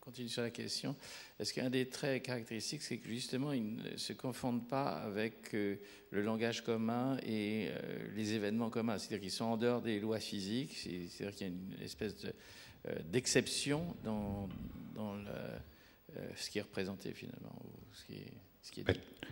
continue 0.00 0.28
sur 0.28 0.42
la 0.42 0.50
question. 0.50 0.96
Est-ce 1.38 1.52
qu'un 1.52 1.70
des 1.70 1.86
traits 1.86 2.22
caractéristiques, 2.22 2.82
c'est 2.82 2.96
que 2.96 3.08
justement, 3.08 3.52
ils 3.52 3.76
ne 3.76 3.96
se 3.96 4.12
confondent 4.12 4.66
pas 4.66 4.88
avec 4.88 5.54
euh, 5.54 5.76
le 6.10 6.22
langage 6.22 6.62
commun 6.62 7.16
et 7.26 7.68
euh, 7.68 7.98
les 8.16 8.32
événements 8.32 8.70
communs? 8.70 8.98
C'est-à-dire 8.98 9.20
qu'ils 9.20 9.30
sont 9.30 9.44
en 9.44 9.56
dehors 9.56 9.82
des 9.82 10.00
lois 10.00 10.18
physiques, 10.18 10.76
c'est-à-dire 10.76 11.36
qu'il 11.36 11.46
y 11.46 11.50
a 11.50 11.52
une 11.52 11.82
espèce 11.82 12.14
euh, 12.24 12.94
d'exception 13.10 13.94
dans, 14.02 14.48
dans 14.94 15.16
ce 16.34 16.50
qui 16.50 16.58
est 16.58 16.62
représenté 16.62 17.12
finalement. 17.12 17.54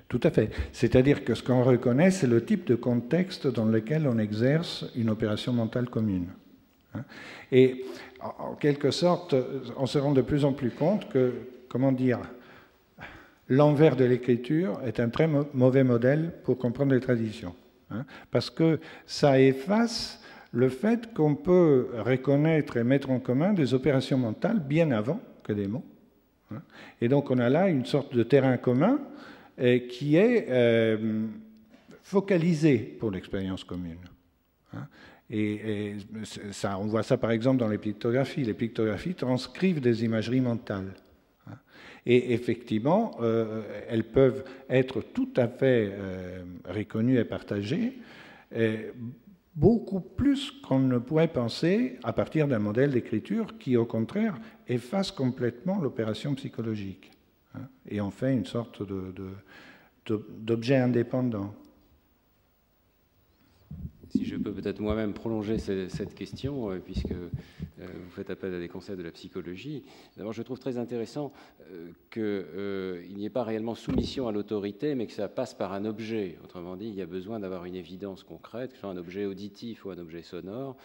Tout 0.09 0.21
à 0.23 0.31
fait. 0.31 0.51
C'est-à-dire 0.73 1.25
que 1.25 1.35
ce 1.35 1.43
qu'on 1.43 1.65
reconnaît, 1.65 2.11
c'est 2.11 2.27
le 2.27 2.45
type 2.45 2.67
de 2.67 2.75
contexte 2.75 3.47
dans 3.47 3.67
lequel 3.67 4.07
on 4.07 4.19
exerce 4.19 4.87
une 4.95 5.11
opération 5.11 5.53
mentale 5.53 5.89
commune. 5.91 6.29
Hein. 6.95 7.05
Et 7.53 7.85
en 8.21 8.55
quelque 8.55 8.91
sorte, 8.91 9.35
on 9.77 9.87
se 9.87 9.99
rend 9.99 10.13
de 10.13 10.23
plus 10.23 10.45
en 10.45 10.53
plus 10.53 10.71
compte 10.71 11.09
que, 11.09 11.33
comment 11.69 11.93
dire, 11.93 12.21
l'envers 13.49 13.97
de 13.97 14.05
l'écriture 14.05 14.81
est 14.85 15.01
un 15.01 15.09
très 15.09 15.29
mauvais 15.55 15.85
modèle 15.85 16.33
pour 16.45 16.59
comprendre 16.59 16.93
les 16.93 17.01
traditions. 17.01 17.55
Hein. 17.91 18.05
parce 18.31 18.51
que 18.51 18.81
ça 19.07 19.41
efface 19.41 20.21
le 20.53 20.69
fait 20.69 21.15
qu'on 21.15 21.35
peut 21.35 21.89
reconnaître 21.99 22.77
et 22.77 22.85
mettre 22.85 23.09
en 23.11 23.19
commun 23.19 23.55
des 23.55 23.73
opérations 23.73 24.19
mentales 24.19 24.61
bien 24.61 24.91
avant 24.91 25.21
que 25.43 25.55
des 25.55 25.67
mots. 25.67 25.85
Hein. 26.53 26.61
et 27.01 27.09
donc 27.09 27.31
on 27.31 27.39
a 27.39 27.49
là 27.49 27.69
une 27.69 27.87
sorte 27.87 28.15
de 28.15 28.23
terrain 28.23 28.59
commun 28.59 29.01
qui 29.89 30.17
est 30.17 30.47
euh, 30.51 31.27
focalisé 32.03 32.77
pour 32.77 33.11
l'expérience 33.11 33.65
commune. 33.65 33.97
Hein. 34.75 34.87
Et, 35.31 35.97
on 36.65 36.87
voit 36.87 37.03
ça 37.03 37.19
par 37.19 37.31
exemple 37.31 37.59
dans 37.59 37.69
les 37.69 37.79
pictographies. 37.79 38.45
Les 38.45 38.55
pictographies 38.55 39.15
transcrivent 39.15 39.81
des 39.81 40.05
imageries 40.05 40.41
mentales. 40.41 40.95
Hein. 41.47 41.57
Et 42.07 42.33
effectivement, 42.33 43.17
euh, 43.21 43.63
elles 43.89 44.05
peuvent 44.05 44.45
être 44.71 45.03
tout 45.03 45.31
à 45.37 45.49
fait 45.49 45.91
euh, 45.93 46.43
reconnues 46.67 47.19
et 47.19 47.25
partagées, 47.25 47.99
beaucoup 49.59 50.01
plus 50.01 50.53
qu'on 50.53 50.79
ne 50.79 50.99
pourrait 50.99 51.29
penser 51.29 51.99
à 52.05 52.13
partir 52.13 52.47
d'un 52.47 52.61
modèle 52.61 52.93
d'écriture 52.93 53.59
qui, 53.59 53.77
au 53.77 53.85
contraire, 53.85 54.39
efface 54.69 55.11
complètement 55.11 55.81
l'opération 55.81 56.35
psychologique 56.35 57.11
hein, 57.55 57.63
et 57.89 58.01
en 58.01 58.11
fait 58.11 58.33
une 58.33 58.47
sorte 58.47 58.83
d'objet 60.07 60.77
indépendant 60.77 61.55
si 64.11 64.25
je 64.25 64.37
peux 64.37 64.53
peut-être 64.53 64.81
moi-même 64.81 65.13
prolonger 65.13 65.59
cette 65.59 66.15
question, 66.15 66.71
euh, 66.71 66.79
puisque 66.79 67.13
euh, 67.13 67.29
vous 67.79 68.11
faites 68.11 68.31
appel 68.31 68.55
à 68.55 68.59
des 68.59 68.69
concepts 68.69 68.99
de 68.99 69.05
la 69.05 69.11
psychologie. 69.11 69.85
D'abord, 70.17 70.33
je 70.33 70.43
trouve 70.43 70.59
très 70.59 70.79
intéressant 70.79 71.33
euh, 71.71 71.91
qu'il 72.11 73.17
n'y 73.17 73.25
ait 73.25 73.31
pas 73.31 73.45
réellement 73.45 73.75
soumission 73.75 74.29
à 74.29 74.33
l'autorité, 74.33 74.95
mais 74.95 75.07
que 75.07 75.13
ça 75.13 75.29
passe 75.29 75.55
par 75.55 75.73
un 75.73 75.85
objet. 75.85 76.39
Autrement 76.45 76.77
dit, 76.77 76.87
il 76.87 76.95
y 76.95 77.03
a 77.03 77.07
besoin 77.07 77.41
d'avoir 77.41 77.65
une 77.65 77.75
évidence 77.75 78.25
concrète, 78.25 78.71
que 78.71 78.77
ce 78.77 78.81
soit 78.81 78.91
un 78.91 78.97
objet 78.97 79.27
auditif 79.27 79.85
ou 79.85 79.91
un 79.91 79.99
objet 79.99 80.23
sonore, 80.23 80.77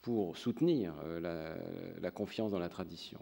pour 0.00 0.36
soutenir 0.36 0.94
la, 1.20 2.10
confiance 2.10 2.50
dans 2.50 2.58
la 2.58 2.68
tradition. 2.68 3.20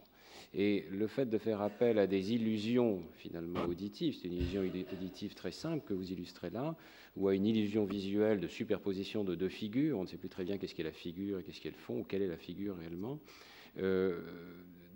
Et 0.53 0.87
le 0.91 1.07
fait 1.07 1.27
de 1.27 1.39
faire 1.39 1.61
appel 1.61 1.99
à 1.99 2.09
des 2.09 2.33
illusions 2.33 3.03
finalement 3.15 3.65
auditives, 3.67 4.17
c'est 4.21 4.27
une 4.27 4.35
illusion 4.35 4.63
auditive 4.63 5.35
très 5.35 5.53
simple 5.53 5.85
que 5.87 5.95
vous 5.95 6.11
illustrez 6.11 6.51
là, 6.51 6.75
ou 7.17 7.29
à 7.29 7.35
une 7.35 7.47
illusion 7.47 7.85
visuelle 7.85 8.41
de 8.41 8.49
superposition 8.49 9.23
de 9.23 9.37
deux 9.37 9.49
figures, 9.49 9.99
on 9.99 10.03
ne 10.03 10.09
sait 10.09 10.17
plus 10.17 10.29
très 10.29 10.45
bien 10.45 10.59
qu'est-ce 10.59 10.75
qu'est 10.75 10.83
la 10.83 10.91
figure 10.91 11.39
et 11.39 11.45
qu'est-ce 11.45 11.61
qu'est 11.61 11.71
le 11.71 11.77
fond, 11.77 12.01
ou 12.01 12.05
quelle 12.05 12.23
est 12.23 12.29
la 12.29 12.37
figure 12.37 12.77
réellement, 12.77 13.21
euh, 13.79 14.21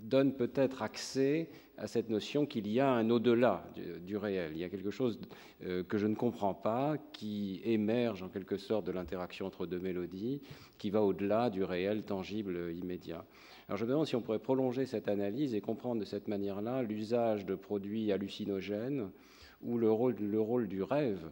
donne 0.00 0.34
peut-être 0.34 0.82
accès 0.82 1.48
à 1.78 1.86
cette 1.86 2.10
notion 2.10 2.46
qu'il 2.46 2.68
y 2.68 2.80
a 2.80 2.90
un 2.90 3.08
au-delà 3.10 3.64
du, 4.04 4.16
réel. 4.16 4.52
Il 4.54 4.60
y 4.60 4.64
a 4.64 4.68
quelque 4.68 4.90
chose 4.90 5.20
euh, 5.64 5.82
que 5.82 5.98
je 5.98 6.06
ne 6.06 6.14
comprends 6.14 6.54
pas, 6.54 6.96
qui 7.12 7.60
émerge 7.64 8.22
en 8.22 8.28
quelque 8.28 8.56
sorte 8.56 8.86
de 8.86 8.92
l'interaction 8.92 9.46
entre 9.46 9.66
deux 9.66 9.78
mélodies, 9.78 10.40
qui 10.78 10.90
va 10.90 11.00
au-delà 11.02 11.48
du 11.48 11.64
réel 11.64 12.02
tangible 12.02 12.72
immédiat. 12.76 13.24
Alors 13.68 13.78
je 13.78 13.84
me 13.84 13.90
demande 13.90 14.06
si 14.06 14.14
on 14.14 14.20
pourrait 14.20 14.38
prolonger 14.38 14.84
cette 14.84 15.08
analyse 15.08 15.54
et 15.54 15.62
comprendre 15.62 16.00
de 16.00 16.04
cette 16.04 16.28
manière-là 16.28 16.82
l'usage 16.82 17.46
de 17.46 17.54
produits 17.54 18.12
hallucinogènes 18.12 19.10
ou 19.62 19.78
le 19.78 19.90
rôle, 19.90 20.14
le 20.18 20.40
rôle 20.40 20.68
du 20.68 20.82
rêve 20.82 21.30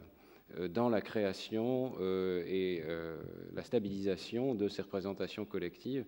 euh, 0.58 0.68
dans 0.68 0.88
la 0.88 1.02
création 1.02 1.92
euh, 2.00 2.42
et 2.46 2.82
euh, 2.86 3.16
la 3.54 3.62
stabilisation 3.62 4.54
de 4.54 4.68
ces 4.68 4.80
représentations 4.80 5.44
collectives. 5.44 6.06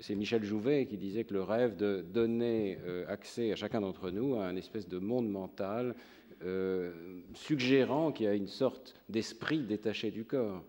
C'est 0.00 0.14
Michel 0.14 0.44
Jouvet 0.44 0.86
qui 0.86 0.96
disait 0.96 1.24
que 1.24 1.34
le 1.34 1.42
rêve 1.42 1.76
de 1.76 2.02
donner 2.02 2.78
accès 3.08 3.52
à 3.52 3.56
chacun 3.56 3.80
d'entre 3.80 4.10
nous 4.10 4.34
à 4.36 4.44
un 4.44 4.56
espèce 4.56 4.88
de 4.88 4.98
monde 4.98 5.30
mental 5.30 5.94
suggérant 7.32 8.12
qu'il 8.12 8.26
y 8.26 8.28
a 8.28 8.34
une 8.34 8.46
sorte 8.46 8.94
d'esprit 9.08 9.60
détaché 9.60 10.10
du 10.10 10.26
corps. 10.26 10.62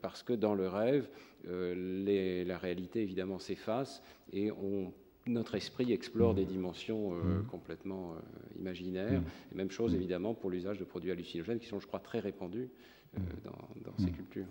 Parce 0.00 0.22
que 0.22 0.32
dans 0.32 0.54
le 0.54 0.68
rêve, 0.68 1.08
la 1.44 2.58
réalité 2.58 3.02
évidemment 3.02 3.38
s'efface 3.38 4.02
et 4.32 4.50
on 4.50 4.92
notre 5.26 5.54
esprit 5.54 5.92
explore 5.92 6.34
des 6.34 6.44
dimensions 6.44 7.12
euh, 7.12 7.40
mmh. 7.40 7.46
complètement 7.46 8.12
euh, 8.12 8.58
imaginaires. 8.58 9.20
Mmh. 9.20 9.56
même 9.56 9.70
chose 9.70 9.94
évidemment 9.94 10.34
pour 10.34 10.50
l'usage 10.50 10.78
de 10.78 10.84
produits 10.84 11.10
hallucinogènes 11.10 11.58
qui 11.58 11.66
sont, 11.66 11.80
je 11.80 11.86
crois, 11.86 12.00
très 12.00 12.20
répandus 12.20 12.68
euh, 13.16 13.20
mmh. 13.20 13.82
dans, 13.84 14.04
ces 14.04 14.10
cultures. 14.10 14.46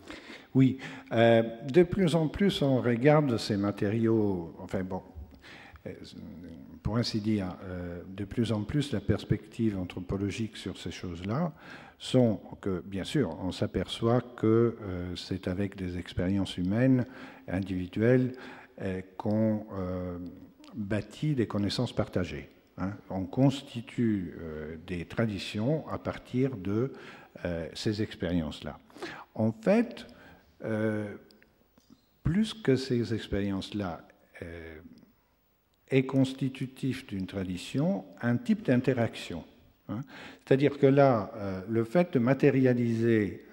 Oui, 0.54 0.78
de 1.12 1.84
plus 1.84 2.16
en 2.16 2.28
plus 2.28 2.62
on 2.62 2.82
regarde 2.82 3.38
ces 3.38 3.58
matériaux. 3.58 4.56
Enfin 4.60 4.84
bon, 4.84 5.02
pour 6.82 6.98
ainsi 6.98 7.20
dire, 7.20 7.56
de 8.08 8.24
plus 8.24 8.52
en 8.52 8.64
plus 8.64 8.94
la 8.94 9.02
perspective 9.02 9.78
anthropologique 9.78 10.56
sur 10.56 10.78
ces 10.78 10.92
choses-là 10.92 11.54
sont 12.04 12.40
que, 12.60 12.82
bien 12.86 13.04
sûr, 13.04 13.38
on 13.42 13.52
s'aperçoit 13.52 14.22
que 14.22 14.76
c'est 15.16 15.48
avec 15.48 15.78
des 15.78 15.98
expériences 15.98 16.58
humaines, 16.58 17.06
individuelles, 17.48 18.34
qu'on 19.16 19.66
bâtit 20.76 21.34
des 21.34 21.48
connaissances 21.48 21.94
partagées. 21.94 22.50
Hein. 22.78 22.92
On 23.10 23.24
constitue 23.24 24.36
des 24.86 25.06
traditions 25.06 25.88
à 25.88 25.98
partir 25.98 26.58
de 26.58 26.92
ces 27.74 28.02
expériences-là. 28.02 28.80
En 29.36 29.52
fait, 29.52 30.06
euh, 30.64 31.16
plus 32.24 32.54
que 32.54 32.76
ces 32.76 33.14
expériences-là 33.14 34.08
euh, 34.42 34.80
est 35.90 36.06
constitutif 36.06 37.06
d'une 37.06 37.28
tradition, 37.28 38.06
un 38.22 38.38
type 38.38 38.66
d'interaction. 38.66 39.44
Hein. 39.94 40.02
C'est-à-dire 40.46 40.78
que 40.78 40.88
là, 40.88 41.32
euh, 41.36 41.62
le 41.70 41.84
fait 41.84 42.14
de 42.14 42.20
matérialiser, 42.20 43.46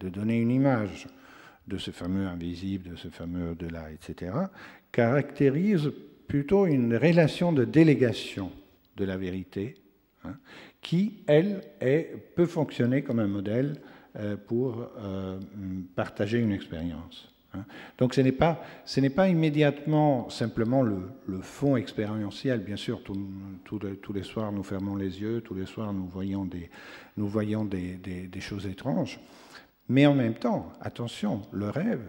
de 0.00 0.08
donner 0.08 0.40
une 0.40 0.50
image 0.50 1.06
de 1.68 1.78
ce 1.78 1.90
fameux 1.90 2.26
invisible, 2.26 2.90
de 2.90 2.96
ce 2.96 3.08
fameux 3.08 3.50
au-delà, 3.50 3.90
etc., 3.92 4.32
caractérise 4.90 5.92
plutôt 6.26 6.66
une 6.66 6.96
relation 6.96 7.52
de 7.52 7.64
délégation 7.64 8.50
de 8.96 9.04
la 9.04 9.16
vérité, 9.16 9.74
hein, 10.24 10.36
qui, 10.80 11.22
elle, 11.26 11.60
peut 12.34 12.46
fonctionner 12.46 13.02
comme 13.02 13.18
un 13.18 13.26
modèle 13.26 13.80
euh, 14.16 14.36
pour 14.36 14.88
euh, 14.98 15.40
partager 15.96 16.38
une 16.38 16.52
expérience. 16.52 17.33
Hein. 17.54 17.64
Donc 17.98 18.14
ce 18.14 18.20
n'est 18.20 18.32
pas, 18.32 18.62
ce 18.84 19.00
n'est 19.00 19.10
pas 19.10 19.28
immédiatement 19.28 20.28
simplement 20.30 20.82
le, 20.82 21.00
fond 21.42 21.76
expérientiel. 21.76 22.60
Bien 22.60 22.76
sûr, 22.76 23.02
tous 23.02 24.12
les 24.12 24.22
soirs 24.22 24.52
nous 24.52 24.62
fermons 24.62 24.96
les 24.96 25.20
yeux, 25.20 25.40
tous 25.40 25.54
les 25.54 25.66
soirs 25.66 25.92
nous 25.92 26.06
voyons 26.06 26.44
des, 26.44 26.70
nous 27.16 27.26
voyons 27.26 27.64
des, 27.64 28.40
choses 28.40 28.66
étranges. 28.66 29.20
Mais 29.88 30.06
en 30.06 30.14
même 30.14 30.34
temps, 30.34 30.72
attention, 30.80 31.42
le 31.52 31.68
rêve, 31.68 32.04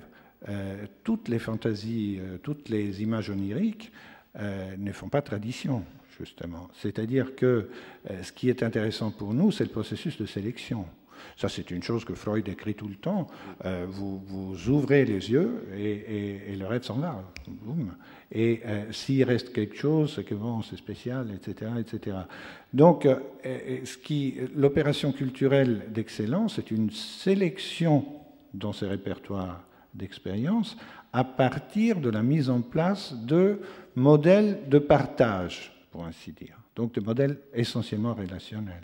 euh, 0.47 0.85
toutes 1.03 1.27
les 1.27 1.39
fantasies, 1.39 2.19
toutes 2.43 2.69
les 2.69 3.01
images 3.01 3.29
oniriques 3.29 3.91
ne 4.37 4.91
font 4.91 5.09
pas 5.09 5.21
tradition, 5.21 5.83
justement. 6.17 6.67
C'est-à-dire 6.73 7.35
que 7.35 7.69
ce 8.21 8.31
qui 8.31 8.49
est 8.49 8.63
intéressant 8.63 9.11
pour 9.11 9.33
nous, 9.33 9.51
c'est 9.51 9.63
le 9.63 9.69
processus 9.69 10.17
de 10.17 10.25
sélection. 10.25 10.85
Ça, 11.37 11.49
c'est 11.49 11.71
une 11.71 11.83
chose 11.83 12.05
que 12.05 12.13
Freud 12.13 12.47
écrit 12.47 12.75
tout 12.75 12.87
le 12.87 12.95
temps. 12.95 13.27
Euh, 13.65 13.85
vous, 13.89 14.19
vous, 14.25 14.69
ouvrez 14.69 15.05
les 15.05 15.31
yeux 15.31 15.67
et, 15.77 16.55
le 16.55 16.65
rêve 16.65 16.83
s'en 16.83 16.95
va. 16.95 17.23
Et 18.31 18.61
euh, 18.65 18.91
s'il 18.91 19.23
reste 19.23 19.53
quelque 19.53 19.75
chose, 19.75 20.13
c'est 20.15 20.23
que 20.23 20.35
bon, 20.35 20.61
c'est 20.61 20.77
spécial, 20.77 21.31
etc., 21.33 21.71
etc. 21.79 22.17
Donc, 22.73 23.05
euh, 23.05 23.19
l'opération 24.55 25.11
culturelle 25.11 25.83
d'excellence 25.89 26.57
est 26.57 26.71
une 26.71 26.89
sélection 26.91 28.05
dans 28.53 28.73
ces 28.73 28.87
répertoires 28.87 29.63
d'expérience 29.93 30.77
à 31.13 31.23
partir 31.23 32.01
de 32.01 32.09
la 32.09 32.23
mise 32.23 32.49
en 32.49 32.61
place 32.61 33.13
de 33.13 33.59
modèles 33.95 34.61
de 34.67 34.79
partage, 34.79 35.73
pour 35.91 36.05
ainsi 36.05 36.31
dire. 36.31 36.57
Donc, 36.75 36.93
de 36.93 37.01
modèles 37.01 37.39
essentiellement 37.53 38.13
relationnels. 38.13 38.83